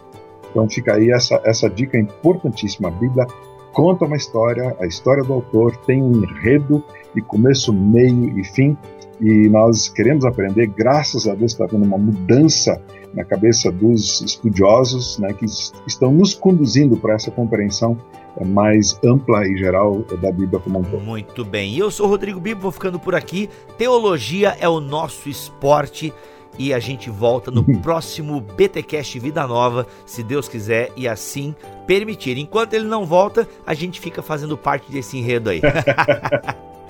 Então 0.56 0.70
fica 0.70 0.96
aí 0.96 1.12
essa, 1.12 1.42
essa 1.44 1.70
dica 1.70 2.00
importantíssima. 2.00 2.88
A 2.88 2.92
Bíblia 2.92 3.28
conta 3.74 4.06
uma 4.06 4.16
história, 4.16 4.74
a 4.80 4.86
história 4.86 5.22
do 5.22 5.34
autor 5.34 5.76
tem 5.76 6.02
um 6.02 6.24
enredo 6.24 6.82
de 7.14 7.22
começo, 7.22 7.74
meio 7.74 8.40
e 8.40 8.44
fim, 8.46 8.78
e 9.20 9.50
nós 9.50 9.90
queremos 9.90 10.24
aprender, 10.24 10.68
graças 10.68 11.28
a 11.28 11.36
Deus 11.36 11.52
está 11.52 11.66
havendo 11.66 11.84
uma 11.84 11.98
mudança 11.98 12.82
na 13.14 13.26
cabeça 13.26 13.70
dos 13.70 14.22
estudiosos 14.22 15.20
né, 15.20 15.34
que 15.34 15.46
estão 15.86 16.14
nos 16.14 16.34
conduzindo 16.34 16.96
para 16.96 17.16
essa 17.16 17.32
compreensão 17.32 17.98
mais 18.46 18.98
ampla 19.04 19.46
e 19.48 19.58
geral 19.58 20.04
da 20.22 20.32
Bíblia 20.32 20.60
como 20.60 20.80
um 20.80 20.84
todo. 20.84 21.04
Muito 21.04 21.44
bem. 21.44 21.74
E 21.74 21.80
eu 21.80 21.92
sou 21.92 22.08
Rodrigo 22.08 22.40
Bibo, 22.40 22.62
vou 22.62 22.72
ficando 22.72 23.00
por 23.00 23.14
aqui. 23.14 23.50
Teologia 23.78 24.56
é 24.60 24.68
o 24.68 24.80
nosso 24.80 25.30
esporte 25.30 26.14
e 26.58 26.74
a 26.74 26.80
gente 26.80 27.10
volta 27.10 27.52
no 27.52 27.64
próximo 27.82 28.40
BTcast 28.40 29.20
Vida 29.20 29.46
Nova, 29.48 29.88
se 30.06 30.24
Deus 30.24 30.48
quiser 30.48 30.92
e 30.96 31.08
assim 31.08 31.56
permitir. 31.86 32.38
Enquanto 32.38 32.74
ele 32.74 32.86
não 32.86 33.06
volta, 33.06 33.48
a 33.66 33.74
gente 33.74 34.00
fica 34.00 34.22
fazendo 34.22 34.58
parte 34.58 34.92
desse 34.92 35.18
enredo 35.18 35.50
aí. 35.50 35.62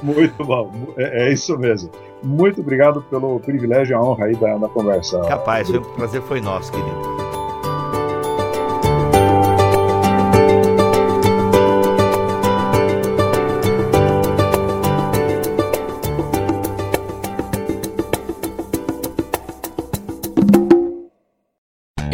Muito 0.04 0.44
bom, 0.44 0.72
é, 0.98 1.28
é, 1.28 1.34
isso 1.34 1.58
mesmo. 1.58 1.90
Muito 2.22 2.62
obrigado 2.62 3.02
pelo 3.04 3.40
privilégio 3.40 3.94
e 3.94 3.96
a 3.96 4.02
honra 4.02 4.26
aí 4.26 4.36
da, 4.36 4.58
da 4.58 4.68
conversa. 4.68 5.20
Capaz, 5.22 5.70
o 5.70 5.82
prazer 5.82 6.22
foi 6.24 6.42
nosso, 6.42 6.72
querido. 6.72 7.45